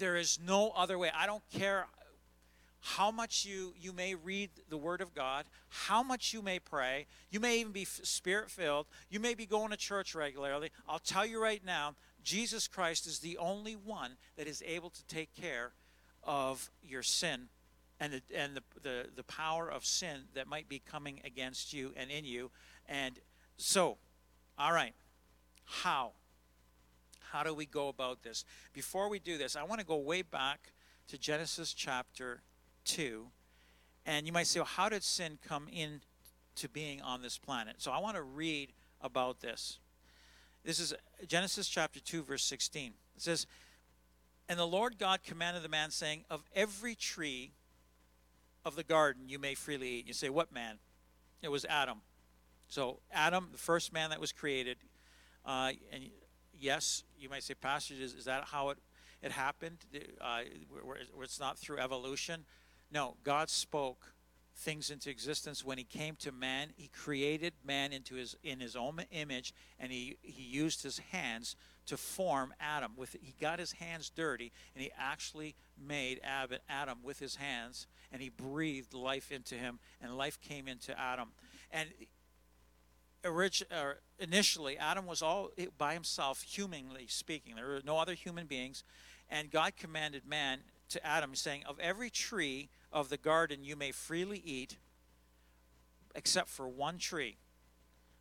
there 0.00 0.16
is 0.16 0.38
no 0.44 0.70
other 0.70 0.98
way. 0.98 1.10
I 1.16 1.26
don't 1.26 1.48
care 1.52 1.86
how 2.80 3.10
much 3.10 3.44
you 3.44 3.74
you 3.78 3.92
may 3.92 4.14
read 4.14 4.48
the 4.70 4.76
word 4.78 5.02
of 5.02 5.14
god 5.14 5.44
how 5.68 6.02
much 6.02 6.32
you 6.32 6.40
may 6.40 6.58
pray 6.58 7.04
you 7.30 7.38
may 7.38 7.60
even 7.60 7.72
be 7.72 7.84
spirit 7.84 8.50
filled 8.50 8.86
you 9.10 9.20
may 9.20 9.34
be 9.34 9.44
going 9.44 9.68
to 9.68 9.76
church 9.76 10.14
regularly. 10.14 10.70
I'll 10.88 10.98
tell 10.98 11.26
you 11.26 11.42
right 11.42 11.62
now 11.62 11.94
jesus 12.24 12.66
christ 12.66 13.06
is 13.06 13.18
the 13.18 13.36
only 13.36 13.74
one 13.74 14.12
that 14.38 14.46
is 14.46 14.62
able 14.66 14.88
to 14.88 15.04
take 15.08 15.34
care 15.34 15.72
of 16.24 16.70
your 16.82 17.02
sin 17.02 17.50
and 18.00 18.14
the 18.14 18.22
and 18.34 18.56
the 18.56 18.62
the, 18.82 19.06
the 19.14 19.22
power 19.24 19.70
of 19.70 19.84
sin 19.84 20.22
that 20.34 20.48
might 20.48 20.68
be 20.68 20.80
coming 20.80 21.20
against 21.24 21.72
you 21.72 21.92
and 21.96 22.10
in 22.10 22.24
you. 22.24 22.50
And 22.88 23.18
so 23.56 23.98
all 24.58 24.72
right 24.72 24.94
how 25.64 26.12
how 27.32 27.42
do 27.42 27.54
we 27.54 27.66
go 27.66 27.88
about 27.88 28.22
this? 28.22 28.44
Before 28.72 29.08
we 29.08 29.18
do 29.18 29.38
this, 29.38 29.56
I 29.56 29.62
want 29.62 29.80
to 29.80 29.86
go 29.86 29.96
way 29.96 30.22
back 30.22 30.72
to 31.08 31.18
Genesis 31.18 31.72
chapter 31.72 32.42
2. 32.84 33.26
And 34.06 34.26
you 34.26 34.32
might 34.32 34.46
say, 34.46 34.60
well, 34.60 34.66
how 34.66 34.88
did 34.88 35.02
sin 35.02 35.38
come 35.46 35.68
in 35.70 36.00
to 36.56 36.68
being 36.68 37.00
on 37.00 37.22
this 37.22 37.38
planet? 37.38 37.76
So 37.78 37.90
I 37.92 37.98
want 37.98 38.16
to 38.16 38.22
read 38.22 38.72
about 39.00 39.40
this. 39.40 39.78
This 40.64 40.78
is 40.78 40.94
Genesis 41.26 41.68
chapter 41.68 42.00
2, 42.00 42.22
verse 42.22 42.44
16. 42.44 42.92
It 43.16 43.22
says, 43.22 43.46
And 44.48 44.58
the 44.58 44.66
Lord 44.66 44.98
God 44.98 45.22
commanded 45.22 45.62
the 45.62 45.68
man, 45.68 45.90
saying, 45.90 46.24
Of 46.30 46.42
every 46.54 46.94
tree 46.94 47.52
of 48.64 48.76
the 48.76 48.84
garden 48.84 49.28
you 49.28 49.38
may 49.38 49.54
freely 49.54 49.88
eat. 49.88 50.06
You 50.06 50.12
say, 50.12 50.28
What 50.28 50.52
man? 50.52 50.78
It 51.42 51.48
was 51.48 51.64
Adam. 51.64 52.02
So 52.68 53.00
Adam, 53.10 53.48
the 53.52 53.58
first 53.58 53.92
man 53.92 54.10
that 54.10 54.20
was 54.20 54.32
created, 54.32 54.76
uh, 55.46 55.72
and 55.92 56.10
yes, 56.52 57.04
you 57.20 57.28
might 57.28 57.42
say, 57.42 57.54
Pastor, 57.54 57.94
is, 57.94 58.14
is 58.14 58.24
that 58.24 58.44
how 58.46 58.70
it, 58.70 58.78
it 59.22 59.32
happened? 59.32 59.78
Uh, 60.20 60.40
where, 60.70 60.96
where 61.14 61.24
it's 61.24 61.40
not 61.40 61.58
through 61.58 61.78
evolution? 61.78 62.44
No, 62.90 63.16
God 63.22 63.50
spoke 63.50 64.14
things 64.56 64.90
into 64.90 65.10
existence 65.10 65.64
when 65.64 65.78
he 65.78 65.84
came 65.84 66.16
to 66.16 66.32
man 66.32 66.68
he 66.76 66.88
created 66.88 67.54
man 67.64 67.92
into 67.92 68.16
his 68.16 68.36
in 68.42 68.60
his 68.60 68.76
own 68.76 69.00
image 69.10 69.54
and 69.78 69.90
he 69.92 70.16
he 70.22 70.42
used 70.42 70.82
his 70.82 70.98
hands 71.12 71.56
to 71.86 71.96
form 71.96 72.52
adam 72.60 72.92
with 72.96 73.16
he 73.22 73.34
got 73.40 73.58
his 73.58 73.72
hands 73.72 74.10
dirty 74.10 74.52
and 74.74 74.82
he 74.82 74.90
actually 74.98 75.54
made 75.78 76.20
adam 76.68 76.98
with 77.02 77.18
his 77.18 77.36
hands 77.36 77.86
and 78.12 78.20
he 78.20 78.28
breathed 78.28 78.92
life 78.92 79.32
into 79.32 79.54
him 79.54 79.78
and 80.02 80.16
life 80.16 80.38
came 80.40 80.68
into 80.68 80.98
adam 80.98 81.28
and 81.70 81.88
orig- 83.24 83.66
uh, 83.70 83.94
initially, 84.18 84.78
Adam 84.78 85.06
was 85.06 85.22
all 85.22 85.50
by 85.78 85.94
himself, 85.94 86.42
humanly 86.42 87.06
speaking. 87.08 87.56
There 87.56 87.66
were 87.66 87.80
no 87.84 87.98
other 87.98 88.14
human 88.14 88.46
beings. 88.46 88.84
And 89.28 89.50
God 89.50 89.76
commanded 89.76 90.26
man 90.26 90.60
to 90.90 91.06
Adam, 91.06 91.34
saying, 91.34 91.64
Of 91.66 91.78
every 91.78 92.10
tree 92.10 92.68
of 92.92 93.08
the 93.08 93.16
garden 93.16 93.64
you 93.64 93.76
may 93.76 93.92
freely 93.92 94.42
eat, 94.44 94.76
except 96.14 96.48
for 96.48 96.68
one 96.68 96.98
tree. 96.98 97.38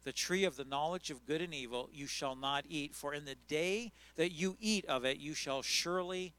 The 0.03 0.13
tree 0.13 0.45
of 0.45 0.55
the 0.55 0.63
knowledge 0.63 1.11
of 1.11 1.25
good 1.25 1.41
and 1.41 1.53
evil 1.53 1.89
you 1.91 2.07
shall 2.07 2.35
not 2.35 2.65
eat, 2.69 2.95
for 2.95 3.13
in 3.13 3.25
the 3.25 3.35
day 3.47 3.91
that 4.15 4.31
you 4.31 4.55
eat 4.59 4.85
of 4.85 5.03
it 5.03 5.17
you 5.17 5.33
shall 5.33 5.61
surely 5.61 6.33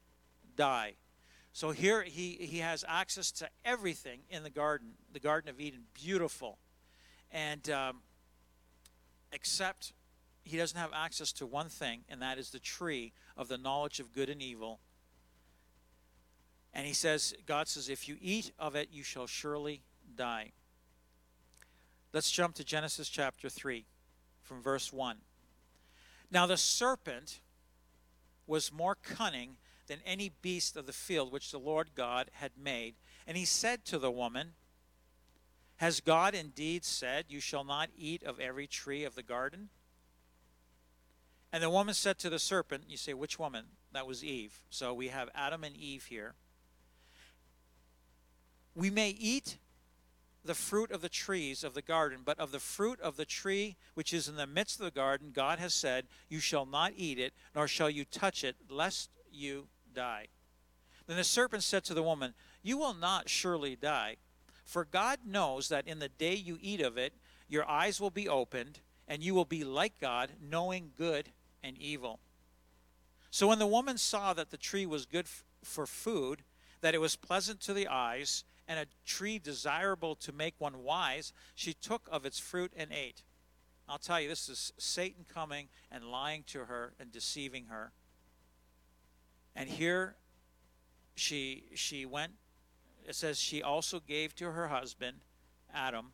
die. 0.55 0.95
So 1.53 1.71
here 1.71 2.03
he, 2.03 2.37
he 2.39 2.59
has 2.59 2.85
access 2.87 3.31
to 3.33 3.49
everything 3.65 4.21
in 4.29 4.43
the 4.43 4.49
garden, 4.49 4.93
the 5.11 5.19
Garden 5.19 5.49
of 5.49 5.59
Eden, 5.59 5.81
beautiful. 5.93 6.57
And 7.29 7.69
um, 7.69 8.01
except 9.31 9.93
he 10.43 10.57
doesn't 10.57 10.77
have 10.77 10.91
access 10.93 11.31
to 11.33 11.45
one 11.45 11.69
thing, 11.69 12.01
and 12.09 12.21
that 12.21 12.37
is 12.37 12.49
the 12.49 12.59
tree 12.59 13.13
of 13.37 13.47
the 13.47 13.57
knowledge 13.57 13.99
of 13.99 14.13
good 14.13 14.29
and 14.29 14.41
evil. 14.41 14.79
And 16.73 16.87
he 16.87 16.93
says, 16.93 17.33
God 17.45 17.67
says, 17.67 17.89
if 17.89 18.07
you 18.07 18.17
eat 18.21 18.51
of 18.57 18.75
it, 18.75 18.89
you 18.91 19.03
shall 19.03 19.27
surely 19.27 19.81
die. 20.15 20.51
Let's 22.13 22.31
jump 22.31 22.55
to 22.55 22.63
Genesis 22.63 23.09
chapter 23.09 23.49
3 23.49 23.85
from 24.41 24.61
verse 24.61 24.91
1. 24.91 25.17
Now 26.29 26.45
the 26.45 26.57
serpent 26.57 27.39
was 28.47 28.71
more 28.71 28.95
cunning 28.95 29.57
than 29.87 29.99
any 30.05 30.31
beast 30.41 30.75
of 30.75 30.85
the 30.85 30.93
field 30.93 31.31
which 31.31 31.51
the 31.51 31.59
Lord 31.59 31.89
God 31.95 32.29
had 32.33 32.51
made. 32.61 32.95
And 33.27 33.37
he 33.37 33.45
said 33.45 33.85
to 33.85 33.99
the 33.99 34.11
woman, 34.11 34.53
Has 35.81 35.99
God 35.99 36.35
indeed 36.35 36.85
said, 36.85 37.25
You 37.27 37.39
shall 37.39 37.63
not 37.63 37.89
eat 37.97 38.21
of 38.21 38.39
every 38.39 38.67
tree 38.67 39.03
of 39.03 39.15
the 39.15 39.23
garden? 39.23 39.69
And 41.51 41.63
the 41.63 41.71
woman 41.71 41.95
said 41.95 42.19
to 42.19 42.29
the 42.29 42.37
serpent, 42.37 42.83
You 42.87 42.97
say, 42.97 43.15
which 43.15 43.39
woman? 43.39 43.65
That 43.91 44.05
was 44.05 44.23
Eve. 44.23 44.59
So 44.69 44.93
we 44.93 45.07
have 45.07 45.29
Adam 45.33 45.63
and 45.63 45.75
Eve 45.75 46.05
here. 46.05 46.35
We 48.75 48.91
may 48.91 49.09
eat 49.09 49.57
the 50.45 50.53
fruit 50.53 50.91
of 50.91 51.01
the 51.01 51.09
trees 51.09 51.63
of 51.63 51.73
the 51.73 51.81
garden, 51.81 52.19
but 52.23 52.39
of 52.39 52.51
the 52.51 52.59
fruit 52.59 53.01
of 53.01 53.17
the 53.17 53.25
tree 53.25 53.75
which 53.95 54.13
is 54.13 54.27
in 54.27 54.35
the 54.35 54.45
midst 54.45 54.79
of 54.79 54.85
the 54.85 54.91
garden, 54.91 55.31
God 55.33 55.57
has 55.57 55.73
said, 55.73 56.05
You 56.29 56.39
shall 56.39 56.67
not 56.67 56.93
eat 56.95 57.17
it, 57.17 57.33
nor 57.55 57.67
shall 57.67 57.89
you 57.89 58.05
touch 58.05 58.43
it, 58.43 58.55
lest 58.69 59.09
you 59.31 59.65
die. 59.91 60.27
Then 61.07 61.17
the 61.17 61.23
serpent 61.23 61.63
said 61.63 61.83
to 61.85 61.95
the 61.95 62.03
woman, 62.03 62.35
You 62.61 62.77
will 62.77 62.93
not 62.93 63.29
surely 63.29 63.75
die, 63.75 64.17
for 64.71 64.85
God 64.85 65.19
knows 65.25 65.67
that 65.67 65.85
in 65.85 65.99
the 65.99 66.07
day 66.07 66.33
you 66.33 66.57
eat 66.61 66.79
of 66.79 66.97
it, 66.97 67.11
your 67.49 67.69
eyes 67.69 67.99
will 67.99 68.09
be 68.09 68.29
opened, 68.29 68.79
and 69.05 69.21
you 69.21 69.35
will 69.35 69.43
be 69.43 69.65
like 69.65 69.99
God, 69.99 70.31
knowing 70.41 70.91
good 70.97 71.27
and 71.61 71.77
evil. 71.77 72.21
So 73.31 73.49
when 73.49 73.59
the 73.59 73.67
woman 73.67 73.97
saw 73.97 74.31
that 74.31 74.49
the 74.49 74.55
tree 74.55 74.85
was 74.85 75.05
good 75.05 75.25
f- 75.25 75.43
for 75.61 75.85
food, 75.85 76.43
that 76.79 76.95
it 76.95 77.01
was 77.01 77.17
pleasant 77.17 77.59
to 77.61 77.73
the 77.73 77.89
eyes, 77.89 78.45
and 78.65 78.79
a 78.79 78.85
tree 79.05 79.39
desirable 79.39 80.15
to 80.15 80.31
make 80.31 80.55
one 80.57 80.83
wise, 80.83 81.33
she 81.53 81.73
took 81.73 82.07
of 82.09 82.25
its 82.25 82.39
fruit 82.39 82.71
and 82.73 82.93
ate. 82.93 83.23
I'll 83.89 83.97
tell 83.97 84.21
you, 84.21 84.29
this 84.29 84.47
is 84.47 84.71
Satan 84.77 85.25
coming 85.27 85.67
and 85.91 86.05
lying 86.05 86.43
to 86.47 86.59
her 86.59 86.93
and 86.97 87.11
deceiving 87.11 87.65
her. 87.65 87.91
And 89.53 89.67
here 89.67 90.15
she 91.15 91.65
she 91.75 92.05
went 92.05 92.35
it 93.07 93.15
says 93.15 93.39
she 93.39 93.61
also 93.61 93.99
gave 93.99 94.35
to 94.35 94.51
her 94.51 94.67
husband 94.67 95.17
Adam 95.73 96.13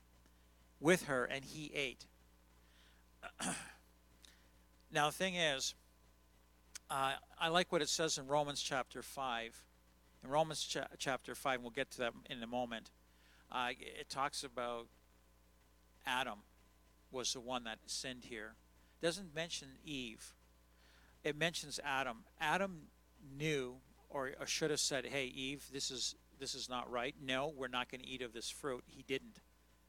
with 0.80 1.06
her 1.06 1.26
and 1.26 1.44
he 1.44 1.72
ate. 1.74 2.06
now 4.92 5.08
the 5.08 5.14
thing 5.14 5.36
is 5.36 5.76
uh, 6.90 7.14
I 7.40 7.50
like 7.50 7.72
what 7.72 7.82
it 7.82 7.90
says 7.90 8.18
in 8.18 8.28
Romans 8.28 8.62
chapter 8.62 9.02
5. 9.02 9.64
In 10.24 10.30
Romans 10.30 10.64
cha- 10.64 10.88
chapter 10.98 11.36
5, 11.36 11.56
and 11.56 11.64
we'll 11.64 11.72
get 11.72 11.92
to 11.92 11.98
that 12.00 12.14
in 12.30 12.42
a 12.42 12.48
moment, 12.48 12.92
uh, 13.52 13.70
it 13.80 14.10
talks 14.10 14.44
about 14.44 14.88
Adam 16.06 16.40
was 17.12 17.34
the 17.34 17.42
one 17.42 17.66
that 17.66 17.80
sinned 17.86 18.24
here. 18.26 18.56
It 19.02 19.06
doesn't 19.06 19.36
mention 19.36 19.68
Eve. 19.84 20.34
It 21.24 21.38
mentions 21.38 21.80
Adam. 21.84 22.24
Adam 22.40 22.84
knew 23.38 23.76
or, 24.10 24.32
or 24.40 24.46
should 24.46 24.72
have 24.72 24.80
said, 24.80 25.06
"Hey 25.06 25.26
Eve, 25.26 25.66
this 25.72 25.92
is 25.92 26.16
this 26.40 26.56
is 26.56 26.70
not 26.70 26.90
right. 26.92 27.16
No, 27.22 27.52
we're 27.56 27.68
not 27.68 27.90
going 27.90 28.02
to 28.02 28.08
eat 28.08 28.22
of 28.22 28.34
this 28.34 28.50
fruit." 28.50 28.84
He 28.88 29.04
didn't. 29.04 29.40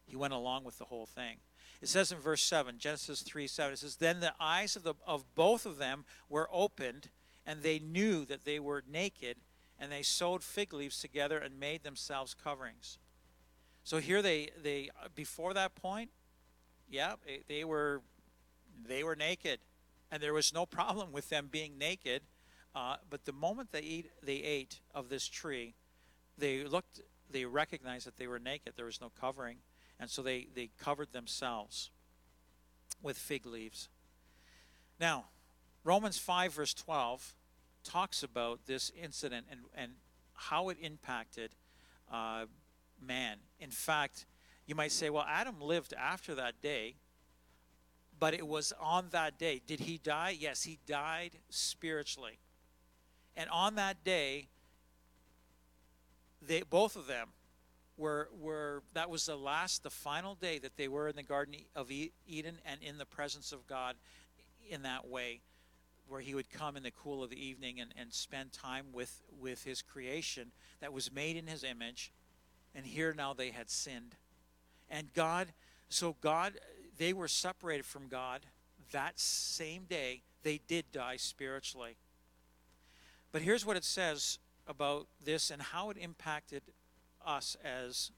He 0.08 0.16
went 0.16 0.32
along 0.32 0.64
with 0.64 0.78
the 0.78 0.86
whole 0.86 1.06
thing. 1.06 1.36
It 1.80 1.88
says 1.88 2.10
in 2.10 2.18
verse 2.18 2.42
7, 2.42 2.78
Genesis 2.78 3.22
3 3.22 3.46
7, 3.46 3.72
it 3.74 3.78
says, 3.78 3.96
Then 3.96 4.20
the 4.20 4.34
eyes 4.40 4.74
of, 4.74 4.82
the, 4.82 4.94
of 5.06 5.24
both 5.34 5.64
of 5.64 5.78
them 5.78 6.04
were 6.28 6.48
opened, 6.50 7.10
and 7.46 7.62
they 7.62 7.78
knew 7.78 8.24
that 8.24 8.44
they 8.44 8.58
were 8.58 8.82
naked, 8.90 9.36
and 9.78 9.92
they 9.92 10.02
sewed 10.02 10.42
fig 10.42 10.72
leaves 10.72 11.00
together 11.00 11.38
and 11.38 11.60
made 11.60 11.84
themselves 11.84 12.34
coverings. 12.34 12.98
So 13.84 13.98
here 13.98 14.22
they, 14.22 14.50
they 14.60 14.90
before 15.14 15.54
that 15.54 15.74
point, 15.74 16.10
yeah, 16.90 17.14
they 17.48 17.64
were, 17.64 18.02
they 18.86 19.04
were 19.04 19.16
naked, 19.16 19.60
and 20.10 20.22
there 20.22 20.34
was 20.34 20.52
no 20.52 20.66
problem 20.66 21.12
with 21.12 21.28
them 21.28 21.48
being 21.50 21.78
naked. 21.78 22.22
Uh, 22.78 22.94
but 23.10 23.24
the 23.24 23.32
moment 23.32 23.72
they 23.72 23.80
eat, 23.80 24.08
they 24.22 24.36
ate 24.36 24.78
of 24.94 25.08
this 25.08 25.26
tree, 25.26 25.74
they 26.38 26.62
looked, 26.62 27.00
they 27.28 27.44
recognized 27.44 28.06
that 28.06 28.16
they 28.18 28.28
were 28.28 28.38
naked. 28.38 28.74
There 28.76 28.84
was 28.84 29.00
no 29.00 29.10
covering. 29.20 29.56
And 29.98 30.08
so 30.08 30.22
they, 30.22 30.46
they 30.54 30.70
covered 30.78 31.12
themselves 31.12 31.90
with 33.02 33.18
fig 33.18 33.46
leaves. 33.46 33.88
Now, 35.00 35.24
Romans 35.82 36.18
5, 36.18 36.52
verse 36.52 36.72
12, 36.72 37.34
talks 37.82 38.22
about 38.22 38.60
this 38.66 38.92
incident 39.02 39.46
and, 39.50 39.62
and 39.74 39.92
how 40.34 40.68
it 40.68 40.76
impacted 40.80 41.56
uh, 42.12 42.44
man. 43.04 43.38
In 43.58 43.72
fact, 43.72 44.24
you 44.66 44.76
might 44.76 44.92
say, 44.92 45.10
well, 45.10 45.26
Adam 45.28 45.60
lived 45.60 45.94
after 45.98 46.32
that 46.36 46.62
day, 46.62 46.94
but 48.20 48.34
it 48.34 48.46
was 48.46 48.72
on 48.80 49.08
that 49.10 49.36
day. 49.36 49.60
Did 49.66 49.80
he 49.80 49.98
die? 49.98 50.36
Yes, 50.38 50.62
he 50.62 50.78
died 50.86 51.32
spiritually. 51.50 52.38
And 53.38 53.48
on 53.50 53.76
that 53.76 54.02
day, 54.02 54.48
they 56.42 56.62
both 56.62 56.96
of 56.96 57.06
them 57.06 57.28
were 57.96 58.28
were 58.36 58.82
that 58.94 59.08
was 59.08 59.26
the 59.26 59.36
last 59.36 59.84
the 59.84 59.90
final 59.90 60.34
day 60.34 60.58
that 60.58 60.76
they 60.76 60.88
were 60.88 61.08
in 61.08 61.14
the 61.14 61.22
garden 61.22 61.54
of 61.76 61.88
Eden 61.90 62.58
and 62.66 62.82
in 62.82 62.98
the 62.98 63.06
presence 63.06 63.52
of 63.52 63.64
God 63.68 63.94
in 64.68 64.82
that 64.82 65.06
way 65.06 65.40
where 66.08 66.20
he 66.20 66.34
would 66.34 66.50
come 66.50 66.76
in 66.76 66.82
the 66.82 66.90
cool 66.90 67.22
of 67.22 67.30
the 67.30 67.40
evening 67.40 67.78
and, 67.80 67.94
and 67.96 68.12
spend 68.12 68.52
time 68.52 68.86
with 68.92 69.22
with 69.40 69.62
his 69.62 69.82
creation 69.82 70.50
that 70.80 70.92
was 70.92 71.12
made 71.12 71.36
in 71.36 71.46
his 71.46 71.62
image. 71.62 72.12
And 72.74 72.84
here 72.84 73.14
now 73.16 73.34
they 73.34 73.50
had 73.50 73.70
sinned. 73.70 74.16
And 74.90 75.14
God 75.14 75.52
so 75.88 76.16
God 76.20 76.54
they 76.98 77.12
were 77.12 77.28
separated 77.28 77.86
from 77.86 78.08
God 78.08 78.46
that 78.90 79.20
same 79.20 79.84
day. 79.84 80.22
They 80.42 80.60
did 80.66 80.90
die 80.90 81.18
spiritually 81.18 81.96
but 83.32 83.42
here's 83.42 83.66
what 83.66 83.76
it 83.76 83.84
says 83.84 84.38
about 84.66 85.06
this 85.22 85.50
and 85.50 85.60
how 85.60 85.90
it 85.90 85.96
impacted 85.96 86.62
us 87.24 87.56
as 87.64 88.10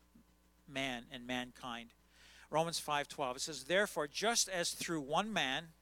man 0.69 1.05
and 1.11 1.27
mankind. 1.27 1.91
Romans 2.51 2.81
5:12 2.81 3.37
it 3.37 3.41
says 3.41 3.65
therefore 3.65 4.07
just 4.09 4.49
as 4.49 4.73
through 4.73 5.01
one 5.01 5.33
man 5.33 5.73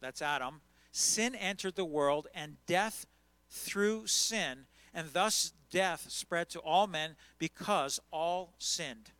that's 0.00 0.22
Adam 0.22 0.62
sin 0.92 1.34
entered 1.34 1.74
the 1.74 1.84
world 1.84 2.28
and 2.34 2.64
death 2.66 3.06
through 3.50 4.06
sin 4.06 4.66
and 4.94 5.12
thus 5.12 5.52
death 5.70 6.10
spread 6.10 6.48
to 6.50 6.60
all 6.60 6.86
men 6.86 7.16
because 7.38 7.98
all 8.10 8.54
sinned. 8.58 9.10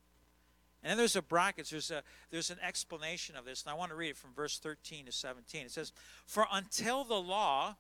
And 0.83 0.91
then 0.91 0.99
there's 0.99 1.17
a 1.17 1.23
brackets 1.23 1.71
there's 1.71 1.91
a 1.91 2.03
there's 2.31 2.51
an 2.51 2.59
explanation 2.61 3.37
of 3.37 3.45
this 3.45 3.63
and 3.63 3.71
I 3.71 3.75
want 3.75 3.91
to 3.91 3.97
read 3.97 4.11
it 4.11 4.17
from 4.17 4.33
verse 4.33 4.59
13 4.59 5.07
to 5.07 5.13
17. 5.13 5.67
It 5.67 5.73
says 5.73 5.93
for 6.27 6.47
until 6.53 7.05
the 7.05 7.21
law 7.21 7.77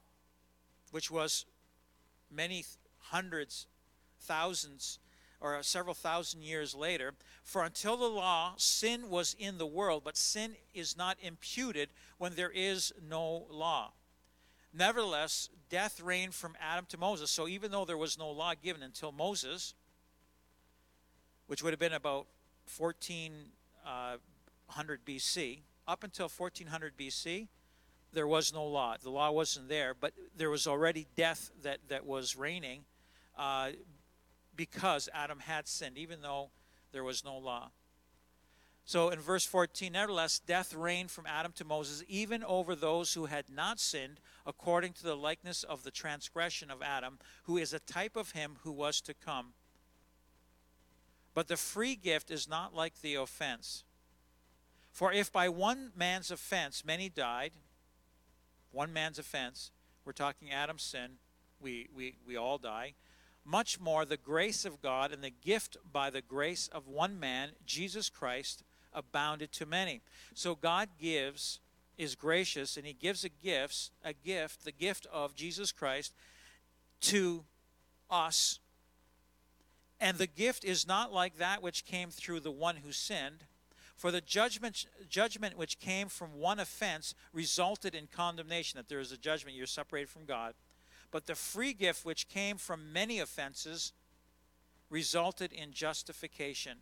which 0.91 1.11
was 1.11 1.47
many 2.33 2.65
hundreds 2.99 3.67
thousands 4.21 4.99
or 5.41 5.61
several 5.63 5.95
thousand 5.95 6.43
years 6.43 6.75
later. 6.75 7.15
For 7.43 7.65
until 7.65 7.97
the 7.97 8.07
law, 8.07 8.55
sin 8.57 9.11
was 9.11 9.35
in 9.39 9.59
the 9.59 9.67
world, 9.67 10.03
but 10.05 10.17
sin 10.17 10.55
is 10.73 10.97
not 10.97 11.17
imputed 11.21 11.89
when 12.19 12.35
there 12.37 12.53
is 12.55 12.93
no 13.09 13.47
law. 13.51 13.93
Nevertheless, 14.73 15.51
death 15.69 16.01
reigned 16.01 16.35
from 16.35 16.57
Adam 16.61 16.87
to 16.89 16.97
Moses. 16.97 17.31
So 17.31 17.49
even 17.49 17.71
though 17.73 17.85
there 17.85 17.99
was 17.99 18.17
no 18.17 18.31
law 18.31 18.55
given 18.55 18.83
until 18.83 19.13
Moses, 19.13 19.75
which 21.47 21.63
would 21.63 21.73
have 21.73 21.81
been 21.81 21.93
about 21.93 22.27
1400 22.79 23.51
uh, 23.85 24.17
BC, 25.07 25.59
up 25.87 26.05
until 26.05 26.29
1400 26.29 26.97
BC, 26.97 27.49
there 28.13 28.27
was 28.27 28.53
no 28.53 28.65
law. 28.65 28.97
The 29.03 29.11
law 29.11 29.31
wasn't 29.31 29.69
there, 29.69 29.95
but 29.99 30.13
there 30.37 30.51
was 30.51 30.67
already 30.67 31.07
death 31.17 31.51
that, 31.63 31.79
that 31.89 32.07
was 32.07 32.37
reigning. 32.37 32.85
Uh, 33.37 33.71
because 34.55 35.09
Adam 35.15 35.41
had 35.41 35.67
sinned, 35.67 35.97
even 35.97 36.21
though 36.23 36.51
there 36.93 37.05
was 37.05 37.25
no 37.25 37.37
law. 37.39 37.71
So 38.85 39.11
in 39.11 39.21
verse 39.21 39.47
14, 39.47 39.93
nevertheless, 39.93 40.41
death 40.41 40.75
reigned 40.75 41.11
from 41.11 41.27
Adam 41.27 41.53
to 41.53 41.65
Moses, 41.65 42.03
even 42.09 42.43
over 42.43 42.75
those 42.75 43.15
who 43.15 43.27
had 43.27 43.49
not 43.49 43.79
sinned, 43.79 44.21
according 44.45 44.93
to 44.95 45.05
the 45.05 45.17
likeness 45.17 45.63
of 45.63 45.85
the 45.85 45.91
transgression 45.91 46.71
of 46.71 46.83
Adam, 46.83 47.19
who 47.45 47.57
is 47.57 47.73
a 47.73 47.79
type 47.79 48.17
of 48.17 48.33
him 48.33 48.57
who 48.65 48.73
was 48.73 49.01
to 49.03 49.15
come. 49.15 49.55
But 51.33 51.49
the 51.49 51.57
free 51.57 51.95
gift 51.95 52.31
is 52.31 52.49
not 52.49 52.75
like 52.75 53.01
the 53.01 53.15
offense. 53.15 53.85
For 54.91 55.13
if 55.13 55.33
by 55.33 55.49
one 55.49 55.93
man's 55.97 56.31
offense 56.31 56.85
many 56.85 57.09
died, 57.09 57.53
one 58.73 58.93
man's 58.93 59.19
offense, 59.19 59.71
we're 60.05 60.13
talking 60.13 60.51
Adam's 60.51 60.83
sin, 60.83 61.13
we, 61.61 61.89
we, 61.95 62.17
we 62.27 62.37
all 62.37 62.59
die 62.59 62.95
much 63.45 63.81
more 63.81 64.05
the 64.05 64.17
grace 64.17 64.65
of 64.65 64.81
God 64.81 65.13
and 65.13 65.23
the 65.23 65.31
gift 65.31 65.77
by 65.93 66.11
the 66.11 66.23
grace 66.23 66.69
of 66.69 66.87
one 66.87 67.19
man, 67.19 67.51
Jesus 67.67 68.09
Christ, 68.09 68.63
abounded 68.93 69.53
to 69.53 69.67
many. 69.67 70.01
So 70.35 70.55
God 70.55 70.91
gives 71.01 71.61
is 71.99 72.15
gracious 72.15 72.77
and 72.77 72.87
he 72.87 72.95
gives 72.95 73.25
a 73.25 73.29
gift, 73.29 73.91
a 74.05 74.13
gift, 74.13 74.65
the 74.65 74.73
gift 74.73 75.07
of 75.13 75.35
Jesus 75.35 75.73
Christ 75.73 76.15
to 77.03 77.45
us. 78.11 78.61
And 80.01 80.19
the 80.19 80.27
gift 80.27 80.65
is 80.65 80.87
not 80.87 81.13
like 81.13 81.39
that 81.39 81.63
which 81.63 81.85
came 81.85 82.11
through 82.11 82.41
the 82.41 82.51
one 82.51 82.77
who 82.77 82.93
sinned, 82.93 83.45
For 84.03 84.11
the 84.11 84.21
judgment, 84.21 84.87
judgment 85.09 85.57
which 85.57 85.79
came 85.79 86.09
from 86.09 86.41
one 86.41 86.59
offense 86.59 87.15
resulted 87.33 87.95
in 87.95 88.09
condemnation, 88.09 88.77
that 88.79 88.89
there 88.89 88.99
is 88.99 89.13
a 89.13 89.17
judgment, 89.17 89.57
you're 89.57 89.65
separated 89.65 90.11
from 90.11 90.25
God. 90.25 90.55
But 91.13 91.27
the 91.27 91.37
free 91.37 91.73
gift 91.73 92.05
which 92.05 92.29
came 92.29 92.57
from 92.57 92.93
many 92.93 93.21
offenses 93.21 93.93
resulted 94.91 95.53
in 95.53 95.71
justification. 95.73 96.79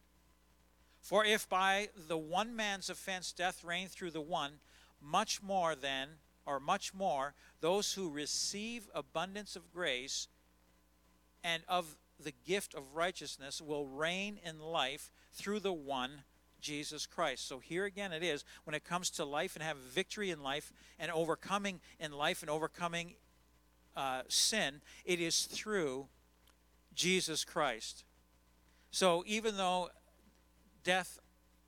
For 1.03 1.23
if 1.23 1.47
by 1.47 1.91
the 1.95 2.17
one 2.17 2.57
man's 2.57 2.89
offense 2.89 3.33
death 3.33 3.63
reigned 3.63 3.91
through 3.91 4.13
the 4.13 4.23
one, 4.23 4.53
much 4.99 5.43
more 5.43 5.75
then, 5.75 6.09
or 6.47 6.59
much 6.59 6.95
more, 6.95 7.35
those 7.61 7.93
who 7.93 8.09
receive 8.09 8.89
abundance 8.95 9.57
of 9.57 9.71
grace 9.75 10.27
and 11.45 11.65
of 11.69 11.97
the 12.19 12.33
gift 12.47 12.75
of 12.75 12.97
righteousness 12.97 13.61
will 13.61 13.87
reign 13.87 14.41
in 14.43 14.59
life 14.59 15.11
through 15.35 15.61
the 15.61 15.71
one 15.71 16.23
Jesus 16.61 17.07
Christ. 17.07 17.47
So 17.47 17.59
here 17.59 17.85
again 17.85 18.13
it 18.13 18.23
is 18.23 18.45
when 18.65 18.75
it 18.75 18.85
comes 18.85 19.11
to 19.11 19.25
life 19.25 19.57
and 19.57 19.63
having 19.63 19.83
victory 19.83 20.31
in 20.31 20.43
life 20.43 20.73
and 20.99 21.11
overcoming 21.11 21.81
in 21.99 22.13
life 22.13 22.43
and 22.43 22.51
overcoming 22.51 23.15
uh, 23.97 24.23
sin, 24.29 24.81
it 25.05 25.21
is 25.21 25.43
through 25.43 26.07
Jesus 26.95 27.45
Christ. 27.45 28.05
So 28.91 29.23
even 29.27 29.57
though 29.57 29.91
death 30.83 31.19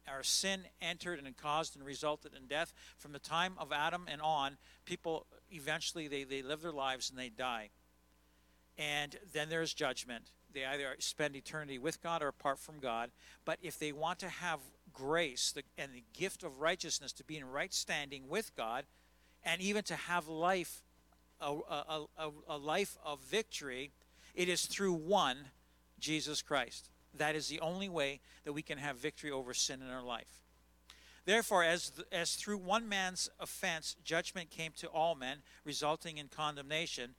or 0.09 0.23
sin 0.23 0.63
entered 0.81 1.21
and 1.25 1.37
caused 1.37 1.77
and 1.77 1.85
resulted 1.85 2.35
in 2.35 2.47
death, 2.47 2.73
from 2.99 3.13
the 3.13 3.19
time 3.19 3.55
of 3.59 3.73
Adam 3.73 4.07
and 4.11 4.21
on, 4.21 4.57
people 4.85 5.27
eventually 5.51 6.09
they, 6.09 6.25
they 6.25 6.43
live 6.43 6.63
their 6.63 6.73
lives 6.73 7.11
and 7.11 7.19
they 7.19 7.29
die. 7.29 7.71
And 8.79 9.17
then 9.33 9.49
there's 9.49 9.75
judgment. 9.75 10.31
They 10.53 10.65
either 10.65 10.97
spend 10.99 11.37
eternity 11.37 11.79
with 11.79 12.03
God 12.03 12.23
or 12.23 12.29
apart 12.29 12.59
from 12.59 12.79
God. 12.79 13.11
But 13.45 13.59
if 13.63 13.79
they 13.79 13.93
want 13.93 14.19
to 14.21 14.29
have 14.29 14.61
grace 14.93 15.55
and 15.79 15.93
the 15.93 16.05
gift 16.13 16.43
of 16.43 16.61
righteousness 16.61 17.13
to 17.15 17.25
be 17.25 17.37
in 17.37 17.45
right 17.45 17.73
standing 17.73 18.29
with 18.29 18.55
God, 18.57 18.85
and 19.45 19.61
even 19.61 19.83
to 19.85 19.95
have 19.95 20.29
life, 20.29 20.83
a, 21.41 21.47
a, 21.47 22.07
a, 22.19 22.31
a 22.49 22.57
life 22.57 22.97
of 23.05 23.21
victory, 23.21 23.91
it 24.35 24.49
is 24.49 24.67
through 24.67 24.95
one, 24.95 25.49
Jesus 25.99 26.43
Christ. 26.43 26.91
That 27.15 27.35
is 27.37 27.49
the 27.49 27.61
only 27.61 27.89
way 27.89 28.21
that 28.45 28.53
we 28.53 28.63
can 28.63 28.79
have 28.79 28.97
victory 28.97 29.31
over 29.31 29.53
sin 29.53 29.83
in 29.83 29.91
our 29.91 30.03
life. 30.03 30.41
Therefore, 31.25 31.63
as, 31.63 31.93
as 32.11 32.35
through 32.35 32.59
one 32.59 32.89
man's 32.89 33.31
offense 33.39 33.97
judgment 34.05 34.51
came 34.51 34.73
to 34.79 34.89
all 34.89 35.15
men, 35.15 35.39
resulting 35.65 36.19
in 36.19 36.29
condemnation, 36.29 37.15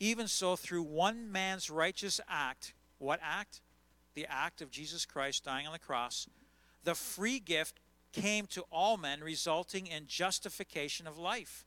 even 0.00 0.28
so 0.28 0.56
through 0.56 0.82
one 0.82 1.30
man's 1.30 1.70
righteous 1.70 2.20
act, 2.28 2.74
what 2.98 3.20
act? 3.22 3.60
The 4.14 4.26
act 4.28 4.62
of 4.62 4.70
Jesus 4.70 5.04
Christ 5.04 5.44
dying 5.44 5.66
on 5.66 5.72
the 5.72 5.78
cross, 5.78 6.26
the 6.86 6.94
free 6.94 7.40
gift 7.40 7.80
came 8.12 8.46
to 8.46 8.62
all 8.70 8.96
men, 8.96 9.20
resulting 9.20 9.88
in 9.88 10.06
justification 10.06 11.06
of 11.06 11.18
life. 11.18 11.66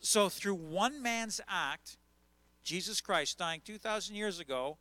So, 0.00 0.30
through 0.30 0.54
one 0.54 1.02
man's 1.02 1.42
act, 1.46 1.98
Jesus 2.64 3.02
Christ 3.02 3.38
dying 3.38 3.60
2,000 3.62 4.16
years 4.16 4.40
ago, 4.40 4.78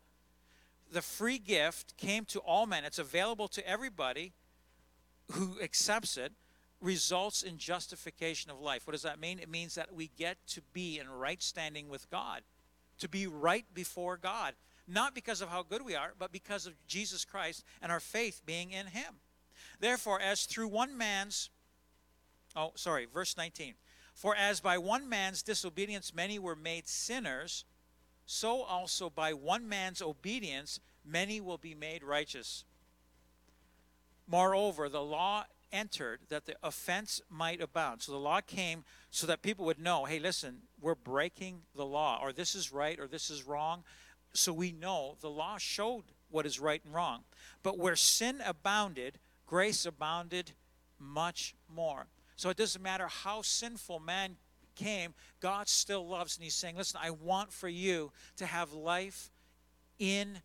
the 0.90 1.02
free 1.02 1.38
gift 1.40 1.98
came 1.98 2.24
to 2.26 2.40
all 2.40 2.66
men. 2.66 2.86
It's 2.86 3.00
available 3.00 3.50
to 3.50 3.68
everybody 3.68 4.32
who 5.34 5.58
accepts 5.62 6.16
it, 6.16 6.32
results 6.80 7.44
in 7.44 7.58
justification 7.58 8.50
of 8.50 8.62
life. 8.62 8.88
What 8.88 8.94
does 8.94 9.04
that 9.04 9.20
mean? 9.20 9.40
It 9.40 9.50
means 9.50 9.76
that 9.76 9.94
we 9.94 10.10
get 10.18 10.38
to 10.48 10.62
be 10.72 10.98
in 10.98 11.10
right 11.10 11.44
standing 11.44 11.90
with 11.90 12.10
God, 12.10 12.44
to 13.00 13.10
be 13.10 13.28
right 13.28 13.66
before 13.74 14.16
God, 14.16 14.54
not 14.88 15.14
because 15.14 15.42
of 15.42 15.50
how 15.50 15.64
good 15.64 15.84
we 15.84 15.96
are, 15.96 16.14
but 16.18 16.32
because 16.32 16.66
of 16.66 16.74
Jesus 16.88 17.26
Christ 17.26 17.66
and 17.82 17.92
our 17.92 18.00
faith 18.00 18.42
being 18.46 18.72
in 18.72 18.88
Him. 18.88 19.16
Therefore, 19.80 20.20
as 20.20 20.46
through 20.46 20.68
one 20.68 20.98
man's, 20.98 21.50
oh, 22.56 22.72
sorry, 22.76 23.06
verse 23.06 23.38
19. 23.38 23.76
For 24.14 24.36
as 24.36 24.60
by 24.60 24.78
one 24.78 25.08
man's 25.08 25.42
disobedience 25.42 26.14
many 26.14 26.40
were 26.40 26.56
made 26.56 26.88
sinners, 26.88 27.64
so 28.26 28.62
also 28.64 29.10
by 29.10 29.34
one 29.34 29.68
man's 29.68 30.02
obedience 30.02 30.80
many 31.06 31.40
will 31.40 31.58
be 31.58 31.74
made 31.74 32.04
righteous. 32.04 32.66
Moreover, 34.28 34.90
the 34.90 35.02
law 35.02 35.46
entered 35.72 36.20
that 36.30 36.46
the 36.46 36.56
offense 36.62 37.22
might 37.30 37.62
abound. 37.62 38.02
So 38.02 38.12
the 38.12 38.20
law 38.20 38.42
came 38.42 38.84
so 39.10 39.26
that 39.28 39.42
people 39.42 39.66
would 39.66 39.80
know 39.80 40.06
hey, 40.06 40.20
listen, 40.20 40.64
we're 40.82 40.96
breaking 40.96 41.62
the 41.76 41.86
law, 41.86 42.20
or 42.22 42.34
this 42.34 42.56
is 42.56 42.72
right, 42.72 43.00
or 43.00 43.08
this 43.08 43.30
is 43.30 43.44
wrong. 43.44 43.84
So 44.34 44.54
we 44.54 44.72
know 44.72 45.16
the 45.22 45.30
law 45.30 45.58
showed 45.58 46.04
what 46.30 46.46
is 46.46 46.60
right 46.60 46.82
and 46.84 46.94
wrong. 46.94 47.24
But 47.64 47.78
where 47.78 47.96
sin 47.96 48.42
abounded, 48.46 49.18
grace 49.50 49.88
abounded 49.88 50.52
much 51.00 51.56
more. 51.68 52.06
So 52.36 52.50
it 52.50 52.58
doesn't 52.58 52.84
matter 52.84 53.08
how 53.08 53.42
sinful 53.42 54.00
man 54.00 54.38
came, 54.76 55.16
God 55.42 55.68
still 55.68 56.08
loves. 56.08 56.38
And 56.38 56.44
He's 56.44 56.54
saying, 56.54 56.78
Listen, 56.78 57.02
I 57.04 57.10
want 57.10 57.52
for 57.52 57.68
you 57.68 58.12
to 58.38 58.46
have 58.46 58.72
life 58.74 59.32
in 59.98 60.42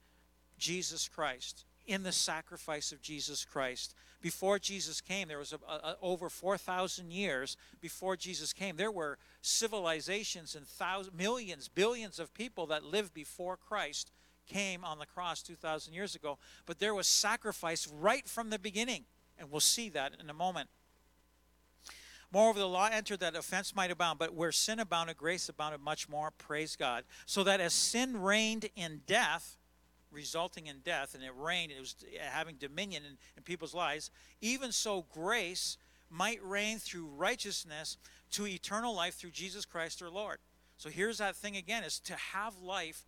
Jesus 0.59 1.07
Christ, 1.07 1.67
in 1.87 2.03
the 2.03 2.13
sacrifice 2.13 2.93
of 2.93 3.03
Jesus 3.03 3.45
Christ. 3.45 3.95
Before 4.23 4.59
Jesus 4.59 5.03
came, 5.03 5.29
there 5.29 5.39
was 5.39 5.53
a, 5.53 5.57
a, 5.71 5.97
over 6.01 6.31
4,000 6.31 7.13
years 7.13 7.59
before 7.83 8.17
Jesus 8.17 8.55
came, 8.55 8.77
there 8.77 8.91
were 8.91 9.19
civilizations 9.43 10.55
and 10.55 10.67
thousands, 10.67 11.15
millions, 11.15 11.69
billions 11.69 12.19
of 12.19 12.33
people 12.33 12.67
that 12.69 12.85
lived 12.85 13.13
before 13.13 13.59
Christ 13.59 14.11
came 14.47 14.85
on 14.85 14.99
the 14.99 15.07
cross 15.07 15.43
2,000 15.43 15.93
years 15.93 16.15
ago, 16.15 16.39
but 16.67 16.79
there 16.79 16.95
was 16.95 17.07
sacrifice 17.07 17.89
right 17.89 18.29
from 18.29 18.51
the 18.51 18.59
beginning. 18.59 19.05
And 19.39 19.51
we'll 19.51 19.61
see 19.61 19.89
that 19.91 20.13
in 20.21 20.31
a 20.31 20.35
moment. 20.35 20.69
Moreover, 22.33 22.59
the 22.59 22.69
law 22.69 22.89
entered 22.91 23.21
that 23.21 23.37
offense 23.37 23.75
might 23.77 23.91
abound, 23.91 24.19
but 24.19 24.35
where 24.35 24.51
sin 24.51 24.81
abounded, 24.81 25.17
grace 25.17 25.49
abounded 25.49 25.81
much 25.81 26.09
more. 26.09 26.33
Praise 26.33 26.75
God. 26.75 27.05
So 27.27 27.45
that 27.45 27.61
as 27.61 27.73
sin 27.73 28.21
reigned 28.21 28.69
in 28.75 29.03
death, 29.07 29.57
resulting 30.11 30.67
in 30.67 30.81
death, 30.81 31.15
and 31.15 31.23
it 31.23 31.33
reigned, 31.37 31.71
it 31.71 31.79
was 31.79 31.95
having 32.21 32.57
dominion 32.57 33.05
in, 33.05 33.19
in 33.37 33.43
people's 33.45 33.75
lives, 33.75 34.11
even 34.41 34.73
so 34.73 35.07
grace 35.13 35.77
might 36.11 36.43
reign 36.43 36.79
through 36.79 37.07
righteousness 37.07 37.99
to 38.33 38.47
eternal 38.47 38.95
life 38.95 39.15
through 39.15 39.31
Jesus 39.31 39.65
Christ 39.65 40.03
our 40.03 40.11
Lord. 40.11 40.39
So 40.77 40.91
here's 40.91 41.19
that 41.19 41.37
thing 41.37 41.57
again 41.57 41.85
is 41.85 42.01
to 42.01 42.15
have 42.15 42.59
life 42.59 43.05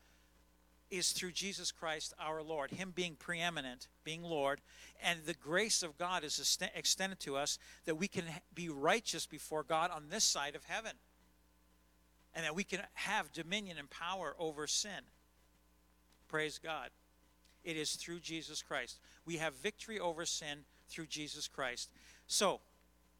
is 0.90 1.12
through 1.12 1.32
Jesus 1.32 1.72
Christ 1.72 2.14
our 2.18 2.42
Lord, 2.42 2.70
Him 2.70 2.92
being 2.94 3.16
preeminent, 3.16 3.88
being 4.04 4.22
Lord, 4.22 4.60
and 5.02 5.20
the 5.24 5.34
grace 5.34 5.82
of 5.82 5.98
God 5.98 6.24
is 6.24 6.58
extended 6.74 7.20
to 7.20 7.36
us 7.36 7.58
that 7.84 7.96
we 7.96 8.08
can 8.08 8.24
be 8.54 8.68
righteous 8.68 9.26
before 9.26 9.62
God 9.62 9.90
on 9.90 10.08
this 10.10 10.24
side 10.24 10.54
of 10.54 10.64
heaven, 10.64 10.92
and 12.34 12.44
that 12.44 12.54
we 12.54 12.64
can 12.64 12.80
have 12.94 13.32
dominion 13.32 13.78
and 13.78 13.90
power 13.90 14.36
over 14.38 14.66
sin. 14.66 15.04
Praise 16.28 16.58
God. 16.58 16.90
It 17.64 17.76
is 17.76 17.96
through 17.96 18.20
Jesus 18.20 18.62
Christ. 18.62 18.98
We 19.24 19.38
have 19.38 19.54
victory 19.54 19.98
over 19.98 20.24
sin 20.24 20.64
through 20.88 21.06
Jesus 21.06 21.48
Christ. 21.48 21.90
So, 22.26 22.60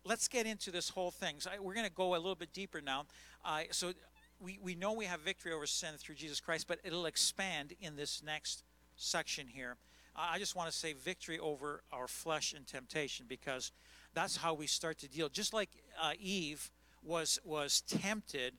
let's 0.05 0.29
get 0.29 0.47
into 0.47 0.71
this 0.71 0.89
whole 0.89 1.11
thing. 1.11 1.37
So 1.39 1.51
we're 1.61 1.75
going 1.75 1.87
to 1.87 1.93
go 1.93 2.14
a 2.14 2.17
little 2.17 2.37
bit 2.37 2.53
deeper 2.53 2.81
now. 2.81 3.07
Uh, 3.45 3.62
so, 3.71 3.93
we, 4.41 4.59
we 4.62 4.74
know 4.74 4.93
we 4.93 5.07
have 5.07 5.20
victory 5.20 5.53
over 5.53 5.66
sin 5.66 5.95
through 5.99 6.16
Jesus 6.16 6.41
Christ, 6.41 6.66
but 6.68 6.78
it'll 6.84 7.07
expand 7.07 7.74
in 7.80 7.97
this 7.97 8.22
next 8.22 8.64
section 8.97 9.47
here. 9.47 9.76
I 10.16 10.39
just 10.39 10.57
want 10.57 10.70
to 10.70 10.76
say 10.76 10.95
victory 10.95 11.39
over 11.39 11.82
our 11.93 12.09
flesh 12.09 12.55
and 12.55 12.66
temptation 12.66 13.26
because 13.28 13.72
that's 14.14 14.37
how 14.39 14.55
we 14.55 14.66
start 14.66 14.99
to 14.99 15.09
deal. 15.09 15.28
Just 15.28 15.53
like 15.53 15.68
uh, 16.01 16.12
Eve 16.18 16.70
was 17.03 17.39
was 17.45 17.82
tempted 17.82 18.55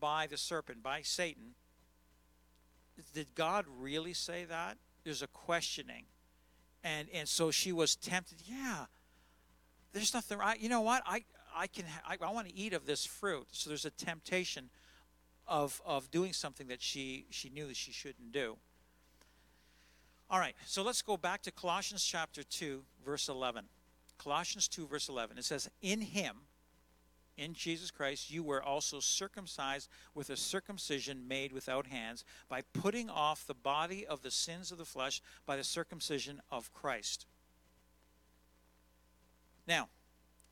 by 0.00 0.26
the 0.26 0.36
serpent, 0.36 0.82
by 0.82 1.02
Satan. 1.02 1.54
Did 3.14 3.34
God 3.36 3.64
really 3.78 4.12
say 4.12 4.44
that? 4.46 4.76
There's 5.04 5.22
a 5.22 5.28
questioning, 5.28 6.06
and 6.82 7.06
and 7.14 7.28
so 7.28 7.52
she 7.52 7.70
was 7.70 7.94
tempted. 7.94 8.38
Yeah, 8.44 8.86
there's 9.92 10.12
nothing. 10.12 10.38
right. 10.38 10.60
you 10.60 10.68
know 10.68 10.80
what? 10.80 11.04
I 11.06 11.22
I 11.54 11.68
can. 11.68 11.84
I, 12.04 12.16
I 12.20 12.32
want 12.32 12.48
to 12.48 12.54
eat 12.56 12.72
of 12.72 12.86
this 12.86 13.06
fruit. 13.06 13.46
So 13.52 13.70
there's 13.70 13.84
a 13.84 13.90
temptation 13.90 14.68
of, 15.48 15.80
of 15.84 16.10
doing 16.10 16.32
something 16.32 16.68
that 16.68 16.82
she, 16.82 17.26
she 17.30 17.48
knew 17.48 17.66
that 17.66 17.76
she 17.76 17.92
shouldn't 17.92 18.32
do. 18.32 18.56
All 20.30 20.38
right, 20.38 20.54
so 20.66 20.82
let's 20.82 21.00
go 21.00 21.16
back 21.16 21.42
to 21.42 21.50
Colossians 21.50 22.04
chapter 22.04 22.42
2, 22.42 22.82
verse 23.04 23.28
11. 23.28 23.64
Colossians 24.18 24.68
2, 24.68 24.86
verse 24.86 25.08
11. 25.08 25.38
It 25.38 25.44
says, 25.44 25.70
In 25.80 26.02
him, 26.02 26.36
in 27.38 27.54
Jesus 27.54 27.90
Christ, 27.90 28.30
you 28.30 28.42
were 28.42 28.62
also 28.62 29.00
circumcised 29.00 29.88
with 30.14 30.28
a 30.28 30.36
circumcision 30.36 31.26
made 31.26 31.52
without 31.52 31.86
hands, 31.86 32.24
by 32.48 32.62
putting 32.74 33.08
off 33.08 33.46
the 33.46 33.54
body 33.54 34.06
of 34.06 34.22
the 34.22 34.30
sins 34.30 34.70
of 34.70 34.76
the 34.76 34.84
flesh 34.84 35.22
by 35.46 35.56
the 35.56 35.64
circumcision 35.64 36.42
of 36.50 36.72
Christ. 36.74 37.26
Now, 39.66 39.88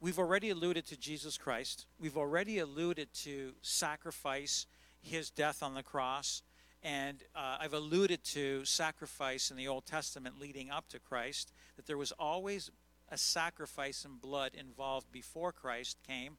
we've 0.01 0.18
already 0.18 0.51
alluded 0.51 0.86
to 0.86 0.97
Jesus 0.97 1.36
Christ. 1.36 1.86
We've 1.99 2.16
already 2.16 2.61
alluded 2.61 3.12
to 3.24 3.55
sacrifice 3.62 4.66
his 5.07 5.30
death 5.30 5.62
on 5.62 5.74
the 5.74 5.82
cross. 5.82 6.42
And 6.82 7.22
uh, 7.34 7.57
I've 7.61 7.72
alluded 7.72 8.22
to 8.24 8.64
sacrifice 8.64 9.50
in 9.50 9.57
the 9.57 9.68
Old 9.68 9.86
Testament 9.86 10.38
leading 10.38 10.70
up 10.70 10.88
to 10.88 10.98
Christ, 11.00 11.52
that 11.76 11.86
there 11.86 11.98
was 11.98 12.12
always 12.12 12.70
a 13.09 13.18
sacrifice 13.18 14.04
and 14.04 14.20
blood 14.20 14.52
involved 14.54 15.11
before 15.11 15.52
Christ 15.52 15.98
came. 16.07 16.36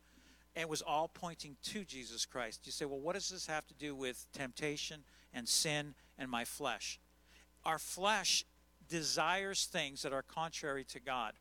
and 0.55 0.63
It 0.63 0.69
was 0.69 0.81
all 0.81 1.07
pointing 1.07 1.57
to 1.63 1.83
Jesus 1.83 2.25
Christ. 2.25 2.61
You 2.65 2.71
say, 2.71 2.85
well, 2.85 2.99
what 2.99 3.15
does 3.15 3.29
this 3.29 3.47
have 3.47 3.65
to 3.67 3.73
do 3.73 3.95
with 3.95 4.25
temptation 4.33 5.03
and 5.33 5.47
sin 5.47 5.95
and 6.17 6.29
my 6.29 6.45
flesh? 6.45 6.99
Our 7.65 7.79
flesh 7.79 8.45
desires 8.87 9.65
things 9.65 10.01
that 10.03 10.13
are 10.13 10.21
contrary 10.21 10.85
to 10.85 10.99
God. 10.99 11.33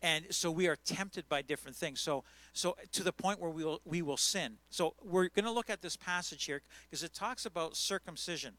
And 0.00 0.26
so 0.30 0.50
we 0.50 0.68
are 0.68 0.76
tempted 0.76 1.28
by 1.28 1.42
different 1.42 1.76
things. 1.76 2.00
So, 2.00 2.22
so 2.52 2.76
to 2.92 3.02
the 3.02 3.12
point 3.12 3.40
where 3.40 3.50
we 3.50 3.64
will, 3.64 3.80
we 3.84 4.00
will 4.00 4.16
sin. 4.16 4.58
So 4.70 4.94
we're 5.02 5.28
going 5.28 5.44
to 5.44 5.50
look 5.50 5.70
at 5.70 5.82
this 5.82 5.96
passage 5.96 6.44
here 6.44 6.62
because 6.88 7.02
it 7.02 7.14
talks 7.14 7.44
about 7.44 7.76
circumcision. 7.76 8.54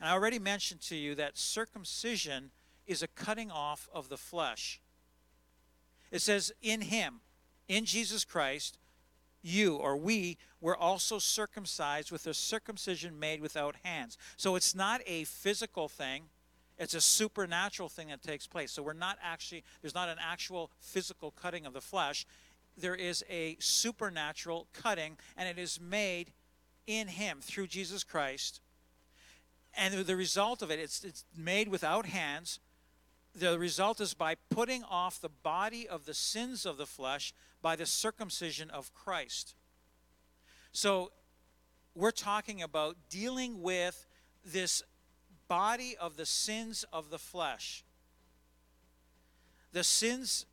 And 0.00 0.08
I 0.08 0.12
already 0.12 0.38
mentioned 0.38 0.80
to 0.82 0.96
you 0.96 1.14
that 1.14 1.38
circumcision 1.38 2.50
is 2.86 3.02
a 3.02 3.08
cutting 3.08 3.50
off 3.50 3.88
of 3.92 4.08
the 4.08 4.16
flesh. 4.16 4.80
It 6.10 6.22
says, 6.22 6.52
in 6.60 6.80
him, 6.80 7.20
in 7.68 7.84
Jesus 7.84 8.24
Christ, 8.24 8.78
you 9.42 9.76
or 9.76 9.96
we 9.96 10.38
were 10.60 10.76
also 10.76 11.18
circumcised 11.18 12.10
with 12.10 12.26
a 12.26 12.34
circumcision 12.34 13.18
made 13.18 13.40
without 13.40 13.76
hands. 13.84 14.18
So 14.36 14.56
it's 14.56 14.74
not 14.74 15.00
a 15.06 15.24
physical 15.24 15.88
thing, 15.88 16.24
it's 16.80 16.94
a 16.94 17.00
supernatural 17.00 17.90
thing 17.90 18.08
that 18.08 18.22
takes 18.22 18.46
place. 18.46 18.72
So 18.72 18.82
we're 18.82 18.94
not 18.94 19.18
actually, 19.22 19.64
there's 19.82 19.94
not 19.94 20.08
an 20.08 20.16
actual 20.18 20.70
physical 20.80 21.30
cutting 21.30 21.66
of 21.66 21.74
the 21.74 21.80
flesh. 21.82 22.26
There 22.76 22.94
is 22.94 23.22
a 23.28 23.58
supernatural 23.60 24.66
cutting, 24.72 25.18
and 25.36 25.46
it 25.46 25.58
is 25.58 25.78
made 25.78 26.32
in 26.86 27.08
Him 27.08 27.40
through 27.42 27.66
Jesus 27.66 28.02
Christ. 28.02 28.60
And 29.74 29.92
the 29.92 30.16
result 30.16 30.62
of 30.62 30.70
it, 30.70 30.78
it's, 30.78 31.04
it's 31.04 31.26
made 31.36 31.68
without 31.68 32.06
hands. 32.06 32.60
The 33.34 33.58
result 33.58 34.00
is 34.00 34.14
by 34.14 34.36
putting 34.48 34.82
off 34.82 35.20
the 35.20 35.28
body 35.28 35.86
of 35.86 36.06
the 36.06 36.14
sins 36.14 36.64
of 36.64 36.78
the 36.78 36.86
flesh 36.86 37.34
by 37.60 37.76
the 37.76 37.86
circumcision 37.86 38.70
of 38.70 38.94
Christ. 38.94 39.54
So 40.72 41.12
we're 41.94 42.10
talking 42.10 42.62
about 42.62 42.96
dealing 43.10 43.60
with 43.60 44.06
this 44.44 44.82
body 45.50 45.96
of 46.00 46.16
the 46.16 46.24
sins 46.24 46.84
of 46.92 47.10
the 47.10 47.18
flesh. 47.18 47.84
The 49.72 49.82
sins 49.82 50.46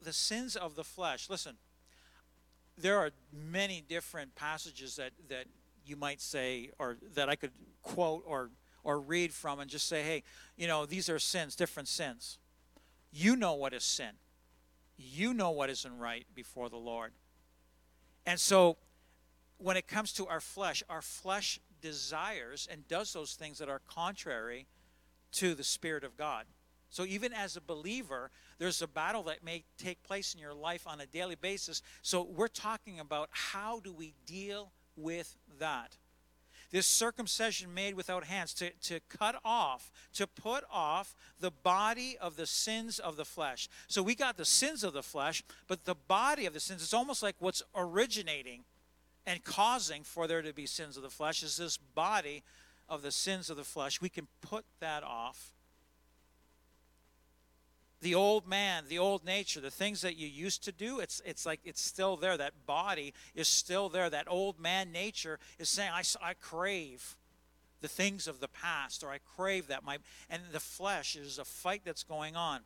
the 0.00 0.12
sins 0.12 0.54
of 0.54 0.76
the 0.76 0.84
flesh. 0.84 1.28
Listen, 1.28 1.56
there 2.78 2.98
are 2.98 3.10
many 3.32 3.82
different 3.86 4.36
passages 4.36 4.94
that 4.96 5.10
that 5.28 5.46
you 5.84 5.96
might 5.96 6.20
say 6.20 6.70
or 6.78 6.96
that 7.14 7.28
I 7.28 7.34
could 7.34 7.50
quote 7.82 8.22
or 8.26 8.50
or 8.84 9.00
read 9.00 9.34
from 9.34 9.58
and 9.58 9.68
just 9.68 9.88
say, 9.88 10.02
"Hey, 10.02 10.22
you 10.56 10.68
know, 10.68 10.86
these 10.86 11.08
are 11.10 11.18
sins, 11.18 11.56
different 11.56 11.88
sins." 11.88 12.38
You 13.10 13.34
know 13.34 13.54
what 13.54 13.74
is 13.74 13.82
sin. 13.82 14.12
You 14.96 15.34
know 15.34 15.50
what 15.50 15.68
isn't 15.68 15.98
right 15.98 16.26
before 16.32 16.68
the 16.68 16.76
Lord. 16.76 17.12
And 18.24 18.38
so 18.38 18.76
when 19.58 19.76
it 19.76 19.88
comes 19.88 20.12
to 20.12 20.28
our 20.28 20.40
flesh, 20.40 20.82
our 20.88 21.02
flesh 21.02 21.58
desires 21.84 22.66
and 22.72 22.88
does 22.88 23.12
those 23.12 23.34
things 23.34 23.58
that 23.58 23.68
are 23.68 23.82
contrary 23.86 24.66
to 25.32 25.54
the 25.54 25.62
Spirit 25.62 26.02
of 26.02 26.16
God. 26.16 26.46
So 26.88 27.04
even 27.04 27.34
as 27.34 27.56
a 27.56 27.60
believer, 27.60 28.30
there's 28.58 28.80
a 28.80 28.88
battle 28.88 29.24
that 29.24 29.44
may 29.44 29.64
take 29.76 30.02
place 30.02 30.32
in 30.32 30.40
your 30.40 30.54
life 30.54 30.86
on 30.86 31.00
a 31.00 31.06
daily 31.06 31.34
basis. 31.34 31.82
So 32.00 32.22
we're 32.22 32.48
talking 32.48 33.00
about 33.00 33.28
how 33.32 33.80
do 33.80 33.92
we 33.92 34.14
deal 34.24 34.72
with 34.96 35.36
that? 35.58 35.98
This 36.70 36.86
circumcision 36.86 37.74
made 37.74 37.94
without 37.94 38.24
hands 38.24 38.54
to, 38.54 38.70
to 38.70 39.00
cut 39.10 39.36
off, 39.44 39.92
to 40.14 40.26
put 40.26 40.64
off 40.72 41.14
the 41.38 41.50
body 41.50 42.16
of 42.18 42.36
the 42.36 42.46
sins 42.46 42.98
of 42.98 43.16
the 43.16 43.26
flesh. 43.26 43.68
So 43.88 44.02
we 44.02 44.14
got 44.14 44.38
the 44.38 44.44
sins 44.46 44.82
of 44.82 44.94
the 44.94 45.02
flesh, 45.02 45.44
but 45.68 45.84
the 45.84 45.94
body 45.94 46.46
of 46.46 46.54
the 46.54 46.60
sins, 46.60 46.82
it's 46.82 46.94
almost 46.94 47.22
like 47.22 47.36
what's 47.40 47.62
originating 47.76 48.64
and 49.26 49.42
causing 49.42 50.02
for 50.02 50.26
there 50.26 50.42
to 50.42 50.52
be 50.52 50.66
sins 50.66 50.96
of 50.96 51.02
the 51.02 51.10
flesh 51.10 51.42
is 51.42 51.56
this 51.56 51.76
body 51.76 52.42
of 52.88 53.02
the 53.02 53.10
sins 53.10 53.50
of 53.50 53.56
the 53.56 53.64
flesh. 53.64 54.00
We 54.00 54.08
can 54.08 54.28
put 54.40 54.64
that 54.80 55.02
off. 55.02 55.52
The 58.02 58.14
old 58.14 58.46
man, 58.46 58.84
the 58.88 58.98
old 58.98 59.24
nature, 59.24 59.62
the 59.62 59.70
things 59.70 60.02
that 60.02 60.16
you 60.16 60.28
used 60.28 60.62
to 60.64 60.72
do, 60.72 61.00
it's, 61.00 61.22
it's 61.24 61.46
like 61.46 61.60
it's 61.64 61.80
still 61.80 62.16
there. 62.16 62.36
That 62.36 62.66
body 62.66 63.14
is 63.34 63.48
still 63.48 63.88
there. 63.88 64.10
That 64.10 64.26
old 64.28 64.60
man 64.60 64.92
nature 64.92 65.38
is 65.58 65.70
saying, 65.70 65.90
I, 65.90 66.02
I 66.22 66.34
crave 66.34 67.16
the 67.80 67.88
things 67.88 68.26
of 68.26 68.40
the 68.40 68.48
past, 68.48 69.02
or 69.02 69.10
I 69.10 69.18
crave 69.36 69.68
that. 69.68 69.84
My, 69.84 69.98
and 70.28 70.42
the 70.52 70.60
flesh 70.60 71.16
is 71.16 71.38
a 71.38 71.44
fight 71.44 71.82
that's 71.84 72.02
going 72.02 72.36
on. 72.36 72.60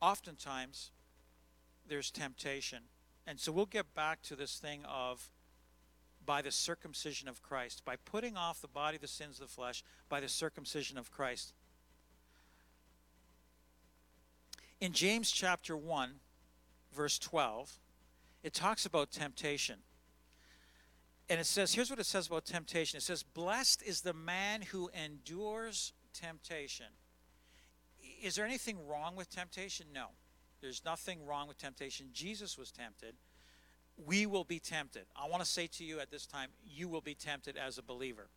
Oftentimes 0.00 0.90
there's 1.86 2.10
temptation. 2.10 2.84
And 3.26 3.38
so 3.38 3.52
we'll 3.52 3.66
get 3.66 3.94
back 3.94 4.22
to 4.22 4.36
this 4.36 4.58
thing 4.58 4.84
of 4.84 5.30
by 6.24 6.42
the 6.42 6.50
circumcision 6.50 7.28
of 7.28 7.42
Christ, 7.42 7.84
by 7.84 7.96
putting 7.96 8.36
off 8.36 8.60
the 8.60 8.68
body, 8.68 8.98
the 8.98 9.08
sins 9.08 9.40
of 9.40 9.48
the 9.48 9.52
flesh, 9.52 9.82
by 10.08 10.20
the 10.20 10.28
circumcision 10.28 10.98
of 10.98 11.10
Christ. 11.10 11.54
In 14.80 14.92
James 14.92 15.30
chapter 15.30 15.76
1, 15.76 16.10
verse 16.94 17.18
12, 17.18 17.78
it 18.42 18.52
talks 18.52 18.84
about 18.84 19.10
temptation. 19.10 19.76
And 21.30 21.40
it 21.40 21.46
says, 21.46 21.74
here's 21.74 21.90
what 21.90 21.98
it 21.98 22.06
says 22.06 22.26
about 22.26 22.44
temptation 22.44 22.98
it 22.98 23.02
says, 23.02 23.22
Blessed 23.22 23.82
is 23.82 24.02
the 24.02 24.14
man 24.14 24.62
who 24.62 24.90
endures 24.94 25.92
temptation 26.12 26.86
is 28.22 28.36
there 28.36 28.44
anything 28.44 28.86
wrong 28.86 29.16
with 29.16 29.30
temptation? 29.30 29.86
No. 29.92 30.08
There's 30.60 30.82
nothing 30.84 31.24
wrong 31.24 31.48
with 31.48 31.58
temptation. 31.58 32.08
Jesus 32.12 32.58
was 32.58 32.70
tempted. 32.70 33.14
We 33.96 34.26
will 34.26 34.44
be 34.44 34.58
tempted. 34.58 35.04
I 35.16 35.28
want 35.28 35.42
to 35.42 35.48
say 35.48 35.66
to 35.68 35.84
you 35.84 36.00
at 36.00 36.10
this 36.10 36.26
time, 36.26 36.50
you 36.64 36.88
will 36.88 37.00
be 37.00 37.14
tempted 37.14 37.56
as 37.56 37.78
a 37.78 37.82
believer. 37.82 38.28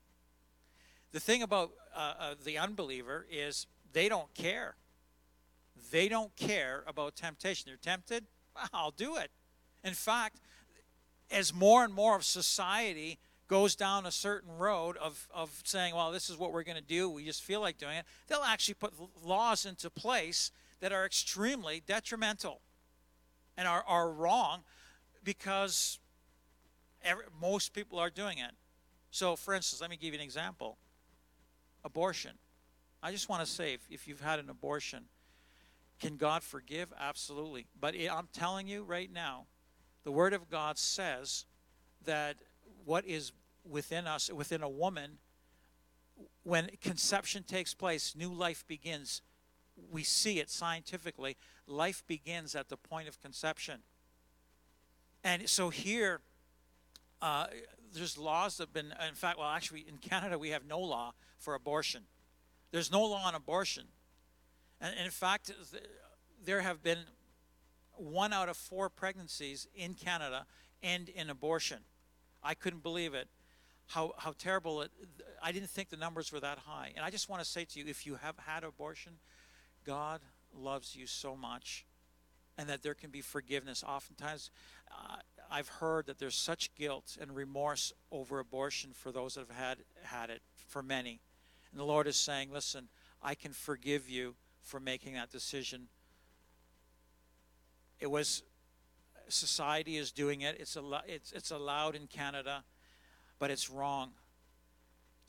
The 1.12 1.20
thing 1.20 1.44
about 1.44 1.72
uh, 1.96 2.14
uh, 2.20 2.36
the 2.44 2.58
unbeliever 2.58 3.26
is 3.30 3.68
they 3.92 4.08
don't 4.08 4.34
care. 4.34 4.76
They 5.92 6.08
don't 6.08 6.36
care 6.36 6.84
about 6.88 7.16
temptation. 7.16 7.66
They're 7.68 7.94
tempted, 7.94 8.26
I'll 8.74 8.92
do 8.92 9.18
it. 9.18 9.32
In 9.84 9.94
fact, 9.94 10.40
as 11.30 11.54
more 11.54 11.84
and 11.84 11.94
more 11.94 12.16
of 12.16 12.24
society 12.24 13.20
goes 13.52 13.76
down 13.76 14.06
a 14.06 14.12
certain 14.12 14.58
road 14.58 14.96
of, 14.96 15.28
of 15.34 15.52
saying, 15.66 15.94
well, 15.94 16.10
this 16.10 16.30
is 16.30 16.38
what 16.38 16.54
we're 16.54 16.64
going 16.64 16.78
to 16.78 16.82
do, 16.82 17.10
we 17.10 17.26
just 17.26 17.44
feel 17.44 17.60
like 17.60 17.78
doing 17.78 17.98
it, 17.98 18.06
they'll 18.30 18.44
actually 18.44 18.76
put 18.76 18.94
laws 19.26 19.66
into 19.66 19.90
place 19.90 20.52
that 20.80 20.94
are 20.94 21.06
extremely 21.06 21.84
detrimental 21.86 22.62
and 23.58 23.68
are, 23.68 23.84
are 23.86 24.10
wrong 24.10 24.62
because 25.22 26.00
every, 27.04 27.26
most 27.42 27.74
people 27.74 28.00
are 28.00 28.10
doing 28.10 28.38
it. 28.38 28.52
So, 29.12 29.36
for 29.36 29.54
instance, 29.54 29.82
let 29.82 29.90
me 29.90 29.98
give 29.98 30.14
you 30.14 30.20
an 30.22 30.24
example 30.24 30.78
abortion. 31.84 32.38
I 33.04 33.12
just 33.12 33.28
want 33.28 33.46
to 33.46 33.52
say 33.52 33.74
if, 33.74 33.82
if 33.90 34.08
you've 34.08 34.22
had 34.22 34.40
an 34.40 34.50
abortion, 34.50 35.04
can 36.00 36.16
God 36.16 36.42
forgive? 36.42 36.94
Absolutely. 36.98 37.66
But 37.78 37.96
I'm 37.96 38.30
telling 38.32 38.70
you 38.70 38.84
right 38.84 39.12
now, 39.12 39.48
the 40.06 40.12
Word 40.14 40.32
of 40.32 40.50
God 40.50 40.78
says 40.78 41.44
that 42.06 42.38
what 42.86 43.06
is 43.06 43.34
within 43.70 44.08
us, 44.08 44.30
within 44.32 44.62
a 44.64 44.70
woman, 44.70 45.18
when 46.44 46.70
conception 46.82 47.44
takes 47.44 47.74
place, 47.74 48.16
new 48.16 48.34
life 48.34 48.66
begins. 48.68 49.22
We 49.92 50.04
see 50.04 50.40
it 50.40 50.50
scientifically. 50.50 51.38
Life 51.68 52.04
begins 52.08 52.56
at 52.56 52.70
the 52.70 52.78
point 52.78 53.08
of 53.08 53.20
conception. 53.20 53.82
And 55.24 55.48
so 55.48 55.70
here, 55.70 56.22
uh, 57.22 57.48
there's 57.94 58.18
laws 58.18 58.58
that 58.58 58.64
have 58.64 58.74
been, 58.74 58.94
in 59.08 59.16
fact, 59.16 59.38
well, 59.38 59.50
actually, 59.50 59.86
in 59.88 59.98
Canada, 59.98 60.38
we 60.38 60.50
have 60.50 60.66
no 60.66 60.80
law 60.80 61.14
for 61.38 61.54
abortion. 61.54 62.04
There's 62.72 62.92
no 62.92 63.04
law 63.06 63.24
on 63.24 63.36
abortion. 63.36 63.86
And, 64.80 64.96
and 64.96 65.06
in 65.06 65.12
fact, 65.12 65.52
there 66.44 66.62
have 66.62 66.82
been 66.82 67.00
one 67.96 68.34
out 68.34 68.50
of 68.50 68.58
four 68.58 68.90
pregnancies 68.90 69.68
in 69.76 69.94
Canada 69.94 70.46
end 70.82 71.10
in 71.10 71.30
abortion. 71.30 71.80
I 72.42 72.56
couldn't 72.56 72.82
believe 72.82 73.14
it 73.14 73.28
how, 73.92 74.14
how 74.18 74.34
terrible 74.38 74.82
it, 74.82 74.92
I 75.44 75.52
didn't 75.52 75.70
think 75.70 75.90
the 75.90 75.98
numbers 75.98 76.32
were 76.32 76.40
that 76.40 76.60
high. 76.60 76.92
And 76.96 77.04
I 77.04 77.10
just 77.10 77.28
want 77.28 77.44
to 77.44 77.50
say 77.50 77.66
to 77.66 77.80
you 77.80 77.86
if 77.88 78.06
you 78.06 78.16
have 78.16 78.38
had 78.38 78.64
abortion, 78.64 79.14
God 79.86 80.22
loves 80.56 80.96
you 80.96 81.08
so 81.08 81.36
much 81.36 81.86
and 82.58 82.70
that 82.70 82.84
there 82.84 82.94
can 82.94 83.10
be 83.10 83.22
forgiveness. 83.22 83.84
Oftentimes, 83.86 84.50
uh, 84.90 85.18
I've 85.50 85.68
heard 85.68 86.06
that 86.06 86.20
there's 86.20 86.36
such 86.36 86.74
guilt 86.76 87.18
and 87.20 87.36
remorse 87.36 87.92
over 88.12 88.40
abortion 88.40 88.92
for 88.94 89.12
those 89.12 89.34
that 89.34 89.48
have 89.48 89.58
had, 89.58 89.78
had 90.04 90.30
it, 90.30 90.42
for 90.68 90.82
many. 90.82 91.20
And 91.72 91.80
the 91.80 91.86
Lord 91.86 92.08
is 92.08 92.16
saying, 92.16 92.50
listen, 92.52 92.88
I 93.22 93.36
can 93.36 93.52
forgive 93.52 94.10
you 94.10 94.36
for 94.62 94.80
making 94.80 95.16
that 95.16 95.32
decision. 95.32 95.88
It 98.00 98.10
was, 98.10 98.44
society 99.28 99.98
is 99.98 100.12
doing 100.12 100.42
it, 100.42 100.58
it's, 100.60 100.78
al- 100.78 101.04
it's, 101.08 101.34
it's 101.34 101.52
allowed 101.52 101.96
in 101.96 102.08
Canada 102.08 102.64
but 103.42 103.52
it's 103.52 103.70
wrong. 103.70 104.12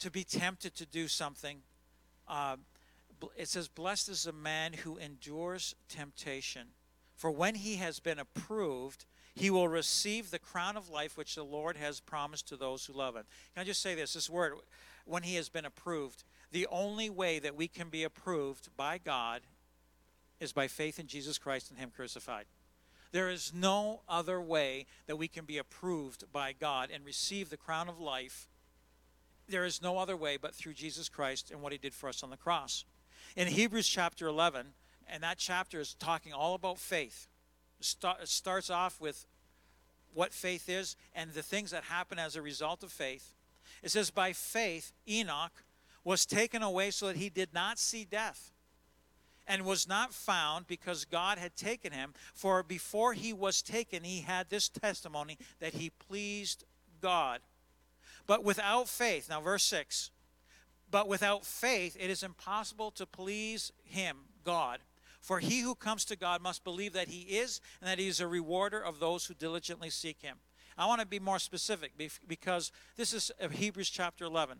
To 0.01 0.11
be 0.11 0.23
tempted 0.23 0.77
to 0.77 0.87
do 0.87 1.09
something 1.09 1.63
uh, 2.29 2.57
it 3.37 3.49
says, 3.49 3.69
Blessed 3.69 4.09
is 4.09 4.25
the 4.25 4.33
man 4.33 4.73
who 4.73 4.97
endures 4.97 5.75
temptation, 5.89 6.69
for 7.15 7.31
when 7.31 7.55
he 7.55 7.77
has 7.77 8.01
been 8.01 8.19
approved, 8.19 9.05
he 9.35 9.51
will 9.51 9.69
receive 9.69 10.31
the 10.31 10.39
crown 10.39 10.77
of 10.77 10.91
life 10.91 11.17
which 11.17 11.37
the 11.37 11.45
Lord 11.45 11.77
has 11.77 12.01
promised 12.01 12.49
to 12.49 12.57
those 12.57 12.85
who 12.85 12.93
love 12.93 13.15
him. 13.15 13.25
Can 13.55 13.63
I 13.63 13.65
just 13.65 13.81
say 13.81 13.95
this? 13.95 14.15
This 14.15 14.29
word, 14.29 14.55
when 15.05 15.23
he 15.23 15.37
has 15.37 15.49
been 15.49 15.65
approved, 15.65 16.25
the 16.51 16.67
only 16.67 17.09
way 17.09 17.39
that 17.39 17.57
we 17.57 17.69
can 17.69 17.89
be 17.89 18.03
approved 18.03 18.77
by 18.77 18.99
God 18.99 19.43
is 20.41 20.53
by 20.53 20.67
faith 20.67 20.99
in 20.99 21.07
Jesus 21.07 21.39
Christ 21.39 21.71
and 21.71 21.79
him 21.79 21.93
crucified. 21.95 22.47
There 23.13 23.29
is 23.29 23.53
no 23.55 24.01
other 24.09 24.41
way 24.41 24.87
that 25.07 25.17
we 25.17 25.29
can 25.29 25.45
be 25.45 25.59
approved 25.59 26.25
by 26.33 26.53
God 26.53 26.89
and 26.93 27.05
receive 27.05 27.51
the 27.51 27.59
crown 27.59 27.89
of 27.89 28.01
life. 28.01 28.49
There 29.47 29.67
is 29.67 29.83
no 29.83 29.99
other 29.99 30.17
way 30.17 30.39
but 30.39 30.55
through 30.55 30.73
Jesus 30.73 31.11
Christ 31.11 31.51
and 31.51 31.61
what 31.61 31.73
he 31.73 31.79
did 31.79 31.93
for 31.93 32.09
us 32.09 32.23
on 32.23 32.31
the 32.31 32.39
cross. 32.39 32.87
In 33.37 33.49
Hebrews 33.49 33.87
chapter 33.87 34.27
11, 34.27 34.69
and 35.07 35.23
that 35.23 35.37
chapter 35.37 35.79
is 35.79 35.95
talking 35.95 36.33
all 36.33 36.55
about 36.55 36.79
faith. 36.79 37.29
It 37.81 38.29
starts 38.29 38.71
off 38.71 38.99
with 38.99 39.27
what 40.15 40.33
faith 40.33 40.69
is 40.69 40.97
and 41.15 41.33
the 41.33 41.43
things 41.43 41.71
that 41.71 41.85
happen 41.85 42.19
as 42.19 42.35
a 42.35 42.43
result 42.43 42.83
of 42.83 42.93
faith. 42.93 43.35
It 43.83 43.91
says, 43.91 44.11
By 44.11 44.33
faith, 44.33 44.93
Enoch 45.07 45.65
was 46.03 46.25
taken 46.25 46.63
away 46.63 46.91
so 46.93 47.09
that 47.09 47.17
he 47.17 47.29
did 47.29 47.53
not 47.53 47.79
see 47.79 48.05
death 48.05 48.52
and 49.47 49.65
was 49.65 49.89
not 49.89 50.13
found 50.13 50.67
because 50.67 51.05
God 51.05 51.39
had 51.39 51.57
taken 51.57 51.93
him. 51.93 52.15
For 52.35 52.63
before 52.63 53.13
he 53.13 53.33
was 53.33 53.63
taken, 53.63 54.05
he 54.05 54.21
had 54.21 54.49
this 54.49 54.69
testimony 54.69 55.39
that 55.61 55.75
he 55.75 55.91
pleased 55.91 56.65
God. 57.01 57.41
But 58.27 58.45
without 58.45 58.89
faith, 58.89 59.29
now 59.29 59.41
verse 59.41 59.65
6, 59.65 60.11
but 60.91 61.09
without 61.09 61.45
faith 61.45 61.97
it 61.99 62.11
is 62.11 62.23
impossible 62.23 62.91
to 62.93 63.07
please 63.07 63.73
him, 63.83 64.17
God. 64.45 64.81
For 65.21 65.39
he 65.39 65.61
who 65.61 65.75
comes 65.75 66.05
to 66.07 66.17
God 66.17 66.43
must 66.43 66.65
believe 66.65 66.93
that 66.95 67.09
he 67.09 67.21
is 67.21 67.61
and 67.81 67.89
that 67.89 67.99
he 67.99 68.09
is 68.09 68.21
a 68.21 68.27
rewarder 68.27 68.81
of 68.81 68.99
those 68.99 69.27
who 69.27 69.35
diligently 69.35 69.89
seek 69.89 70.21
him. 70.21 70.39
I 70.77 70.87
want 70.87 71.01
to 71.01 71.07
be 71.07 71.21
more 71.21 71.39
specific 71.39 71.93
because 72.27 72.73
this 72.97 73.13
is 73.13 73.31
Hebrews 73.53 73.91
chapter 73.91 74.25
11 74.25 74.59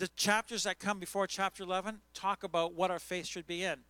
the 0.00 0.08
chapters 0.16 0.62
that 0.62 0.78
come 0.78 0.98
before 0.98 1.26
chapter 1.26 1.62
11 1.62 2.00
talk 2.14 2.42
about 2.42 2.72
what 2.72 2.90
our 2.90 2.98
faith 2.98 3.26
should 3.26 3.46
be 3.46 3.62
in. 3.62 3.80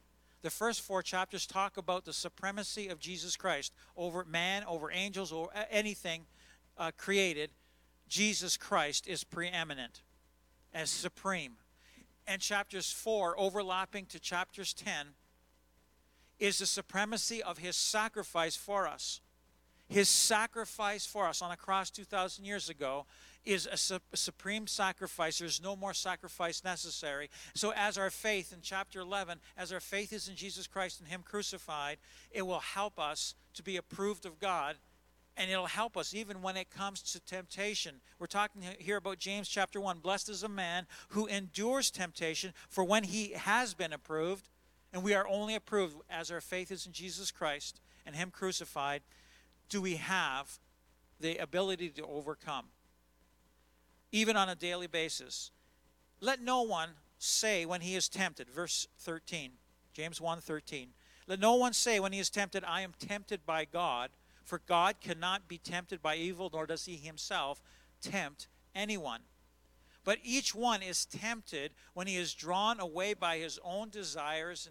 The 0.42 0.50
first 0.50 0.80
four 0.80 1.04
chapters 1.04 1.46
talk 1.46 1.76
about 1.76 2.04
the 2.04 2.12
supremacy 2.12 2.88
of 2.88 2.98
Jesus 2.98 3.36
Christ 3.36 3.72
over 3.96 4.24
man, 4.24 4.64
over 4.66 4.90
angels, 4.90 5.30
or 5.30 5.50
anything 5.70 6.26
uh, 6.76 6.90
created. 6.96 7.50
Jesus 8.08 8.56
Christ 8.56 9.06
is 9.06 9.22
preeminent 9.22 10.02
as 10.74 10.90
supreme. 10.90 11.52
And 12.26 12.42
chapters 12.42 12.90
4, 12.90 13.38
overlapping 13.38 14.06
to 14.06 14.18
chapters 14.18 14.74
10, 14.74 15.10
is 16.40 16.58
the 16.58 16.66
supremacy 16.66 17.40
of 17.40 17.58
his 17.58 17.76
sacrifice 17.76 18.56
for 18.56 18.88
us. 18.88 19.20
His 19.88 20.08
sacrifice 20.08 21.06
for 21.06 21.28
us 21.28 21.40
on 21.40 21.52
a 21.52 21.56
cross 21.56 21.88
2,000 21.88 22.44
years 22.44 22.68
ago 22.68 23.06
is 23.44 23.68
a, 23.70 23.76
su- 23.76 23.98
a, 24.12 24.16
supreme 24.16 24.66
sacrifice. 24.66 25.38
There's 25.38 25.62
no 25.62 25.74
more 25.74 25.94
sacrifice 25.94 26.62
necessary. 26.62 27.30
So, 27.54 27.72
as 27.74 27.96
our 27.96 28.10
faith 28.10 28.52
in 28.52 28.60
chapter 28.62 29.00
11, 29.00 29.40
as 29.56 29.72
our 29.72 29.80
faith 29.80 30.12
is 30.12 30.28
in 30.28 30.36
Jesus 30.36 30.66
Christ 30.66 31.00
and 31.00 31.08
Him 31.08 31.22
crucified, 31.24 31.98
it 32.30 32.42
will 32.42 32.60
help 32.60 32.98
us 32.98 33.34
to 33.54 33.62
be 33.62 33.76
approved 33.76 34.26
of 34.26 34.38
God. 34.38 34.76
And 35.36 35.50
it'll 35.50 35.66
help 35.66 35.96
us 35.96 36.12
even 36.12 36.42
when 36.42 36.56
it 36.56 36.70
comes 36.70 37.00
to 37.12 37.20
temptation. 37.20 38.00
We're 38.18 38.26
talking 38.26 38.62
here 38.78 38.98
about 38.98 39.18
James 39.18 39.48
chapter 39.48 39.80
1. 39.80 40.00
Blessed 40.00 40.28
is 40.28 40.42
a 40.42 40.48
man 40.48 40.86
who 41.10 41.26
endures 41.26 41.90
temptation, 41.90 42.52
for 42.68 42.84
when 42.84 43.04
he 43.04 43.32
has 43.32 43.72
been 43.72 43.92
approved, 43.92 44.48
and 44.92 45.02
we 45.02 45.14
are 45.14 45.26
only 45.26 45.54
approved 45.54 45.96
as 46.10 46.30
our 46.30 46.40
faith 46.40 46.70
is 46.70 46.84
in 46.84 46.92
Jesus 46.92 47.30
Christ 47.30 47.80
and 48.04 48.16
Him 48.16 48.30
crucified, 48.30 49.02
do 49.68 49.80
we 49.80 49.96
have 49.96 50.58
the 51.20 51.38
ability 51.38 51.90
to 51.90 52.04
overcome 52.04 52.66
even 54.12 54.36
on 54.36 54.48
a 54.48 54.54
daily 54.54 54.86
basis. 54.86 55.50
Let 56.20 56.40
no 56.40 56.62
one 56.62 56.90
say 57.18 57.64
when 57.66 57.80
he 57.80 57.94
is 57.94 58.08
tempted, 58.08 58.50
verse 58.50 58.86
13, 58.98 59.52
James 59.92 60.20
1 60.20 60.40
13. 60.40 60.90
Let 61.26 61.38
no 61.38 61.54
one 61.54 61.72
say 61.72 62.00
when 62.00 62.12
he 62.12 62.18
is 62.18 62.30
tempted, 62.30 62.64
I 62.64 62.80
am 62.80 62.92
tempted 62.98 63.46
by 63.46 63.64
God, 63.64 64.10
for 64.44 64.60
God 64.66 64.96
cannot 65.00 65.48
be 65.48 65.58
tempted 65.58 66.02
by 66.02 66.16
evil, 66.16 66.50
nor 66.52 66.66
does 66.66 66.86
he 66.86 66.96
himself 66.96 67.62
tempt 68.00 68.48
anyone. 68.74 69.20
But 70.02 70.18
each 70.24 70.54
one 70.54 70.82
is 70.82 71.04
tempted 71.04 71.72
when 71.94 72.06
he 72.06 72.16
is 72.16 72.34
drawn 72.34 72.80
away 72.80 73.14
by 73.14 73.38
his 73.38 73.58
own 73.62 73.90
desires 73.90 74.68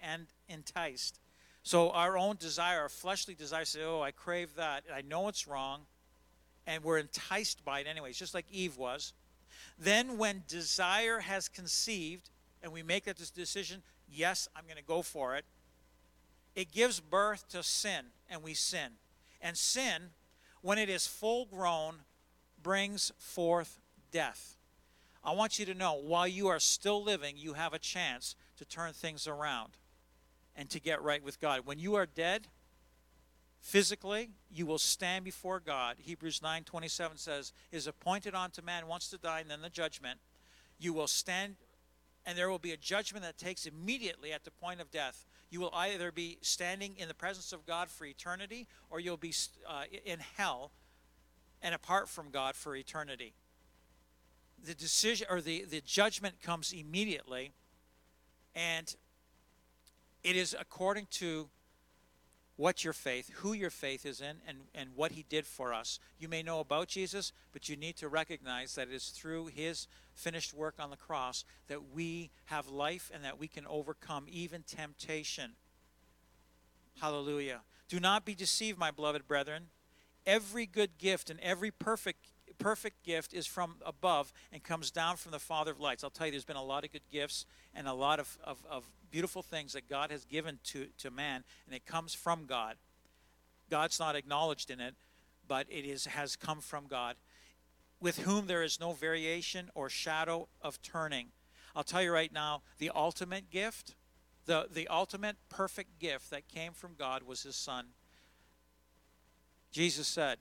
and 0.00 0.26
enticed. 0.48 1.20
So 1.62 1.90
our 1.90 2.16
own 2.16 2.36
desire, 2.36 2.80
our 2.80 2.88
fleshly 2.88 3.34
desire, 3.34 3.64
say, 3.64 3.82
"Oh, 3.82 4.00
I 4.00 4.12
crave 4.12 4.54
that. 4.54 4.84
I 4.90 5.02
know 5.02 5.28
it's 5.28 5.46
wrong 5.46 5.86
and 6.68 6.84
we're 6.84 6.98
enticed 6.98 7.64
by 7.64 7.80
it 7.80 7.86
anyways, 7.86 8.18
just 8.18 8.34
like 8.34 8.44
Eve 8.52 8.76
was. 8.76 9.14
Then, 9.78 10.18
when 10.18 10.42
desire 10.46 11.20
has 11.20 11.48
conceived, 11.48 12.28
and 12.62 12.70
we 12.72 12.82
make 12.82 13.06
that 13.06 13.16
decision, 13.34 13.82
yes, 14.06 14.48
I'm 14.54 14.64
going 14.64 14.76
to 14.76 14.84
go 14.84 15.00
for 15.00 15.34
it, 15.34 15.46
it 16.54 16.70
gives 16.70 17.00
birth 17.00 17.48
to 17.48 17.62
sin, 17.62 18.06
and 18.28 18.42
we 18.42 18.52
sin. 18.52 18.92
And 19.40 19.56
sin, 19.56 20.10
when 20.60 20.76
it 20.76 20.90
is 20.90 21.06
full 21.06 21.46
grown, 21.46 22.00
brings 22.62 23.12
forth 23.16 23.80
death. 24.12 24.56
I 25.24 25.32
want 25.32 25.58
you 25.58 25.64
to 25.66 25.74
know 25.74 25.94
while 25.94 26.28
you 26.28 26.48
are 26.48 26.60
still 26.60 27.02
living, 27.02 27.36
you 27.38 27.54
have 27.54 27.72
a 27.72 27.78
chance 27.78 28.36
to 28.58 28.66
turn 28.66 28.92
things 28.92 29.26
around 29.26 29.78
and 30.54 30.68
to 30.68 30.80
get 30.80 31.02
right 31.02 31.24
with 31.24 31.40
God. 31.40 31.62
When 31.64 31.78
you 31.78 31.94
are 31.94 32.06
dead, 32.06 32.48
physically 33.60 34.30
you 34.50 34.66
will 34.66 34.78
stand 34.78 35.24
before 35.24 35.60
god. 35.60 35.96
Hebrews 35.98 36.40
9.27 36.40 37.18
says 37.18 37.52
is 37.72 37.86
appointed 37.86 38.34
unto 38.34 38.62
man 38.62 38.86
once 38.86 39.08
to 39.10 39.18
die 39.18 39.40
and 39.40 39.50
then 39.50 39.62
the 39.62 39.70
judgment. 39.70 40.20
You 40.78 40.92
will 40.92 41.06
stand 41.06 41.56
and 42.26 42.36
there 42.36 42.50
will 42.50 42.58
be 42.58 42.72
a 42.72 42.76
judgment 42.76 43.24
that 43.24 43.38
takes 43.38 43.66
immediately 43.66 44.32
at 44.32 44.44
the 44.44 44.50
point 44.50 44.80
of 44.80 44.90
death. 44.90 45.26
You 45.50 45.60
will 45.60 45.72
either 45.74 46.12
be 46.12 46.38
standing 46.42 46.94
in 46.96 47.08
the 47.08 47.14
presence 47.14 47.52
of 47.52 47.66
god 47.66 47.90
for 47.90 48.04
eternity 48.04 48.68
or 48.90 49.00
you'll 49.00 49.16
be 49.16 49.34
uh, 49.66 49.84
in 50.04 50.18
hell 50.36 50.72
and 51.62 51.74
apart 51.74 52.08
from 52.08 52.30
god 52.30 52.54
for 52.54 52.76
eternity. 52.76 53.34
The 54.62 54.74
decision 54.74 55.26
or 55.30 55.40
the, 55.40 55.64
the 55.64 55.80
judgment 55.80 56.42
comes 56.42 56.72
immediately 56.72 57.52
and 58.54 58.94
it 60.22 60.36
is 60.36 60.54
according 60.58 61.06
to 61.12 61.48
what 62.58 62.82
your 62.82 62.92
faith, 62.92 63.30
who 63.36 63.52
your 63.52 63.70
faith 63.70 64.04
is 64.04 64.20
in, 64.20 64.38
and, 64.46 64.58
and 64.74 64.90
what 64.96 65.12
he 65.12 65.24
did 65.28 65.46
for 65.46 65.72
us. 65.72 66.00
You 66.18 66.26
may 66.28 66.42
know 66.42 66.58
about 66.58 66.88
Jesus, 66.88 67.32
but 67.52 67.68
you 67.68 67.76
need 67.76 67.96
to 67.98 68.08
recognize 68.08 68.74
that 68.74 68.88
it 68.88 68.94
is 68.94 69.10
through 69.10 69.46
his 69.46 69.86
finished 70.12 70.52
work 70.52 70.74
on 70.80 70.90
the 70.90 70.96
cross 70.96 71.44
that 71.68 71.94
we 71.94 72.32
have 72.46 72.68
life 72.68 73.12
and 73.14 73.24
that 73.24 73.38
we 73.38 73.46
can 73.46 73.64
overcome 73.68 74.26
even 74.28 74.64
temptation. 74.64 75.52
Hallelujah. 77.00 77.60
Do 77.88 78.00
not 78.00 78.24
be 78.24 78.34
deceived, 78.34 78.76
my 78.76 78.90
beloved 78.90 79.28
brethren. 79.28 79.68
Every 80.26 80.66
good 80.66 80.98
gift 80.98 81.30
and 81.30 81.38
every 81.38 81.70
perfect 81.70 82.32
perfect 82.58 83.04
gift 83.04 83.32
is 83.32 83.46
from 83.46 83.76
above 83.84 84.32
and 84.52 84.62
comes 84.62 84.90
down 84.90 85.16
from 85.16 85.32
the 85.32 85.38
Father 85.38 85.72
of 85.72 85.80
lights. 85.80 86.04
I'll 86.04 86.10
tell 86.10 86.26
you, 86.26 86.32
there's 86.32 86.44
been 86.44 86.56
a 86.56 86.62
lot 86.62 86.84
of 86.84 86.92
good 86.92 87.08
gifts 87.10 87.46
and 87.74 87.86
a 87.86 87.94
lot 87.94 88.20
of, 88.20 88.38
of, 88.44 88.58
of 88.68 88.84
beautiful 89.10 89.42
things 89.42 89.72
that 89.72 89.88
God 89.88 90.10
has 90.10 90.24
given 90.24 90.58
to, 90.64 90.88
to 90.98 91.10
man, 91.10 91.44
and 91.66 91.74
it 91.74 91.86
comes 91.86 92.14
from 92.14 92.46
God. 92.46 92.76
God's 93.70 93.98
not 93.98 94.16
acknowledged 94.16 94.70
in 94.70 94.80
it, 94.80 94.94
but 95.46 95.66
it 95.68 95.84
is, 95.84 96.06
has 96.06 96.36
come 96.36 96.60
from 96.60 96.86
God, 96.86 97.16
with 98.00 98.18
whom 98.20 98.46
there 98.46 98.62
is 98.62 98.78
no 98.78 98.92
variation 98.92 99.70
or 99.74 99.88
shadow 99.88 100.48
of 100.62 100.80
turning. 100.82 101.28
I'll 101.74 101.84
tell 101.84 102.02
you 102.02 102.12
right 102.12 102.32
now, 102.32 102.62
the 102.78 102.90
ultimate 102.94 103.50
gift, 103.50 103.94
the, 104.46 104.68
the 104.70 104.88
ultimate 104.88 105.36
perfect 105.48 105.98
gift 105.98 106.30
that 106.30 106.48
came 106.48 106.72
from 106.72 106.94
God 106.98 107.22
was 107.22 107.42
his 107.42 107.56
son. 107.56 107.88
Jesus 109.70 110.08
said, 110.08 110.38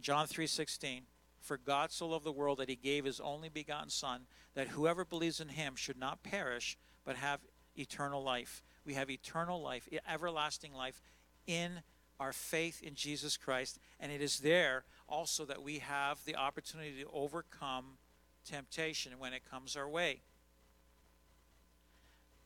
John 0.00 0.26
3:16, 0.26 1.02
"For 1.48 1.56
God 1.56 1.90
so 1.90 2.06
loved 2.06 2.26
the 2.26 2.30
world 2.30 2.58
that 2.58 2.68
he 2.68 2.76
gave 2.76 3.06
his 3.06 3.20
only 3.20 3.48
begotten 3.48 3.88
son, 3.88 4.26
that 4.52 4.68
whoever 4.68 5.02
believes 5.02 5.40
in 5.40 5.48
him 5.48 5.76
should 5.76 5.96
not 5.96 6.22
perish, 6.22 6.76
but 7.06 7.16
have 7.16 7.40
eternal 7.74 8.22
life. 8.22 8.62
We 8.84 8.92
have 8.92 9.08
eternal 9.08 9.62
life, 9.62 9.88
everlasting 10.06 10.74
life 10.74 11.00
in 11.46 11.82
our 12.20 12.34
faith 12.34 12.82
in 12.82 12.94
Jesus 12.94 13.38
Christ. 13.38 13.78
And 13.98 14.12
it 14.12 14.20
is 14.20 14.40
there 14.40 14.84
also 15.08 15.46
that 15.46 15.62
we 15.62 15.78
have 15.78 16.22
the 16.26 16.36
opportunity 16.36 17.02
to 17.02 17.10
overcome 17.14 17.96
temptation 18.44 19.18
when 19.18 19.32
it 19.32 19.48
comes 19.50 19.74
our 19.74 19.88
way. 19.88 20.20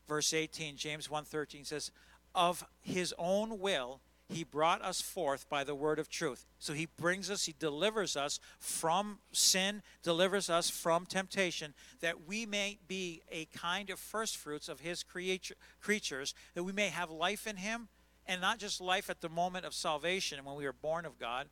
Verse 0.07 0.33
18, 0.33 0.77
James 0.77 1.09
1:13 1.09 1.65
says, 1.65 1.91
"Of 2.33 2.65
his 2.79 3.13
own 3.17 3.59
will 3.59 4.01
He 4.33 4.43
brought 4.43 4.81
us 4.81 4.99
forth 4.99 5.47
by 5.47 5.63
the 5.63 5.75
word 5.75 5.99
of 5.99 6.09
truth. 6.09 6.45
So 6.57 6.73
he 6.73 6.87
brings 6.87 7.29
us, 7.29 7.45
he 7.45 7.53
delivers 7.57 8.17
us 8.17 8.39
from 8.59 9.19
sin, 9.31 9.83
delivers 10.01 10.49
us 10.49 10.69
from 10.69 11.05
temptation, 11.05 11.73
that 12.01 12.27
we 12.27 12.45
may 12.45 12.79
be 12.87 13.21
a 13.31 13.45
kind 13.45 13.89
of 13.89 13.99
first 13.99 14.37
fruits 14.37 14.67
of 14.67 14.79
his 14.79 15.03
creature, 15.03 15.55
creatures, 15.79 16.33
that 16.55 16.63
we 16.63 16.71
may 16.71 16.89
have 16.89 17.11
life 17.11 17.45
in 17.45 17.57
him, 17.57 17.89
and 18.25 18.41
not 18.41 18.57
just 18.57 18.81
life 18.81 19.09
at 19.09 19.21
the 19.21 19.29
moment 19.29 19.65
of 19.65 19.73
salvation 19.73 20.43
when 20.43 20.55
we 20.55 20.65
are 20.65 20.73
born 20.73 21.05
of 21.05 21.19
God, 21.19 21.47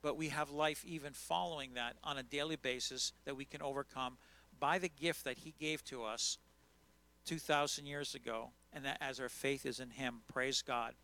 but 0.00 0.16
we 0.16 0.28
have 0.28 0.50
life 0.50 0.84
even 0.86 1.12
following 1.12 1.74
that 1.74 1.96
on 2.02 2.16
a 2.16 2.22
daily 2.22 2.56
basis 2.56 3.12
that 3.24 3.36
we 3.36 3.44
can 3.44 3.62
overcome 3.62 4.16
by 4.58 4.78
the 4.78 4.88
gift 4.88 5.24
that 5.24 5.38
he 5.38 5.54
gave 5.60 5.84
to 5.84 6.04
us 6.04 6.38
2,000 7.26 7.86
years 7.86 8.14
ago, 8.14 8.50
and 8.72 8.84
that 8.84 8.98
as 9.00 9.20
our 9.20 9.28
faith 9.28 9.66
is 9.66 9.80
in 9.80 9.90
him. 9.90 10.22
Praise 10.32 10.62
God. 10.62 10.94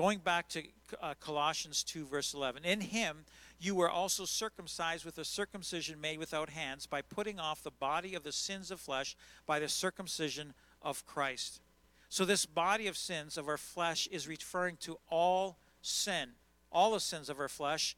Going 0.00 0.20
back 0.20 0.48
to 0.48 0.62
uh, 1.02 1.12
Colossians 1.20 1.84
2, 1.84 2.06
verse 2.06 2.32
11. 2.32 2.64
In 2.64 2.80
him 2.80 3.26
you 3.58 3.74
were 3.74 3.90
also 3.90 4.24
circumcised 4.24 5.04
with 5.04 5.18
a 5.18 5.26
circumcision 5.26 6.00
made 6.00 6.18
without 6.18 6.48
hands, 6.48 6.86
by 6.86 7.02
putting 7.02 7.38
off 7.38 7.62
the 7.62 7.70
body 7.70 8.14
of 8.14 8.22
the 8.22 8.32
sins 8.32 8.70
of 8.70 8.80
flesh 8.80 9.14
by 9.44 9.58
the 9.58 9.68
circumcision 9.68 10.54
of 10.80 11.04
Christ. 11.04 11.60
So, 12.08 12.24
this 12.24 12.46
body 12.46 12.86
of 12.86 12.96
sins 12.96 13.36
of 13.36 13.46
our 13.46 13.58
flesh 13.58 14.06
is 14.06 14.26
referring 14.26 14.78
to 14.78 14.96
all 15.10 15.58
sin, 15.82 16.30
all 16.72 16.92
the 16.92 17.00
sins 17.00 17.28
of 17.28 17.38
our 17.38 17.50
flesh. 17.50 17.94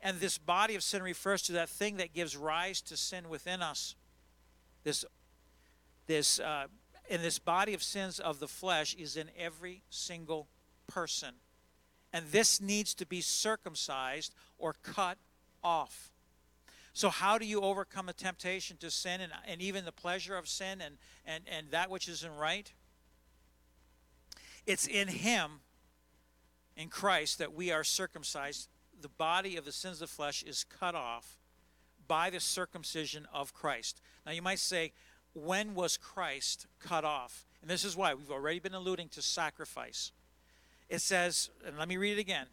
And 0.00 0.20
this 0.20 0.38
body 0.38 0.74
of 0.74 0.82
sin 0.82 1.02
refers 1.02 1.42
to 1.42 1.52
that 1.52 1.68
thing 1.68 1.98
that 1.98 2.14
gives 2.14 2.34
rise 2.34 2.80
to 2.80 2.96
sin 2.96 3.28
within 3.28 3.60
us. 3.60 3.94
This, 4.84 5.04
this, 6.06 6.40
uh, 6.40 6.68
and 7.10 7.22
this 7.22 7.38
body 7.38 7.74
of 7.74 7.82
sins 7.82 8.18
of 8.18 8.40
the 8.40 8.48
flesh 8.48 8.94
is 8.94 9.18
in 9.18 9.28
every 9.38 9.82
single 9.90 10.48
person. 10.86 11.34
And 12.12 12.26
this 12.30 12.60
needs 12.60 12.94
to 12.94 13.06
be 13.06 13.20
circumcised 13.20 14.34
or 14.58 14.74
cut 14.82 15.18
off. 15.64 16.12
So, 16.94 17.08
how 17.08 17.38
do 17.38 17.46
you 17.46 17.62
overcome 17.62 18.08
a 18.08 18.12
temptation 18.12 18.76
to 18.78 18.90
sin 18.90 19.22
and, 19.22 19.32
and 19.46 19.62
even 19.62 19.84
the 19.86 19.92
pleasure 19.92 20.36
of 20.36 20.46
sin 20.46 20.82
and, 20.82 20.98
and, 21.24 21.44
and 21.50 21.70
that 21.70 21.88
which 21.90 22.06
isn't 22.08 22.36
right? 22.36 22.70
It's 24.66 24.86
in 24.86 25.08
Him, 25.08 25.60
in 26.76 26.88
Christ, 26.88 27.38
that 27.38 27.54
we 27.54 27.70
are 27.72 27.82
circumcised. 27.82 28.68
The 29.00 29.08
body 29.08 29.56
of 29.56 29.64
the 29.64 29.72
sins 29.72 30.02
of 30.02 30.10
the 30.10 30.14
flesh 30.14 30.42
is 30.42 30.64
cut 30.64 30.94
off 30.94 31.38
by 32.06 32.28
the 32.28 32.40
circumcision 32.40 33.26
of 33.32 33.54
Christ. 33.54 34.02
Now, 34.26 34.32
you 34.32 34.42
might 34.42 34.58
say, 34.58 34.92
when 35.34 35.74
was 35.74 35.96
Christ 35.96 36.66
cut 36.78 37.04
off? 37.04 37.46
And 37.62 37.70
this 37.70 37.84
is 37.84 37.96
why 37.96 38.12
we've 38.12 38.30
already 38.30 38.58
been 38.58 38.74
alluding 38.74 39.08
to 39.10 39.22
sacrifice 39.22 40.12
it 40.88 41.00
says, 41.00 41.50
and 41.66 41.78
let 41.78 41.88
me 41.88 41.96
read 41.96 42.18
it 42.18 42.20
again, 42.20 42.46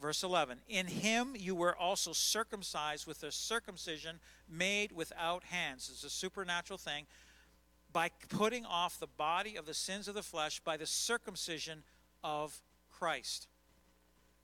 verse 0.00 0.22
11 0.22 0.58
In 0.68 0.86
him 0.86 1.34
you 1.38 1.54
were 1.54 1.76
also 1.76 2.12
circumcised 2.12 3.06
with 3.06 3.22
a 3.22 3.32
circumcision 3.32 4.18
made 4.48 4.92
without 4.92 5.44
hands. 5.44 5.88
It's 5.92 6.04
a 6.04 6.10
supernatural 6.10 6.78
thing. 6.78 7.06
By 7.92 8.10
putting 8.30 8.64
off 8.64 8.98
the 8.98 9.06
body 9.06 9.56
of 9.56 9.66
the 9.66 9.74
sins 9.74 10.08
of 10.08 10.14
the 10.14 10.22
flesh 10.22 10.60
by 10.60 10.78
the 10.78 10.86
circumcision 10.86 11.82
of 12.24 12.62
Christ. 12.90 13.48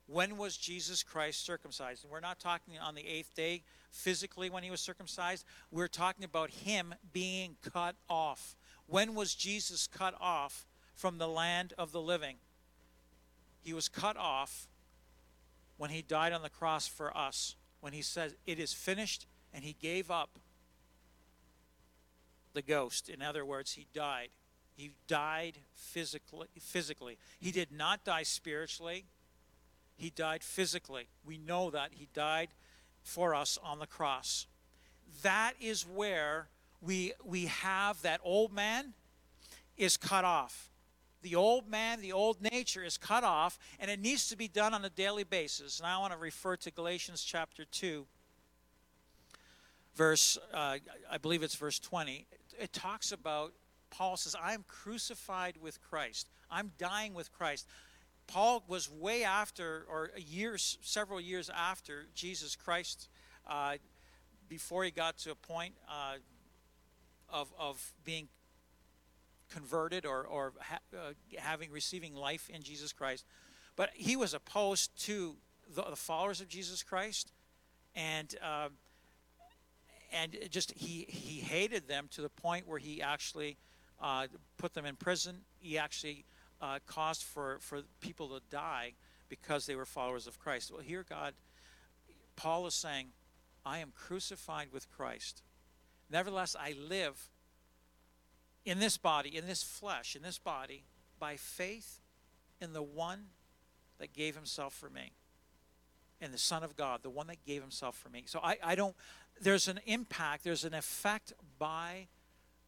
When 0.05 0.37
was 0.37 0.57
Jesus 0.57 1.03
Christ 1.03 1.45
circumcised? 1.45 2.03
And 2.03 2.11
we're 2.11 2.19
not 2.19 2.39
talking 2.39 2.79
on 2.79 2.95
the 2.95 3.07
eighth 3.07 3.35
day 3.35 3.61
physically 3.91 4.49
when 4.49 4.63
he 4.63 4.71
was 4.71 4.81
circumcised. 4.81 5.45
We're 5.71 5.87
talking 5.87 6.25
about 6.25 6.49
him 6.49 6.95
being 7.13 7.57
cut 7.73 7.95
off. 8.09 8.55
When 8.87 9.13
was 9.13 9.35
Jesus 9.35 9.85
cut 9.85 10.15
off 10.19 10.65
from 10.95 11.19
the 11.19 11.27
land 11.27 11.73
of 11.77 11.91
the 11.91 12.01
living? 12.01 12.37
He 13.61 13.73
was 13.73 13.87
cut 13.87 14.17
off 14.17 14.67
when 15.77 15.89
he 15.89 16.01
died 16.01 16.33
on 16.33 16.41
the 16.41 16.49
cross 16.49 16.87
for 16.87 17.15
us, 17.15 17.55
when 17.81 17.93
he 17.93 18.01
said, 18.01 18.35
It 18.45 18.59
is 18.59 18.73
finished, 18.73 19.27
and 19.53 19.63
he 19.63 19.75
gave 19.79 20.11
up 20.11 20.39
the 22.53 22.61
ghost. 22.61 23.09
In 23.09 23.21
other 23.21 23.45
words, 23.45 23.73
he 23.73 23.87
died. 23.93 24.29
He 24.75 24.91
died 25.07 25.57
physically. 25.73 26.47
physically. 26.59 27.17
He 27.39 27.51
did 27.51 27.71
not 27.71 28.03
die 28.03 28.23
spiritually, 28.23 29.05
he 29.97 30.09
died 30.09 30.43
physically. 30.43 31.09
We 31.25 31.37
know 31.37 31.69
that 31.71 31.91
he 31.93 32.07
died 32.13 32.49
for 33.03 33.35
us 33.35 33.57
on 33.61 33.79
the 33.79 33.87
cross. 33.87 34.47
That 35.23 35.53
is 35.59 35.85
where 35.85 36.47
we, 36.81 37.13
we 37.25 37.47
have 37.47 38.01
that 38.03 38.21
old 38.23 38.53
man 38.53 38.93
is 39.77 39.97
cut 39.97 40.23
off 40.23 40.69
the 41.21 41.35
old 41.35 41.67
man, 41.67 42.01
the 42.01 42.13
old 42.13 42.41
nature 42.41 42.83
is 42.83 42.97
cut 42.97 43.23
off, 43.23 43.59
and 43.79 43.91
it 43.91 43.99
needs 43.99 44.29
to 44.29 44.37
be 44.37 44.47
done 44.47 44.73
on 44.73 44.83
a 44.85 44.89
daily 44.89 45.23
basis. 45.23 45.79
And 45.79 45.87
I 45.87 45.97
want 45.97 46.13
to 46.13 46.19
refer 46.19 46.55
to 46.57 46.71
Galatians 46.71 47.23
chapter 47.23 47.65
2, 47.65 48.05
verse, 49.95 50.37
uh, 50.53 50.77
I 51.09 51.17
believe 51.17 51.43
it's 51.43 51.55
verse 51.55 51.79
20. 51.79 52.25
It 52.59 52.73
talks 52.73 53.11
about, 53.11 53.53
Paul 53.89 54.17
says, 54.17 54.35
I 54.41 54.53
am 54.53 54.63
crucified 54.67 55.57
with 55.61 55.81
Christ, 55.81 56.29
I'm 56.49 56.71
dying 56.77 57.13
with 57.13 57.31
Christ. 57.31 57.67
Paul 58.27 58.63
was 58.67 58.91
way 58.91 59.23
after, 59.23 59.85
or 59.89 60.11
years, 60.15 60.77
several 60.81 61.19
years 61.19 61.49
after 61.49 62.05
Jesus 62.13 62.55
Christ, 62.55 63.09
uh, 63.47 63.77
before 64.47 64.83
he 64.83 64.91
got 64.91 65.17
to 65.19 65.31
a 65.31 65.35
point 65.35 65.73
uh, 65.89 66.17
of, 67.27 67.51
of 67.57 67.93
being 68.05 68.27
converted 69.49 70.05
or, 70.05 70.23
or 70.23 70.53
ha- 70.59 70.79
uh, 70.95 71.13
having 71.37 71.71
receiving 71.71 72.15
life 72.15 72.49
in 72.49 72.61
Jesus 72.61 72.93
Christ. 72.93 73.25
But 73.75 73.89
he 73.93 74.15
was 74.15 74.33
opposed 74.33 74.95
to 75.05 75.35
the, 75.73 75.83
the 75.83 75.95
followers 75.95 76.41
of 76.41 76.47
Jesus 76.47 76.83
Christ, 76.83 77.31
and 77.95 78.35
uh, 78.43 78.69
and 80.11 80.37
just 80.49 80.71
he 80.71 81.05
he 81.07 81.39
hated 81.39 81.87
them 81.87 82.07
to 82.11 82.21
the 82.21 82.29
point 82.29 82.67
where 82.67 82.79
he 82.79 83.01
actually 83.01 83.57
uh, 84.01 84.27
put 84.57 84.73
them 84.73 84.85
in 84.85 84.95
prison. 84.95 85.41
He 85.59 85.77
actually 85.77 86.25
uh, 86.61 86.79
caused 86.85 87.23
for 87.23 87.57
for 87.61 87.81
people 88.01 88.27
to 88.29 88.41
die 88.49 88.93
because 89.29 89.65
they 89.65 89.75
were 89.75 89.85
followers 89.85 90.27
of 90.27 90.39
Christ. 90.39 90.71
Well, 90.71 90.81
here 90.81 91.05
God, 91.07 91.33
Paul 92.35 92.67
is 92.67 92.73
saying, 92.73 93.07
"I 93.65 93.79
am 93.79 93.91
crucified 93.95 94.67
with 94.71 94.89
Christ. 94.89 95.41
Nevertheless, 96.09 96.55
I 96.59 96.75
live." 96.77 97.29
In 98.65 98.79
this 98.79 98.97
body, 98.97 99.35
in 99.35 99.47
this 99.47 99.63
flesh, 99.63 100.15
in 100.15 100.21
this 100.21 100.37
body, 100.37 100.83
by 101.19 101.35
faith 101.35 102.01
in 102.61 102.73
the 102.73 102.83
one 102.83 103.27
that 103.99 104.13
gave 104.13 104.35
himself 104.35 104.73
for 104.73 104.89
me. 104.89 105.11
And 106.21 106.33
the 106.33 106.37
Son 106.37 106.63
of 106.63 106.75
God, 106.75 107.01
the 107.01 107.09
one 107.09 107.27
that 107.27 107.45
gave 107.45 107.61
himself 107.61 107.95
for 107.97 108.09
me. 108.09 108.23
So 108.25 108.39
I, 108.43 108.57
I 108.63 108.75
don't, 108.75 108.95
there's 109.41 109.67
an 109.67 109.79
impact, 109.85 110.43
there's 110.43 110.65
an 110.65 110.73
effect 110.73 111.33
by 111.57 112.07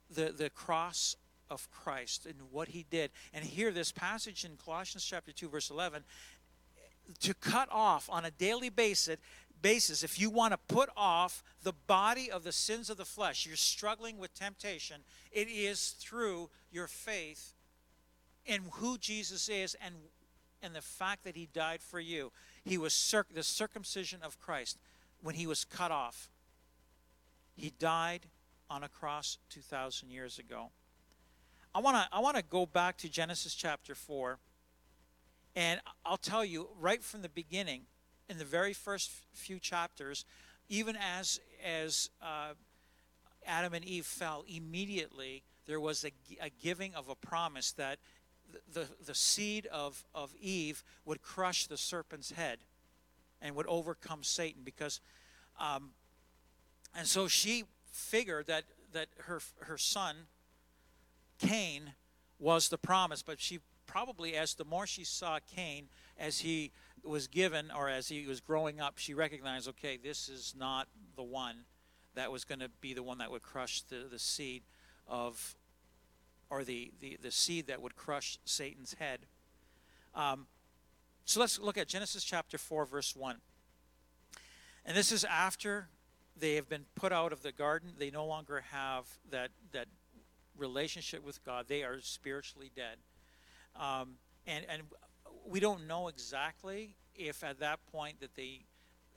the, 0.10 0.34
the 0.38 0.50
cross 0.50 1.16
of 1.50 1.70
Christ 1.70 2.26
and 2.26 2.36
what 2.52 2.70
he 2.70 2.86
did. 2.90 3.12
And 3.34 3.44
here, 3.44 3.72
this 3.72 3.92
passage 3.92 4.46
in 4.46 4.52
Colossians 4.64 5.04
chapter 5.04 5.34
2, 5.34 5.50
verse 5.50 5.70
11, 5.70 6.04
to 7.20 7.34
cut 7.34 7.68
off 7.72 8.10
on 8.10 8.24
a 8.24 8.32
daily 8.32 8.70
basis 8.70 9.18
basis, 9.62 10.04
if 10.04 10.20
you 10.20 10.30
want 10.30 10.54
to 10.54 10.74
put 10.74 10.90
off 10.96 11.44
the 11.64 11.74
body 11.74 12.32
of 12.32 12.44
the 12.44 12.52
sins 12.52 12.90
of 12.90 12.98
the 12.98 13.06
flesh, 13.06 13.46
you're 13.46 13.56
struggling 13.56 14.18
with 14.18 14.34
temptation, 14.34 15.02
it 15.32 15.48
is 15.48 15.92
through 16.00 16.50
your 16.72 16.88
faith 16.88 17.54
in 18.46 18.62
who 18.74 18.98
Jesus 18.98 19.50
is 19.50 19.76
and, 19.84 19.96
and 20.62 20.76
the 20.76 20.82
fact 20.82 21.24
that 21.24 21.36
he 21.36 21.48
died 21.54 21.82
for 21.82 22.00
you. 22.00 22.32
He 22.64 22.78
was 22.78 22.94
circ- 22.94 23.34
the 23.34 23.44
circumcision 23.44 24.22
of 24.24 24.40
Christ 24.40 24.80
when 25.22 25.36
he 25.36 25.48
was 25.48 25.64
cut 25.64 25.92
off. 25.92 26.30
He 27.56 27.72
died 27.78 28.28
on 28.70 28.84
a 28.84 28.90
cross 28.90 29.38
2,000 29.50 30.10
years 30.10 30.40
ago. 30.40 30.72
I 31.74 31.80
want 31.80 31.96
to 31.98 32.08
I 32.12 32.20
want 32.20 32.36
to 32.36 32.44
go 32.44 32.66
back 32.66 32.98
to 32.98 33.10
Genesis 33.10 33.56
chapter 33.56 33.96
4 33.96 34.40
and 35.56 35.80
I'll 36.06 36.18
tell 36.18 36.44
you 36.44 36.70
right 36.78 37.02
from 37.02 37.22
the 37.22 37.30
beginning 37.30 37.84
in 38.32 38.38
the 38.38 38.46
very 38.46 38.72
first 38.74 39.12
few 39.34 39.60
chapters, 39.60 40.24
even 40.70 40.96
as 40.96 41.42
as 41.64 42.10
uh, 42.24 42.54
Adam 43.46 43.74
and 43.74 43.84
Eve 43.84 44.06
fell, 44.06 44.46
immediately 44.48 45.44
there 45.68 45.80
was 45.80 46.06
a, 46.06 46.12
a 46.42 46.50
giving 46.62 46.96
of 46.96 47.10
a 47.10 47.16
promise 47.16 47.74
that 47.74 48.00
the, 48.74 48.88
the 49.06 49.14
seed 49.14 49.68
of, 49.68 50.04
of 50.16 50.34
Eve 50.42 50.84
would 51.06 51.22
crush 51.22 51.68
the 51.68 51.78
serpent's 51.78 52.32
head 52.32 52.60
and 53.42 53.56
would 53.56 53.68
overcome 53.68 54.24
Satan 54.24 54.62
because 54.64 55.02
um, 55.60 55.92
and 56.96 57.08
so 57.08 57.28
she 57.28 57.66
figured 57.92 58.48
that 58.48 58.64
that 58.94 59.08
her 59.26 59.42
her 59.60 59.78
son 59.78 60.16
Cain 61.38 61.94
was 62.40 62.70
the 62.70 62.78
promise 62.78 63.22
but 63.22 63.42
she 63.42 63.60
probably 63.92 64.36
as 64.36 64.54
the 64.54 64.64
more 64.64 64.88
she 64.88 65.04
saw 65.04 65.40
Cain 65.56 65.90
as 66.18 66.40
he 66.40 66.72
was 67.04 67.28
given, 67.28 67.72
or 67.76 67.90
as 67.90 68.08
he 68.08 68.26
was 68.26 68.40
growing 68.40 68.80
up, 68.80 68.98
she 68.98 69.14
recognized, 69.14 69.68
okay, 69.68 69.98
this 70.02 70.30
is 70.30 70.54
not 70.58 70.88
the 71.16 71.24
one 71.24 71.66
that 72.16 72.32
was 72.32 72.46
going 72.46 72.60
to 72.60 72.70
be 72.80 72.94
the 72.94 73.04
one 73.04 73.18
that 73.18 73.30
would 73.32 73.42
crush 73.42 73.82
the, 73.82 74.08
the 74.10 74.20
seed 74.20 74.64
of, 75.08 75.56
or 76.50 76.64
the, 76.64 76.92
the, 77.02 77.18
the 77.22 77.32
seed 77.32 77.68
that 77.68 77.82
would 77.82 77.96
crush 77.96 78.40
Satan's 78.46 78.96
head. 79.00 79.20
Um, 80.16 80.48
So 81.26 81.40
let's 81.40 81.60
look 81.60 81.78
at 81.78 81.88
Genesis 81.88 82.24
chapter 82.24 82.58
4, 82.58 82.86
verse 82.86 83.16
1. 83.16 83.38
And 84.86 84.96
this 84.96 85.12
is 85.12 85.24
after 85.26 85.88
they 86.38 86.56
have 86.56 86.70
been 86.70 86.86
put 86.96 87.12
out 87.12 87.34
of 87.34 87.44
the 87.44 87.52
garden. 87.52 87.92
They 87.98 88.10
no 88.10 88.26
longer 88.26 88.64
have 88.72 89.06
that, 89.30 89.50
that 89.72 89.88
relationship 90.58 91.24
with 91.26 91.44
God. 91.44 91.66
They 91.68 91.84
are 91.84 92.00
spiritually 92.02 92.72
dead. 92.76 92.98
Um, 93.76 94.16
and, 94.48 94.66
and 94.70 94.84
we 95.46 95.60
don't 95.60 95.88
know 95.88 96.08
exactly 96.08 96.96
if 97.16 97.44
at 97.44 97.60
that 97.60 97.80
point 97.92 98.20
that 98.20 98.36
they 98.36 98.62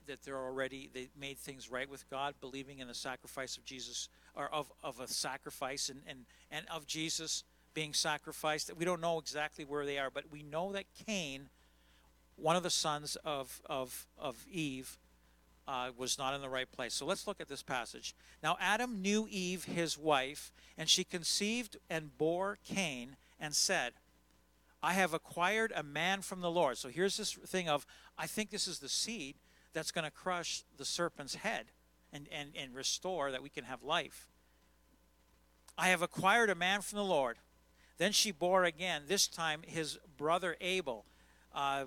that 0.06 0.22
they're 0.22 0.36
already 0.36 0.90
they 0.92 1.08
made 1.18 1.38
things 1.38 1.70
right 1.70 1.88
with 1.88 2.08
God, 2.10 2.34
believing 2.40 2.78
in 2.78 2.88
the 2.88 2.94
sacrifice 2.94 3.56
of 3.56 3.64
Jesus 3.64 4.08
or 4.34 4.52
of, 4.52 4.70
of 4.82 5.00
a 5.00 5.08
sacrifice 5.08 5.88
and, 5.88 6.02
and, 6.06 6.26
and 6.50 6.66
of 6.70 6.86
Jesus 6.86 7.44
being 7.72 7.94
sacrificed. 7.94 8.66
That 8.66 8.76
We 8.76 8.84
don't 8.84 9.00
know 9.00 9.18
exactly 9.18 9.64
where 9.64 9.86
they 9.86 9.98
are, 9.98 10.10
but 10.10 10.24
we 10.30 10.42
know 10.42 10.72
that 10.72 10.84
Cain, 11.06 11.48
one 12.36 12.56
of 12.56 12.62
the 12.62 12.70
sons 12.70 13.16
of 13.24 13.62
of, 13.66 14.06
of 14.18 14.44
Eve, 14.50 14.98
uh, 15.66 15.90
was 15.96 16.18
not 16.18 16.34
in 16.34 16.42
the 16.42 16.50
right 16.50 16.70
place. 16.70 16.92
So 16.92 17.06
let's 17.06 17.26
look 17.26 17.40
at 17.40 17.48
this 17.48 17.62
passage. 17.62 18.14
Now 18.42 18.56
Adam 18.60 19.00
knew 19.00 19.26
Eve, 19.30 19.64
his 19.64 19.96
wife, 19.96 20.52
and 20.76 20.88
she 20.88 21.04
conceived 21.04 21.78
and 21.88 22.16
bore 22.18 22.58
Cain 22.62 23.16
and 23.40 23.54
said, 23.54 23.94
I 24.84 24.92
have 24.92 25.14
acquired 25.14 25.72
a 25.74 25.82
man 25.82 26.20
from 26.20 26.42
the 26.42 26.50
Lord. 26.50 26.76
So 26.76 26.90
here's 26.90 27.16
this 27.16 27.32
thing 27.32 27.70
of, 27.70 27.86
I 28.18 28.26
think 28.26 28.50
this 28.50 28.68
is 28.68 28.80
the 28.80 28.88
seed 28.90 29.36
that's 29.72 29.90
going 29.90 30.04
to 30.04 30.10
crush 30.10 30.62
the 30.76 30.84
serpent's 30.84 31.36
head 31.36 31.72
and, 32.12 32.28
and, 32.30 32.50
and 32.54 32.74
restore 32.74 33.30
that 33.30 33.42
we 33.42 33.48
can 33.48 33.64
have 33.64 33.82
life. 33.82 34.28
I 35.78 35.88
have 35.88 36.02
acquired 36.02 36.50
a 36.50 36.54
man 36.54 36.82
from 36.82 36.98
the 36.98 37.04
Lord. 37.04 37.38
Then 37.96 38.12
she 38.12 38.30
bore 38.30 38.64
again, 38.64 39.04
this 39.08 39.26
time 39.26 39.62
his 39.66 39.98
brother 40.18 40.54
Abel. 40.60 41.06
Uh, 41.54 41.86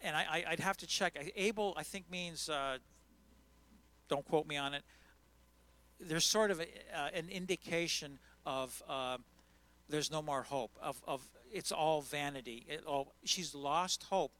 and 0.00 0.16
I, 0.16 0.44
would 0.50 0.58
have 0.58 0.78
to 0.78 0.88
check. 0.88 1.16
Abel, 1.36 1.72
I 1.76 1.84
think, 1.84 2.10
means, 2.10 2.48
uh, 2.48 2.78
don't 4.08 4.24
quote 4.24 4.48
me 4.48 4.56
on 4.56 4.74
it, 4.74 4.82
there's 6.00 6.24
sort 6.24 6.50
of 6.50 6.58
a, 6.58 6.64
uh, 6.64 7.10
an 7.14 7.28
indication 7.28 8.18
of 8.44 8.82
uh, 8.88 9.18
there's 9.92 10.10
no 10.10 10.22
more 10.22 10.42
hope, 10.42 10.76
of, 10.82 11.00
of 11.06 11.28
it's 11.52 11.70
all 11.70 12.00
vanity. 12.00 12.64
It 12.66 12.84
all, 12.86 13.12
she's 13.24 13.54
lost 13.54 14.04
hope, 14.04 14.32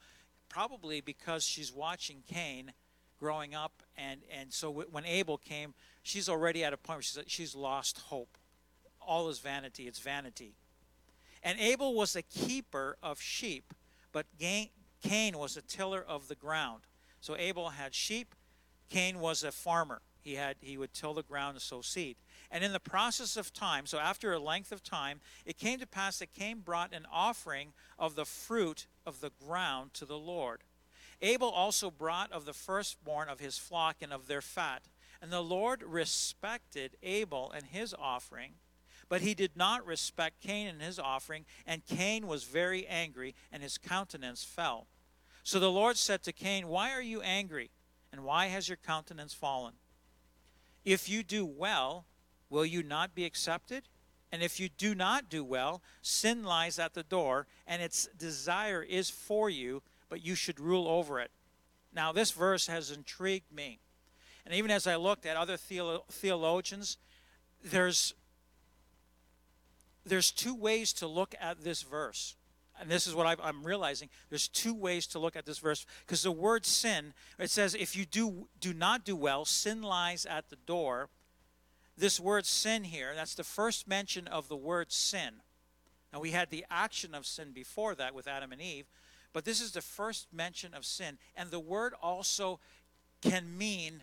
probably 0.48 1.03
because 1.03 1.44
she's 1.44 1.72
watching 1.72 2.22
Cain 2.26 2.72
growing 3.20 3.55
up, 3.55 3.82
and, 3.96 4.22
and 4.36 4.53
so 4.53 4.70
when 4.70 5.05
Abel 5.05 5.36
came, 5.36 5.74
she's 6.03 6.28
already 6.28 6.64
at 6.64 6.72
a 6.72 6.76
point 6.76 6.96
where 6.96 7.03
she's, 7.03 7.18
she's 7.26 7.55
lost 7.55 7.98
hope. 7.98 8.38
All 9.00 9.28
is 9.28 9.38
vanity, 9.40 9.86
it's 9.86 9.98
vanity. 9.98 10.55
And 11.42 11.61
Abel 11.61 11.94
was 11.94 12.16
a 12.16 12.22
keeper 12.22 12.96
of 13.03 13.20
sheep, 13.20 13.74
but 14.11 14.26
Cain 14.40 15.38
was 15.38 15.57
a 15.57 15.62
tiller 15.62 16.03
of 16.03 16.28
the 16.28 16.34
ground. 16.34 16.82
So 17.20 17.36
Abel 17.36 17.70
had 17.70 17.94
sheep, 17.94 18.34
Cain 18.88 19.20
was 19.20 19.44
a 19.44 19.53
farmer. 19.53 20.00
He 20.22 20.36
had 20.36 20.57
he 20.61 20.78
would 20.78 20.94
till 20.94 21.14
the 21.14 21.22
ground 21.22 21.57
and 21.57 21.62
sow 21.62 21.82
seed. 21.82 22.16
And 22.53 22.62
in 22.62 22.72
the 22.72 22.80
process 22.80 23.38
of 23.38 23.55
time, 23.55 23.86
so 23.86 23.98
after 23.98 24.34
a 24.34 24.38
length 24.38 24.72
of 24.72 24.82
time, 24.82 25.20
it 25.46 25.57
came 25.57 25.78
to 25.78 25.86
pass 25.86 26.18
that 26.18 26.34
Cain 26.34 26.61
brought 26.61 26.92
an 26.92 27.07
offering 27.11 27.72
of 27.98 28.14
the 28.14 28.26
fruit 28.26 28.86
of 29.07 29.22
the 29.22 29.32
ground 29.42 29.94
to 29.94 30.05
the 30.05 30.18
Lord. 30.18 30.61
Abel 31.22 31.48
also 31.48 31.90
brought 31.90 32.30
of 32.30 32.44
the 32.44 32.53
firstborn 32.53 33.30
of 33.30 33.40
his 33.40 33.57
flock 33.57 33.96
and 34.03 34.12
of 34.12 34.26
their 34.26 34.42
fat. 34.42 34.82
And 35.22 35.32
the 35.32 35.40
Lord 35.40 35.82
respected 35.82 36.96
Abel 37.03 37.50
and 37.53 37.64
his 37.64 37.94
offering, 37.98 38.55
but 39.09 39.22
he 39.22 39.32
did 39.32 39.57
not 39.57 39.86
respect 39.86 40.42
Cain 40.42 40.66
and 40.66 40.82
his 40.82 40.98
offering, 40.98 41.46
and 41.66 41.86
Cain 41.86 42.26
was 42.26 42.44
very 42.44 42.86
angry, 42.86 43.34
and 43.50 43.62
his 43.62 43.78
countenance 43.78 44.44
fell. 44.44 44.88
So 45.42 45.59
the 45.59 45.70
Lord 45.70 45.96
said 45.96 46.22
to 46.24 46.32
Cain, 46.32 46.68
Why 46.68 46.90
are 46.90 47.03
you 47.03 47.22
angry? 47.22 47.70
And 48.12 48.24
why 48.24 48.46
has 48.46 48.68
your 48.68 48.76
countenance 48.76 49.32
fallen? 49.32 49.74
If 50.84 51.09
you 51.09 51.22
do 51.22 51.46
well, 51.46 52.05
will 52.53 52.66
you 52.66 52.82
not 52.82 53.14
be 53.14 53.24
accepted? 53.24 53.82
And 54.30 54.42
if 54.42 54.61
you 54.61 54.68
do 54.68 54.94
not 54.94 55.28
do 55.28 55.42
well, 55.42 55.82
sin 56.03 56.44
lies 56.44 56.78
at 56.78 56.94
the 56.94 57.03
door, 57.03 57.46
and 57.66 57.82
its 57.82 58.09
desire 58.16 58.82
is 58.82 59.11
for 59.11 59.48
you, 59.48 59.82
but 60.09 60.24
you 60.24 60.34
should 60.34 60.61
rule 60.61 60.86
over 60.86 61.18
it. 61.18 61.30
Now, 61.94 62.12
this 62.12 62.30
verse 62.30 62.66
has 62.66 62.90
intrigued 62.90 63.50
me. 63.50 63.80
And 64.44 64.55
even 64.55 64.70
as 64.70 64.86
I 64.86 64.96
looked 64.96 65.24
at 65.24 65.36
other 65.36 65.57
theolo- 65.57 66.07
theologians, 66.11 66.98
there's, 67.64 68.14
there's 70.05 70.30
two 70.30 70.55
ways 70.55 70.92
to 70.94 71.07
look 71.07 71.34
at 71.40 71.64
this 71.64 71.82
verse. 71.82 72.36
And 72.78 72.90
this 72.90 73.07
is 73.07 73.14
what 73.14 73.26
i 73.26 73.48
am 73.48 73.64
realizing. 73.64 74.09
There's 74.28 74.48
two 74.48 74.74
ways 74.74 75.07
to 75.09 75.18
look 75.18 75.36
at 75.36 75.46
this 75.46 75.59
verse 75.59 75.86
because 76.00 76.22
the 76.22 76.32
word 76.32 76.66
sin, 76.66 77.14
it 77.38 77.50
says, 77.50 77.74
if 77.74 77.96
you 77.96 78.05
do, 78.05 78.48
do 78.61 78.74
not 78.74 79.05
do 79.05 79.14
well, 79.14 79.44
sin 79.44 79.82
lies 79.82 80.26
at 80.26 80.50
the 80.50 80.57
door 80.66 81.09
this 81.97 82.18
word 82.18 82.47
sin 82.47 82.84
here, 82.84 83.12
that's 83.14 83.34
the 83.34 83.45
first 83.45 83.86
mention 83.86 84.26
of 84.26 84.49
the 84.49 84.57
word 84.57 84.93
sin. 84.93 85.34
Now, 86.12 86.20
we 86.20 86.30
had 86.30 86.51
the 86.51 86.64
action 86.70 87.14
of 87.14 87.26
sin 87.26 87.53
before 87.53 87.95
that 87.95 88.14
with 88.14 88.28
Adam 88.28 88.53
and 88.53 88.61
Eve, 88.61 88.86
but 89.32 89.45
this 89.45 89.61
is 89.61 89.72
the 89.72 89.80
first 89.80 90.28
mention 90.32 90.74
of 90.74 90.84
sin. 90.84 91.18
And 91.36 91.51
the 91.51 91.61
word 91.61 91.95
also 92.03 92.61
can 93.22 93.57
mean 93.57 94.03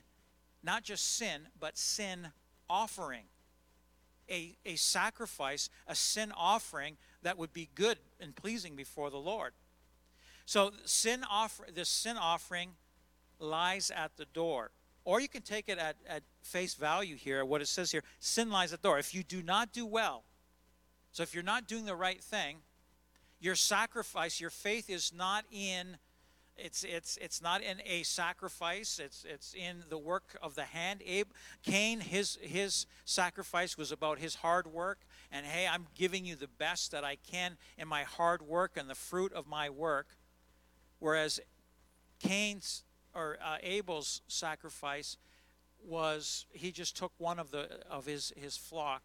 not 0.63 0.83
just 0.83 1.15
sin, 1.17 1.47
but 1.59 1.77
sin 1.77 2.29
offering. 2.69 3.25
A, 4.29 4.55
a 4.65 4.75
sacrifice, 4.75 5.69
a 5.87 5.95
sin 5.95 6.31
offering 6.35 6.97
that 7.23 7.37
would 7.37 7.53
be 7.53 7.69
good 7.73 7.97
and 8.19 8.35
pleasing 8.35 8.75
before 8.75 9.09
the 9.09 9.17
Lord. 9.17 9.53
So 10.45 10.71
sin 10.85 11.23
offer, 11.29 11.65
this 11.73 11.89
sin 11.89 12.17
offering 12.17 12.71
lies 13.39 13.91
at 13.95 14.17
the 14.17 14.25
door. 14.25 14.71
Or 15.09 15.19
you 15.19 15.27
can 15.27 15.41
take 15.41 15.69
it 15.69 15.79
at, 15.79 15.95
at 16.07 16.21
face 16.43 16.75
value 16.75 17.15
here, 17.15 17.43
what 17.43 17.63
it 17.63 17.67
says 17.67 17.91
here 17.91 18.03
sin 18.19 18.51
lies 18.51 18.73
at 18.73 18.83
the 18.83 18.89
door. 18.89 18.99
If 18.99 19.15
you 19.15 19.23
do 19.23 19.41
not 19.41 19.73
do 19.73 19.83
well, 19.83 20.23
so 21.11 21.23
if 21.23 21.33
you're 21.33 21.41
not 21.41 21.67
doing 21.67 21.85
the 21.85 21.95
right 21.95 22.23
thing, 22.23 22.57
your 23.39 23.55
sacrifice, 23.55 24.39
your 24.39 24.51
faith 24.51 24.87
is 24.87 25.11
not 25.11 25.45
in 25.51 25.97
it's 26.55 26.83
it's 26.83 27.17
it's 27.19 27.41
not 27.41 27.63
in 27.63 27.81
a 27.85 28.03
sacrifice 28.03 28.99
it's 29.01 29.25
it's 29.27 29.53
in 29.53 29.81
the 29.89 29.97
work 29.97 30.37
of 30.43 30.55
the 30.55 30.65
hand 30.65 31.01
abe 31.05 31.27
cain 31.63 32.01
his 32.01 32.37
his 32.41 32.85
sacrifice 33.05 33.77
was 33.77 33.93
about 33.93 34.19
his 34.19 34.35
hard 34.35 34.67
work 34.67 34.99
and 35.31 35.45
hey 35.45 35.65
i'm 35.65 35.87
giving 35.95 36.25
you 36.25 36.35
the 36.35 36.49
best 36.49 36.91
that 36.91 37.05
i 37.05 37.15
can 37.15 37.55
in 37.77 37.87
my 37.87 38.03
hard 38.03 38.41
work 38.41 38.75
and 38.75 38.89
the 38.89 38.95
fruit 38.95 39.31
of 39.31 39.47
my 39.47 39.69
work 39.69 40.07
whereas 40.99 41.39
cain's 42.19 42.83
or 43.13 43.37
uh, 43.43 43.57
Abel's 43.61 44.21
sacrifice 44.27 45.17
was 45.81 46.45
he 46.51 46.71
just 46.71 46.97
took 46.97 47.11
one 47.17 47.39
of 47.39 47.51
the 47.51 47.67
of 47.89 48.05
his 48.05 48.33
his 48.35 48.57
flock 48.57 49.03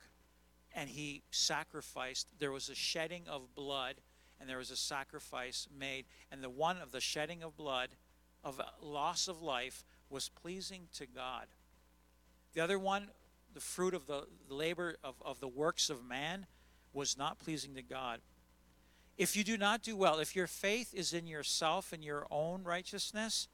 and 0.74 0.90
he 0.90 1.22
sacrificed. 1.30 2.26
There 2.38 2.52
was 2.52 2.68
a 2.68 2.74
shedding 2.74 3.22
of 3.28 3.55
blood 3.55 3.96
and 4.40 4.48
there 4.48 4.59
was 4.59 4.70
a 4.70 4.76
sacrifice 4.76 5.68
made. 5.76 6.05
And 6.30 6.42
the 6.42 6.50
one 6.50 6.78
of 6.78 6.92
the 6.92 7.00
shedding 7.00 7.42
of 7.42 7.57
blood 7.57 7.90
of 8.42 8.61
loss 8.82 9.28
of 9.28 9.40
life 9.40 9.84
was 10.11 10.28
pleasing 10.28 10.88
to 10.94 11.07
God. 11.07 11.46
The 12.52 12.61
other 12.61 12.78
one 12.78 13.09
the 13.52 13.61
fruit 13.61 13.94
of 13.94 14.09
the 14.09 14.26
labor 14.48 14.96
of, 15.05 15.14
of 15.24 15.38
the 15.38 15.46
works 15.46 15.88
of 15.88 16.05
man 16.05 16.46
was 16.92 17.16
not 17.16 17.38
pleasing 17.38 17.72
to 17.76 17.82
God. 17.82 18.20
If 19.16 19.36
you 19.36 19.44
do 19.44 19.57
not 19.57 19.82
do 19.82 19.96
well 19.96 20.18
if 20.18 20.34
your 20.34 20.48
faith 20.48 20.92
is 20.92 21.12
in 21.12 21.28
yourself 21.28 21.92
and 21.92 22.02
your 22.02 22.26
own 22.32 22.64
righteousness 22.64 23.46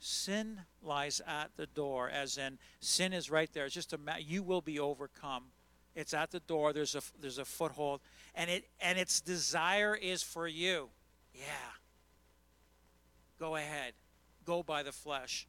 sin 0.00 0.62
lies 0.82 1.20
at 1.26 1.50
the 1.56 1.66
door 1.66 2.10
as 2.10 2.38
in 2.38 2.58
sin 2.80 3.12
is 3.12 3.30
right 3.30 3.52
there. 3.52 3.66
It's 3.66 3.74
just 3.74 3.92
a 3.92 3.98
you 4.18 4.42
will 4.42 4.62
be 4.62 4.80
overcome. 4.80 5.44
It's 5.94 6.14
at 6.14 6.30
the 6.30 6.40
door. 6.40 6.72
There's 6.72 6.94
a 6.94 7.02
there's 7.20 7.38
a 7.38 7.44
foothold. 7.44 8.00
And 8.34 8.50
it 8.50 8.64
and 8.80 8.98
its 8.98 9.20
desire 9.20 9.94
is 9.94 10.22
for 10.22 10.48
you. 10.48 10.88
Yeah. 11.34 11.44
Go 13.38 13.56
ahead. 13.56 13.92
Go 14.44 14.62
by 14.62 14.82
the 14.82 14.92
flesh. 14.92 15.46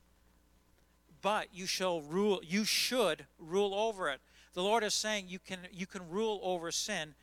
But 1.22 1.48
you 1.54 1.66
shall 1.66 2.02
rule 2.02 2.42
you 2.44 2.66
should 2.66 3.26
rule 3.40 3.74
over 3.74 4.10
it. 4.10 4.20
The 4.54 4.64
lord 4.64 4.84
is 4.84 4.94
saying 4.94 5.26
you 5.30 5.40
can 5.40 5.60
you 5.72 5.88
can 5.88 6.10
rule 6.10 6.40
over 6.44 6.72
sin 6.72 7.16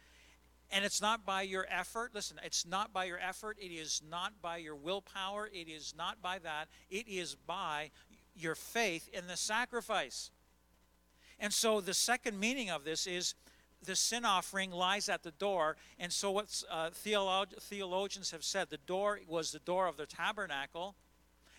and 0.70 0.84
it's 0.84 1.00
not 1.00 1.24
by 1.24 1.42
your 1.42 1.66
effort. 1.70 2.10
Listen, 2.14 2.38
it's 2.42 2.66
not 2.66 2.92
by 2.92 3.04
your 3.04 3.18
effort. 3.18 3.56
It 3.60 3.72
is 3.72 4.02
not 4.08 4.42
by 4.42 4.58
your 4.58 4.76
willpower. 4.76 5.48
It 5.52 5.68
is 5.68 5.94
not 5.96 6.20
by 6.20 6.38
that. 6.40 6.68
It 6.90 7.08
is 7.08 7.34
by 7.34 7.90
your 8.36 8.54
faith 8.54 9.08
in 9.12 9.26
the 9.26 9.36
sacrifice. 9.36 10.30
And 11.40 11.52
so 11.52 11.80
the 11.80 11.94
second 11.94 12.38
meaning 12.38 12.70
of 12.70 12.84
this 12.84 13.06
is 13.06 13.34
the 13.84 13.96
sin 13.96 14.24
offering 14.24 14.70
lies 14.70 15.08
at 15.08 15.22
the 15.22 15.30
door. 15.30 15.76
And 15.98 16.12
so 16.12 16.30
what 16.30 16.62
uh, 16.70 16.90
theolog- 16.90 17.62
theologians 17.62 18.30
have 18.32 18.44
said, 18.44 18.68
the 18.68 18.76
door 18.76 19.20
was 19.26 19.52
the 19.52 19.60
door 19.60 19.86
of 19.86 19.96
the 19.96 20.06
tabernacle. 20.06 20.96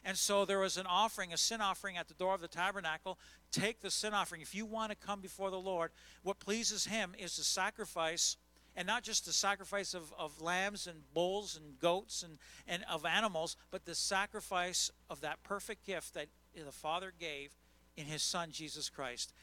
And 0.05 0.17
so 0.17 0.45
there 0.45 0.59
was 0.59 0.77
an 0.77 0.85
offering, 0.85 1.33
a 1.33 1.37
sin 1.37 1.61
offering 1.61 1.97
at 1.97 2.07
the 2.07 2.13
door 2.13 2.33
of 2.33 2.41
the 2.41 2.47
tabernacle. 2.47 3.17
Take 3.51 3.81
the 3.81 3.91
sin 3.91 4.13
offering. 4.13 4.41
If 4.41 4.53
you 4.53 4.65
want 4.65 4.91
to 4.91 4.95
come 4.95 5.19
before 5.19 5.49
the 5.49 5.59
Lord, 5.59 5.91
what 6.23 6.39
pleases 6.39 6.85
Him 6.85 7.15
is 7.17 7.37
the 7.37 7.43
sacrifice 7.43 8.37
And 8.79 8.87
not 8.87 9.03
just 9.03 9.25
the 9.25 9.33
sacrifice 9.33 9.93
of, 9.93 10.13
of 10.17 10.39
lambs 10.39 10.87
and 10.87 11.01
bulls 11.13 11.57
and 11.57 11.77
goats 11.79 12.23
and, 12.23 12.37
and 12.65 12.85
of 12.89 13.05
animals, 13.05 13.57
but 13.71 13.83
the 13.83 13.93
sacrifice 13.93 14.89
of 15.09 15.19
that 15.19 15.43
perfect 15.43 15.85
gift 15.85 16.13
that 16.13 16.27
the 16.55 16.71
Father 16.71 17.11
gave 17.19 17.51
in 17.97 18.05
his 18.05 18.23
Son, 18.23 18.51
Jesus 18.51 18.89
Christ. 18.89 19.33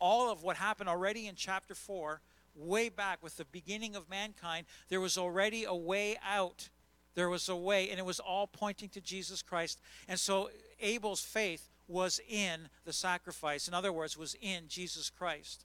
All 0.00 0.28
of 0.28 0.42
what 0.42 0.56
happened 0.56 0.88
already 0.88 1.28
in 1.28 1.36
chapter 1.36 1.72
4, 1.72 2.20
way 2.56 2.88
back 2.88 3.22
with 3.22 3.36
the 3.36 3.44
beginning 3.44 3.94
of 3.94 4.10
mankind, 4.10 4.66
there 4.88 5.00
was 5.00 5.16
already 5.16 5.62
a 5.62 5.74
way 5.74 6.16
out. 6.28 6.68
There 7.14 7.28
was 7.28 7.48
a 7.48 7.54
way, 7.54 7.90
and 7.90 8.00
it 8.00 8.04
was 8.04 8.18
all 8.18 8.48
pointing 8.48 8.88
to 8.88 9.00
Jesus 9.00 9.40
Christ. 9.40 9.80
And 10.08 10.18
so 10.18 10.50
Abel's 10.80 11.20
faith 11.20 11.70
was 11.86 12.20
in 12.28 12.68
the 12.84 12.92
sacrifice. 12.92 13.68
In 13.68 13.74
other 13.74 13.92
words, 13.92 14.18
was 14.18 14.34
in 14.40 14.64
Jesus 14.66 15.10
Christ. 15.10 15.64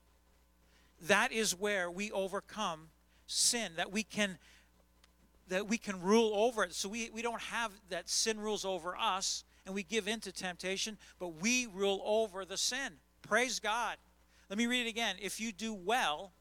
That 1.02 1.32
is 1.32 1.58
where 1.58 1.90
we 1.90 2.12
overcome 2.12 2.90
sin, 3.30 3.72
that 3.76 3.92
we 3.92 4.02
can 4.02 4.38
that 5.48 5.66
we 5.66 5.78
can 5.78 6.00
rule 6.00 6.32
over 6.34 6.62
it. 6.62 6.72
So 6.72 6.88
we, 6.88 7.10
we 7.10 7.22
don't 7.22 7.40
have 7.40 7.72
that 7.88 8.08
sin 8.08 8.38
rules 8.38 8.64
over 8.64 8.96
us 8.96 9.42
and 9.66 9.74
we 9.74 9.82
give 9.82 10.06
in 10.06 10.20
to 10.20 10.32
temptation, 10.32 10.96
but 11.18 11.40
we 11.40 11.66
rule 11.66 12.00
over 12.04 12.44
the 12.44 12.56
sin. 12.56 12.94
Praise 13.22 13.58
God. 13.58 13.96
Let 14.48 14.58
me 14.58 14.66
read 14.66 14.86
it 14.86 14.88
again. 14.88 15.16
If 15.20 15.40
you 15.40 15.50
do 15.50 15.74
well, 15.74 16.32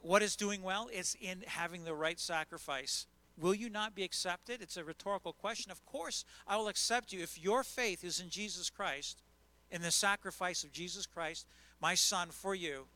what 0.00 0.22
is 0.22 0.34
doing 0.34 0.62
well? 0.62 0.88
It's 0.92 1.16
in 1.20 1.44
having 1.46 1.84
the 1.84 1.94
right 1.94 2.18
sacrifice. 2.18 3.06
Will 3.38 3.54
you 3.54 3.70
not 3.70 3.94
be 3.94 4.02
accepted? 4.02 4.60
It's 4.60 4.76
a 4.76 4.84
rhetorical 4.84 5.32
question. 5.32 5.70
Of 5.70 5.84
course, 5.86 6.24
I 6.46 6.56
will 6.56 6.68
accept 6.68 7.12
you. 7.12 7.22
If 7.22 7.40
your 7.42 7.62
faith 7.62 8.04
is 8.04 8.20
in 8.20 8.28
Jesus 8.28 8.70
Christ, 8.70 9.22
in 9.70 9.82
the 9.82 9.90
sacrifice 9.90 10.64
of 10.64 10.72
Jesus 10.72 11.06
Christ, 11.06 11.46
my 11.80 11.94
Son, 11.94 12.28
for 12.30 12.54
you, 12.54 12.86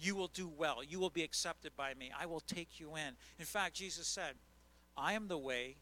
you 0.00 0.14
will 0.14 0.28
do 0.28 0.48
well. 0.48 0.82
You 0.82 0.98
will 0.98 1.10
be 1.10 1.22
accepted 1.22 1.72
by 1.76 1.94
me. 1.94 2.10
I 2.18 2.26
will 2.26 2.40
take 2.40 2.80
you 2.80 2.96
in. 2.96 3.16
In 3.38 3.44
fact, 3.44 3.74
Jesus 3.74 4.06
said, 4.06 4.34
I 4.96 5.12
am 5.12 5.28
the 5.28 5.38
way, 5.38 5.76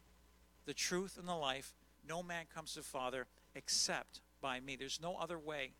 the 0.65 0.73
truth, 0.73 1.17
and 1.17 1.27
the 1.27 1.35
life. 1.35 1.73
No 2.07 2.21
man 2.21 2.45
comes 2.53 2.73
to 2.73 2.79
the 2.79 2.85
Father 2.85 3.27
except 3.55 4.21
by 4.41 4.59
me. 4.59 4.75
There's 4.75 4.99
no 5.01 5.15
other 5.15 5.39
way. 5.39 5.71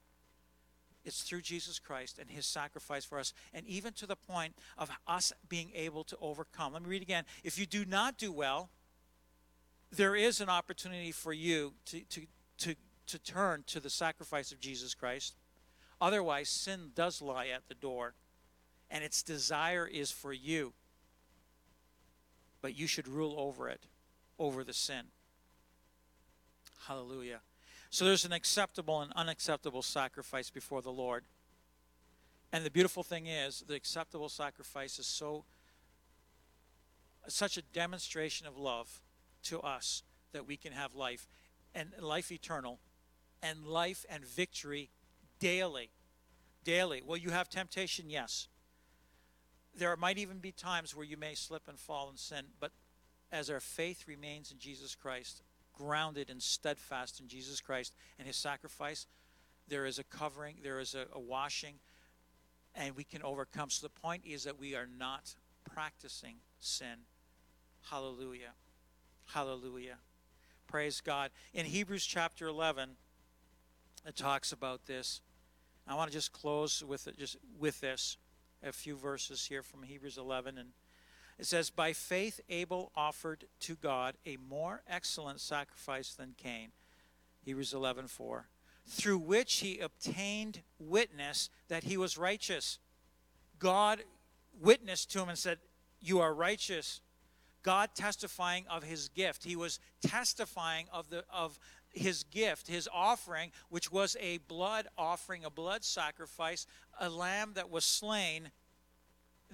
It's 1.06 1.22
through 1.22 1.42
Jesus 1.42 1.80
Christ 1.80 2.20
and 2.20 2.30
his 2.30 2.46
sacrifice 2.46 3.06
for 3.06 3.20
us, 3.20 3.34
and 3.54 3.66
even 3.66 3.94
to 3.94 4.06
the 4.06 4.16
point 4.16 4.56
of 4.78 4.90
us 5.08 5.32
being 5.48 5.72
able 5.74 6.04
to 6.06 6.18
overcome. 6.22 6.74
Let 6.74 6.84
me 6.84 6.90
read 6.90 7.02
again. 7.02 7.24
If 7.44 7.58
you 7.58 7.66
do 7.66 7.86
not 7.86 8.18
do 8.18 8.32
well, 8.32 8.70
there 9.92 10.16
is 10.16 10.42
an 10.42 10.50
opportunity 10.50 11.12
for 11.12 11.34
you 11.34 11.74
to, 11.86 12.02
to, 12.02 12.22
to, 12.60 12.76
to 13.08 13.20
turn 13.20 13.64
to 13.68 13.80
the 13.80 13.90
sacrifice 13.90 14.52
of 14.52 14.60
Jesus 14.60 14.94
Christ. 14.94 15.36
Otherwise, 16.02 16.50
sin 16.50 16.92
does 16.96 17.22
lie 17.22 17.48
at 17.48 17.68
the 17.68 17.76
door 17.76 18.14
and 18.92 19.04
its 19.04 19.22
desire 19.24 19.88
is 19.88 20.12
for 20.12 20.34
you. 20.34 20.74
But 22.62 22.76
you 22.78 22.88
should 22.88 23.08
rule 23.08 23.36
over 23.38 23.70
it, 23.70 23.84
over 24.38 24.64
the 24.64 24.74
sin. 24.74 25.06
Hallelujah. 26.88 27.42
So 27.90 28.06
there's 28.06 28.26
an 28.26 28.34
acceptable 28.34 29.02
and 29.02 29.12
unacceptable 29.16 29.82
sacrifice 29.82 30.50
before 30.50 30.82
the 30.82 30.92
Lord. 30.92 31.24
And 32.52 32.66
the 32.66 32.72
beautiful 32.72 33.04
thing 33.04 33.28
is, 33.28 33.64
the 33.68 33.76
acceptable 33.76 34.30
sacrifice 34.30 35.00
is 35.00 35.06
so 35.06 35.46
such 37.28 37.58
a 37.58 37.62
demonstration 37.62 38.48
of 38.48 38.58
love 38.58 39.02
to 39.44 39.60
us 39.60 40.04
that 40.32 40.48
we 40.48 40.58
can 40.58 40.72
have 40.72 40.96
life 40.96 41.28
and 41.76 41.92
life 42.00 42.32
eternal 42.32 42.80
and 43.44 43.66
life 43.66 44.04
and 44.10 44.26
victory 44.26 44.90
daily. 45.40 45.92
Daily. 46.64 47.02
Will 47.06 47.18
you 47.18 47.30
have 47.30 47.50
temptation? 47.50 48.10
Yes 48.10 48.48
there 49.80 49.96
might 49.96 50.18
even 50.18 50.40
be 50.40 50.52
times 50.52 50.96
where 50.96 51.06
you 51.06 51.18
may 51.18 51.34
slip 51.34 51.68
and 51.68 51.80
fall 51.80 52.10
in 52.10 52.18
sin, 52.18 52.46
but 52.60 52.72
as 53.32 53.50
our 53.50 53.60
faith 53.60 54.06
remains 54.08 54.52
in 54.52 54.60
Jesus 54.60 54.96
Christ, 54.96 55.42
grounded 55.74 56.30
and 56.30 56.42
steadfast 56.42 57.20
in 57.20 57.28
Jesus 57.28 57.62
Christ 57.62 57.94
and 58.18 58.28
his 58.28 58.36
sacrifice, 58.36 59.08
there 59.68 59.86
is 59.86 60.00
a 60.00 60.04
covering, 60.04 60.58
there 60.64 60.80
is 60.80 60.96
a, 60.96 61.06
a 61.14 61.20
washing, 61.20 61.76
and 62.76 62.96
we 62.96 63.04
can 63.04 63.24
overcome. 63.24 63.70
So 63.70 63.88
the 63.88 64.02
point 64.02 64.24
is 64.26 64.44
that 64.44 64.60
we 64.60 64.76
are 64.76 64.88
not 64.98 65.36
practicing 65.74 66.36
sin. 66.60 67.06
Hallelujah. 67.90 68.54
Hallelujah. 69.28 69.98
Praise 70.68 71.02
God. 71.02 71.32
In 71.54 71.66
Hebrews 71.66 72.06
chapter 72.06 72.48
11, 72.48 72.92
it 74.06 74.16
talks 74.16 74.52
about 74.52 74.86
this. 74.86 75.22
I 75.88 75.96
want 75.96 76.12
to 76.12 76.18
just 76.18 76.32
close 76.32 76.84
with 76.84 77.08
it, 77.08 77.18
just 77.18 77.38
with 77.60 77.80
this 77.82 78.18
a 78.64 78.72
few 78.72 78.96
verses 78.96 79.46
here 79.46 79.64
from 79.64 79.84
Hebrews 79.84 80.18
11 80.18 80.58
and 80.58 80.70
it 81.38 81.46
says 81.46 81.70
by 81.70 81.94
faith 81.94 82.42
Abel 82.50 82.92
offered 82.96 83.46
to 83.62 83.76
God 83.76 84.16
a 84.26 84.38
more 84.38 84.82
excellent 84.88 85.40
sacrifice 85.40 86.14
than 86.14 86.36
Cain 86.38 86.72
Hebrews 87.44 87.74
11:4 87.74 88.44
through 88.90 89.20
which 89.20 89.56
he 89.56 89.80
obtained 89.80 90.64
witness 90.80 91.50
that 91.68 91.84
he 91.84 91.96
was 91.96 92.18
righteous. 92.18 92.80
God 93.60 94.04
witnessed 94.60 95.12
to 95.12 95.22
him 95.22 95.30
and 95.30 95.38
said 95.38 95.60
you 96.02 96.20
are 96.20 96.34
righteous. 96.34 97.02
God 97.62 97.92
testifying 97.94 98.66
of 98.68 98.84
his 98.84 99.10
gift. 99.10 99.44
He 99.44 99.56
was 99.56 99.80
testifying 100.02 100.88
of 100.92 101.10
the 101.10 101.24
of 101.32 101.60
his 101.92 102.24
gift, 102.24 102.68
his 102.68 102.88
offering, 102.94 103.52
which 103.70 103.92
was 103.92 104.16
a 104.20 104.38
blood 104.48 104.88
offering, 104.98 105.44
a 105.44 105.50
blood 105.50 105.84
sacrifice, 105.84 106.68
a 107.00 107.10
lamb 107.10 107.52
that 107.56 107.70
was 107.70 107.86
slain 107.86 108.52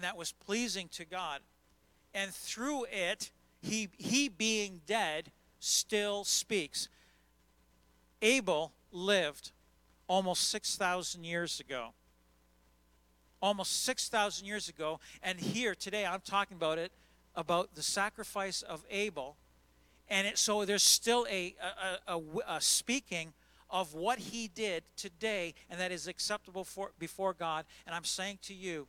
that 0.02 0.18
was 0.18 0.32
pleasing 0.32 0.90
to 0.90 1.06
God. 1.06 1.42
And 2.14 2.34
through 2.34 2.86
it, 2.92 3.32
he, 3.62 3.90
he 3.98 4.30
being 4.30 4.82
dead 4.86 5.32
still 5.60 6.24
speaks. 6.24 6.88
Abel 8.22 8.74
lived 8.92 9.52
almost 10.08 10.50
6,000 10.50 11.24
years 11.24 11.60
ago. 11.60 11.94
Almost 13.42 13.84
6,000 13.84 14.46
years 14.46 14.70
ago. 14.70 15.00
And 15.22 15.40
here 15.40 15.76
today, 15.76 16.06
I'm 16.06 16.22
talking 16.22 16.58
about 16.58 16.78
it, 16.78 16.92
about 17.36 17.76
the 17.76 17.84
sacrifice 17.84 18.62
of 18.62 18.86
Abel 18.90 19.36
and 20.10 20.28
it, 20.28 20.38
so 20.38 20.66
there's 20.66 20.84
still 20.84 21.26
a, 21.30 21.56
a, 22.08 22.16
a, 22.16 22.22
a, 22.48 22.62
speaking 22.62 23.34
of 23.70 23.94
what 23.94 24.20
he 24.20 24.48
did 24.48 24.84
today, 24.96 25.54
and 25.70 25.80
that 25.80 25.92
is 25.92 26.08
acceptable 26.08 26.64
for, 26.64 26.92
before 27.00 27.34
God. 27.34 27.66
And 27.86 27.96
I'm 27.96 28.04
saying 28.04 28.40
to 28.44 28.54
you, 28.54 28.88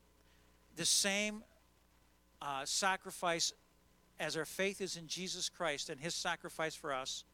the 0.76 0.84
same 0.84 1.42
uh, 2.42 2.64
sacrifice 2.64 3.52
as 4.18 4.36
our 4.36 4.44
faith 4.44 4.80
is 4.80 4.96
in 4.96 5.06
Jesus 5.06 5.48
Christ 5.48 5.90
and 5.90 6.00
his 6.00 6.14
sacrifice 6.14 6.74
for 6.74 6.92
us, 6.92 7.24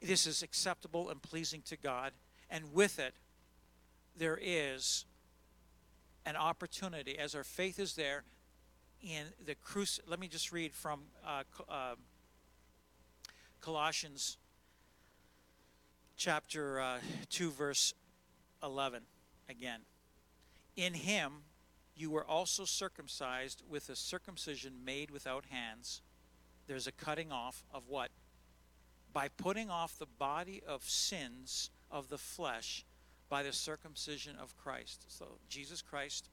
this 0.00 0.26
is 0.26 0.42
acceptable 0.42 1.10
and 1.10 1.20
pleasing 1.20 1.62
to 1.62 1.76
God. 1.76 2.12
And 2.48 2.72
with 2.72 2.98
it, 2.98 3.14
there 4.16 4.38
is 4.40 5.04
an 6.26 6.36
opportunity, 6.36 7.18
as 7.18 7.34
our 7.34 7.44
faith 7.44 7.78
is 7.78 7.94
there, 7.94 8.24
in 9.02 9.26
the 9.44 9.54
cruci. 9.54 10.00
Let 10.06 10.20
me 10.20 10.28
just 10.28 10.52
read 10.52 10.74
from 10.74 11.00
uh, 11.26 11.42
uh, 11.68 11.94
Colossians 13.60 14.38
chapter 16.16 16.80
uh, 16.80 16.98
2, 17.28 17.50
verse 17.50 17.94
11 18.62 19.02
again. 19.48 19.80
In 20.76 20.94
him 20.94 21.42
you 21.94 22.10
were 22.10 22.24
also 22.24 22.64
circumcised 22.64 23.62
with 23.68 23.88
a 23.90 23.96
circumcision 23.96 24.84
made 24.84 25.10
without 25.10 25.44
hands. 25.50 26.00
There's 26.66 26.86
a 26.86 26.92
cutting 26.92 27.30
off 27.30 27.64
of 27.72 27.88
what? 27.88 28.10
By 29.12 29.28
putting 29.28 29.68
off 29.68 29.98
the 29.98 30.06
body 30.06 30.62
of 30.66 30.84
sins 30.84 31.70
of 31.90 32.08
the 32.08 32.18
flesh 32.18 32.84
by 33.28 33.42
the 33.42 33.52
circumcision 33.52 34.36
of 34.40 34.56
Christ. 34.56 35.04
So 35.08 35.38
Jesus 35.48 35.82
Christ 35.82 36.30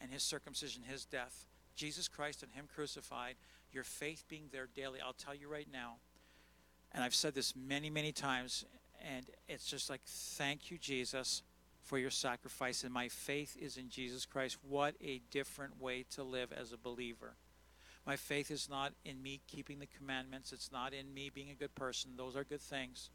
and 0.00 0.10
his 0.10 0.22
circumcision, 0.22 0.82
his 0.82 1.04
death. 1.04 1.46
Jesus 1.76 2.08
Christ 2.08 2.42
and 2.42 2.52
him 2.52 2.66
crucified, 2.72 3.36
your 3.72 3.84
faith 3.84 4.24
being 4.28 4.48
there 4.52 4.68
daily. 4.74 5.00
I'll 5.00 5.12
tell 5.12 5.34
you 5.34 5.48
right 5.48 5.68
now, 5.72 5.96
and 6.92 7.04
I've 7.04 7.14
said 7.14 7.34
this 7.34 7.54
many, 7.54 7.90
many 7.90 8.12
times, 8.12 8.64
and 9.14 9.26
it's 9.48 9.66
just 9.66 9.88
like, 9.90 10.00
thank 10.04 10.70
you, 10.70 10.78
Jesus, 10.78 11.42
for 11.82 11.98
your 11.98 12.10
sacrifice. 12.10 12.84
And 12.84 12.92
my 12.92 13.08
faith 13.08 13.56
is 13.60 13.76
in 13.76 13.88
Jesus 13.88 14.26
Christ. 14.26 14.58
What 14.68 14.94
a 15.02 15.20
different 15.30 15.80
way 15.80 16.04
to 16.10 16.22
live 16.22 16.52
as 16.52 16.72
a 16.72 16.76
believer. 16.76 17.34
My 18.06 18.16
faith 18.16 18.50
is 18.50 18.68
not 18.68 18.92
in 19.04 19.22
me 19.22 19.40
keeping 19.46 19.78
the 19.78 19.86
commandments, 19.86 20.52
it's 20.52 20.72
not 20.72 20.92
in 20.92 21.12
me 21.12 21.30
being 21.32 21.50
a 21.50 21.54
good 21.54 21.74
person. 21.74 22.12
Those 22.16 22.34
are 22.34 22.44
good 22.44 22.62
things. 22.62 23.10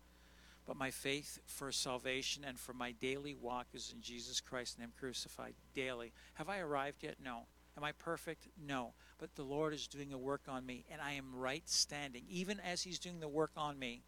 But 0.65 0.77
my 0.77 0.89
faith 0.89 1.39
for 1.45 1.71
salvation 1.71 2.43
and 2.43 2.59
for 2.59 2.73
my 2.73 2.91
daily 2.91 3.35
walk 3.35 3.67
is 3.73 3.93
in 3.93 4.01
Jesus 4.01 4.41
Christ 4.41 4.75
and 4.75 4.83
Him 4.83 4.93
crucified 4.97 5.53
daily. 5.75 6.11
Have 6.35 6.49
I 6.49 6.59
arrived 6.59 7.03
yet? 7.03 7.15
No. 7.23 7.41
Am 7.77 7.83
I 7.83 7.91
perfect? 7.91 8.47
No. 8.65 8.93
But 9.17 9.35
the 9.35 9.43
Lord 9.43 9.73
is 9.73 9.87
doing 9.87 10.13
a 10.13 10.17
work 10.17 10.43
on 10.47 10.65
me, 10.65 10.85
and 10.91 11.01
I 11.01 11.13
am 11.13 11.35
right 11.35 11.67
standing, 11.67 12.23
even 12.29 12.59
as 12.59 12.83
He's 12.83 12.99
doing 12.99 13.19
the 13.19 13.27
work 13.27 13.51
on 13.55 13.77
me, 13.79 14.03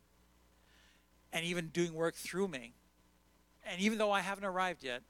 and 1.33 1.45
even 1.45 1.67
doing 1.67 1.93
work 1.93 2.15
through 2.15 2.47
me. 2.47 2.73
And 3.65 3.81
even 3.81 3.97
though 3.97 4.11
I 4.11 4.21
haven't 4.21 4.45
arrived 4.45 4.83
yet, 4.83 5.01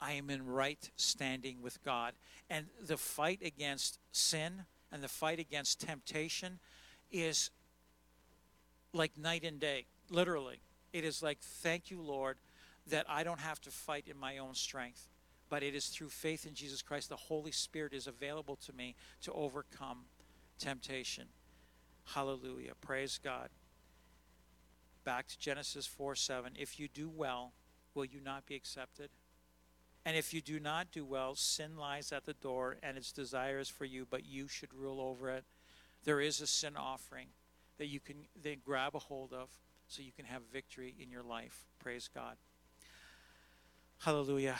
I 0.00 0.12
am 0.12 0.30
in 0.30 0.46
right 0.46 0.90
standing 0.96 1.60
with 1.60 1.82
God. 1.82 2.14
And 2.48 2.66
the 2.80 2.96
fight 2.96 3.40
against 3.42 3.98
sin 4.12 4.64
and 4.90 5.02
the 5.02 5.08
fight 5.08 5.38
against 5.38 5.80
temptation 5.80 6.60
is 7.10 7.50
like 8.92 9.18
night 9.18 9.44
and 9.44 9.60
day, 9.60 9.86
literally. 10.08 10.60
It 10.92 11.04
is 11.04 11.22
like, 11.22 11.40
thank 11.40 11.90
you, 11.90 12.00
Lord, 12.00 12.38
that 12.86 13.06
I 13.08 13.22
don't 13.22 13.40
have 13.40 13.60
to 13.62 13.70
fight 13.70 14.06
in 14.08 14.18
my 14.18 14.38
own 14.38 14.54
strength, 14.54 15.08
but 15.48 15.62
it 15.62 15.74
is 15.74 15.86
through 15.86 16.10
faith 16.10 16.46
in 16.46 16.54
Jesus 16.54 16.82
Christ. 16.82 17.08
The 17.08 17.16
Holy 17.16 17.52
Spirit 17.52 17.92
is 17.92 18.06
available 18.06 18.56
to 18.56 18.72
me 18.72 18.94
to 19.22 19.32
overcome 19.32 20.04
temptation. 20.58 21.28
Hallelujah. 22.14 22.72
Praise 22.80 23.18
God. 23.22 23.48
Back 25.04 25.28
to 25.28 25.38
Genesis 25.38 25.86
4 25.86 26.14
7. 26.14 26.52
If 26.58 26.78
you 26.78 26.88
do 26.88 27.08
well, 27.08 27.52
will 27.94 28.04
you 28.04 28.20
not 28.20 28.46
be 28.46 28.54
accepted? 28.54 29.10
And 30.04 30.16
if 30.16 30.32
you 30.32 30.40
do 30.40 30.58
not 30.58 30.90
do 30.90 31.04
well, 31.04 31.34
sin 31.34 31.76
lies 31.76 32.12
at 32.12 32.24
the 32.24 32.34
door, 32.34 32.78
and 32.82 32.96
its 32.96 33.12
desire 33.12 33.58
is 33.58 33.68
for 33.68 33.84
you, 33.84 34.06
but 34.08 34.24
you 34.24 34.48
should 34.48 34.72
rule 34.72 35.00
over 35.00 35.28
it. 35.30 35.44
There 36.04 36.20
is 36.20 36.40
a 36.40 36.46
sin 36.46 36.76
offering 36.76 37.28
that 37.76 37.88
you 37.88 38.00
can 38.00 38.26
then 38.40 38.58
grab 38.64 38.94
a 38.94 39.00
hold 39.00 39.32
of 39.32 39.50
so 39.86 40.02
you 40.02 40.12
can 40.12 40.24
have 40.24 40.42
victory 40.52 40.94
in 40.98 41.10
your 41.10 41.22
life. 41.22 41.66
Praise 41.78 42.08
God. 42.12 42.36
Hallelujah. 43.98 44.56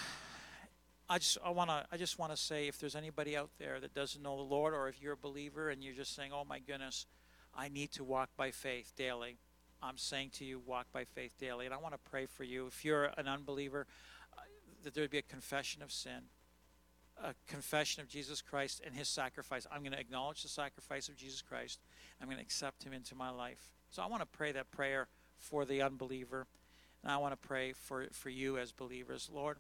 I 1.09 1.19
just 1.19 1.39
I 1.45 1.51
want 1.51 1.71
to 1.71 1.87
I 1.91 1.97
just 1.97 2.19
want 2.19 2.33
to 2.33 2.37
say 2.37 2.69
if 2.69 2.79
there's 2.79 2.97
anybody 2.97 3.37
out 3.37 3.51
there 3.59 3.81
that 3.81 3.95
doesn't 3.95 4.23
know 4.23 4.37
the 4.37 4.43
Lord 4.43 4.75
or 4.75 4.89
if 4.89 5.01
you're 5.01 5.15
a 5.15 5.17
believer 5.17 5.71
and 5.71 5.83
you're 5.83 5.95
just 5.95 6.15
saying, 6.15 6.33
"Oh 6.33 6.45
my 6.45 6.59
goodness, 6.59 7.07
I 7.55 7.69
need 7.69 7.93
to 7.93 8.05
walk 8.05 8.31
by 8.37 8.51
faith 8.51 8.93
daily." 8.97 9.39
I'm 9.83 9.97
saying 9.97 10.31
to 10.35 10.45
you, 10.45 10.61
walk 10.65 10.87
by 10.93 11.05
faith 11.05 11.35
daily. 11.39 11.65
And 11.65 11.75
I 11.75 11.79
want 11.79 11.95
to 11.95 12.11
pray 12.11 12.27
for 12.27 12.45
you. 12.45 12.67
If 12.67 12.85
you're 12.85 13.11
an 13.17 13.29
unbeliever, 13.29 13.87
uh, 14.37 14.41
that 14.83 14.95
there 14.95 15.05
would 15.05 15.11
be 15.11 15.19
a 15.19 15.23
confession 15.23 15.83
of 15.83 15.93
sin, 15.93 16.25
a 17.23 17.35
confession 17.47 18.03
of 18.03 18.09
Jesus 18.09 18.43
Christ 18.43 18.81
and 18.85 18.95
his 18.95 19.09
sacrifice. 19.09 19.67
I'm 19.71 19.81
going 19.81 19.93
to 19.93 20.01
acknowledge 20.01 20.43
the 20.43 20.49
sacrifice 20.49 21.09
of 21.09 21.17
Jesus 21.17 21.43
Christ. 21.43 21.81
I'm 22.21 22.27
going 22.27 22.39
to 22.39 22.43
accept 22.43 22.83
him 22.83 22.93
into 22.93 23.15
my 23.15 23.31
life. 23.31 23.73
So 23.91 24.03
I 24.03 24.07
want 24.07 24.23
to 24.23 24.27
pray 24.27 24.53
that 24.53 24.71
prayer 24.71 25.09
for 25.39 25.65
the 25.65 25.81
unbeliever. 25.83 26.47
And 27.03 27.13
I 27.13 27.19
want 27.19 27.41
to 27.41 27.49
pray 27.49 27.73
for, 27.73 28.07
for 28.11 28.31
you 28.31 28.59
as 28.59 28.73
believers. 28.73 29.31
Lord, 29.33 29.59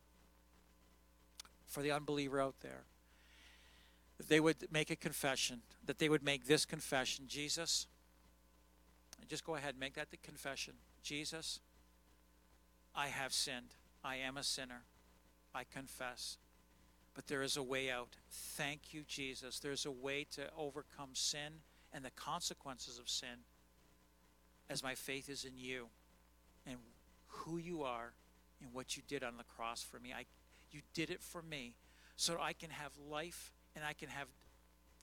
for 1.68 1.82
the 1.82 1.92
unbeliever 1.92 2.40
out 2.40 2.56
there, 2.60 2.84
they 4.26 4.40
would 4.40 4.56
make 4.72 4.90
a 4.90 4.96
confession, 4.96 5.62
that 5.86 5.98
they 5.98 6.08
would 6.08 6.24
make 6.24 6.46
this 6.46 6.64
confession 6.64 7.26
Jesus, 7.28 7.86
just 9.28 9.44
go 9.44 9.56
ahead 9.56 9.70
and 9.70 9.80
make 9.80 9.94
that 9.94 10.10
the 10.10 10.16
confession. 10.16 10.74
Jesus, 11.02 11.60
I 12.94 13.08
have 13.08 13.32
sinned. 13.32 13.74
I 14.02 14.16
am 14.16 14.36
a 14.36 14.42
sinner. 14.42 14.82
I 15.54 15.64
confess. 15.64 16.38
But 17.14 17.26
there 17.26 17.42
is 17.42 17.56
a 17.56 17.62
way 17.62 17.90
out. 17.90 18.16
Thank 18.30 18.94
you, 18.94 19.02
Jesus. 19.06 19.58
There's 19.58 19.86
a 19.86 19.90
way 19.90 20.26
to 20.32 20.42
overcome 20.56 21.10
sin 21.12 21.60
and 21.92 22.04
the 22.04 22.10
consequences 22.10 22.98
of 22.98 23.08
sin 23.08 23.44
as 24.70 24.82
my 24.82 24.94
faith 24.94 25.28
is 25.28 25.44
in 25.44 25.58
you 25.58 25.88
and 26.66 26.76
who 27.26 27.58
you 27.58 27.82
are 27.82 28.12
and 28.62 28.72
what 28.72 28.96
you 28.96 29.02
did 29.06 29.22
on 29.22 29.36
the 29.36 29.44
cross 29.44 29.82
for 29.82 29.98
me. 29.98 30.12
I, 30.16 30.24
you 30.70 30.80
did 30.94 31.10
it 31.10 31.22
for 31.22 31.42
me 31.42 31.74
so 32.16 32.36
I 32.40 32.52
can 32.52 32.70
have 32.70 32.92
life 33.08 33.52
and 33.74 33.84
I 33.84 33.92
can 33.92 34.08
have 34.08 34.28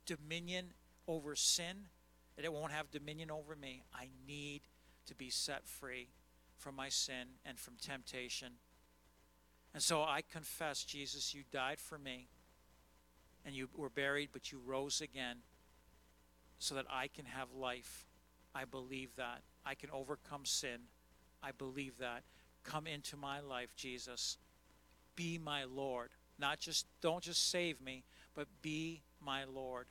dominion 0.05 0.73
over 1.07 1.35
sin 1.35 1.87
that 2.35 2.45
it 2.45 2.51
won't 2.51 2.71
have 2.71 2.91
dominion 2.91 3.31
over 3.31 3.55
me. 3.55 3.83
I 3.93 4.09
need 4.27 4.61
to 5.07 5.15
be 5.15 5.29
set 5.29 5.67
free 5.67 6.09
from 6.57 6.75
my 6.75 6.89
sin 6.89 7.27
and 7.45 7.57
from 7.59 7.75
temptation. 7.81 8.53
And 9.73 9.81
so 9.81 10.01
I 10.01 10.21
confess, 10.31 10.83
Jesus, 10.83 11.33
you 11.33 11.43
died 11.51 11.79
for 11.79 11.97
me 11.97 12.27
and 13.45 13.55
you 13.55 13.69
were 13.75 13.89
buried, 13.89 14.29
but 14.31 14.51
you 14.51 14.59
rose 14.65 15.01
again 15.01 15.37
so 16.59 16.75
that 16.75 16.85
I 16.89 17.07
can 17.07 17.25
have 17.25 17.51
life. 17.53 18.05
I 18.53 18.65
believe 18.65 19.15
that. 19.17 19.41
I 19.65 19.75
can 19.75 19.89
overcome 19.91 20.45
sin. 20.45 20.79
I 21.43 21.51
believe 21.51 21.97
that. 21.99 22.23
Come 22.63 22.87
into 22.87 23.17
my 23.17 23.39
life, 23.39 23.75
Jesus. 23.75 24.37
Be 25.15 25.37
my 25.37 25.63
Lord. 25.63 26.11
Not 26.37 26.59
just, 26.59 26.85
don't 27.01 27.23
just 27.23 27.49
save 27.49 27.81
me, 27.81 28.03
but 28.33 28.47
be 28.61 29.03
my 29.23 29.45
Lord. 29.45 29.87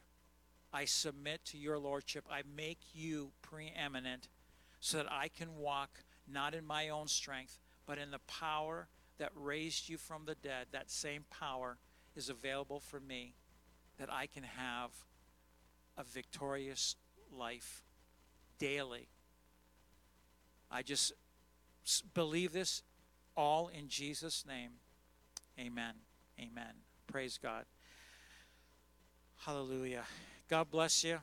I 0.72 0.84
submit 0.84 1.44
to 1.46 1.56
your 1.56 1.78
lordship. 1.78 2.24
I 2.30 2.42
make 2.56 2.80
you 2.92 3.30
preeminent 3.42 4.28
so 4.80 4.98
that 4.98 5.10
I 5.10 5.28
can 5.28 5.56
walk 5.56 6.00
not 6.30 6.54
in 6.54 6.66
my 6.66 6.88
own 6.88 7.08
strength, 7.08 7.58
but 7.86 7.98
in 7.98 8.10
the 8.10 8.18
power 8.20 8.88
that 9.18 9.30
raised 9.34 9.88
you 9.88 9.96
from 9.96 10.24
the 10.24 10.34
dead. 10.34 10.66
That 10.72 10.90
same 10.90 11.24
power 11.30 11.78
is 12.16 12.28
available 12.28 12.80
for 12.80 13.00
me 13.00 13.34
that 13.98 14.12
I 14.12 14.26
can 14.26 14.42
have 14.42 14.90
a 15.96 16.02
victorious 16.02 16.96
life 17.32 17.84
daily. 18.58 19.08
I 20.70 20.82
just 20.82 21.12
believe 22.14 22.52
this 22.52 22.82
all 23.36 23.68
in 23.68 23.88
Jesus' 23.88 24.44
name. 24.46 24.72
Amen. 25.58 25.94
Amen. 26.40 26.74
Praise 27.06 27.38
God. 27.40 27.64
Hallelujah. 29.38 30.04
God 30.48 30.70
bless 30.70 31.04
you. 31.04 31.18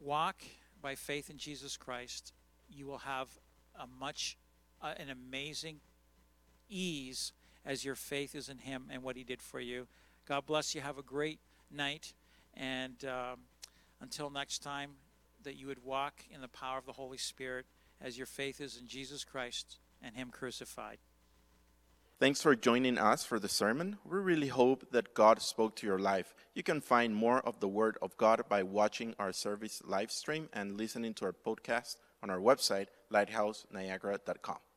Walk 0.00 0.42
by 0.82 0.94
faith 0.94 1.30
in 1.30 1.38
Jesus 1.38 1.76
Christ. 1.76 2.32
You 2.68 2.86
will 2.86 2.98
have 2.98 3.28
a 3.78 3.86
much, 3.86 4.36
uh, 4.82 4.94
an 4.96 5.10
amazing 5.10 5.80
ease 6.68 7.32
as 7.64 7.84
your 7.84 7.94
faith 7.94 8.34
is 8.34 8.48
in 8.48 8.58
Him 8.58 8.88
and 8.90 9.02
what 9.02 9.16
He 9.16 9.24
did 9.24 9.40
for 9.40 9.60
you. 9.60 9.86
God 10.26 10.46
bless 10.46 10.74
you. 10.74 10.80
Have 10.80 10.98
a 10.98 11.02
great 11.02 11.38
night. 11.70 12.12
And 12.54 13.04
um, 13.04 13.40
until 14.00 14.30
next 14.30 14.62
time, 14.62 14.92
that 15.44 15.56
you 15.56 15.68
would 15.68 15.84
walk 15.84 16.24
in 16.30 16.40
the 16.40 16.48
power 16.48 16.78
of 16.78 16.86
the 16.86 16.92
Holy 16.92 17.18
Spirit 17.18 17.66
as 18.00 18.18
your 18.18 18.26
faith 18.26 18.60
is 18.60 18.76
in 18.76 18.88
Jesus 18.88 19.24
Christ 19.24 19.78
and 20.02 20.16
Him 20.16 20.30
crucified. 20.30 20.98
Thanks 22.20 22.42
for 22.42 22.56
joining 22.56 22.98
us 22.98 23.24
for 23.24 23.38
the 23.38 23.48
sermon. 23.48 23.98
We 24.04 24.18
really 24.18 24.48
hope 24.48 24.90
that 24.90 25.14
God 25.14 25.40
spoke 25.40 25.76
to 25.76 25.86
your 25.86 26.00
life. 26.00 26.34
You 26.52 26.64
can 26.64 26.80
find 26.80 27.14
more 27.14 27.38
of 27.46 27.60
the 27.60 27.68
Word 27.68 27.96
of 28.02 28.16
God 28.16 28.42
by 28.48 28.64
watching 28.64 29.14
our 29.20 29.32
service 29.32 29.80
live 29.84 30.10
stream 30.10 30.48
and 30.52 30.76
listening 30.76 31.14
to 31.14 31.26
our 31.26 31.32
podcast 31.32 31.94
on 32.20 32.28
our 32.28 32.40
website, 32.40 32.88
lighthouseniagara.com. 33.12 34.67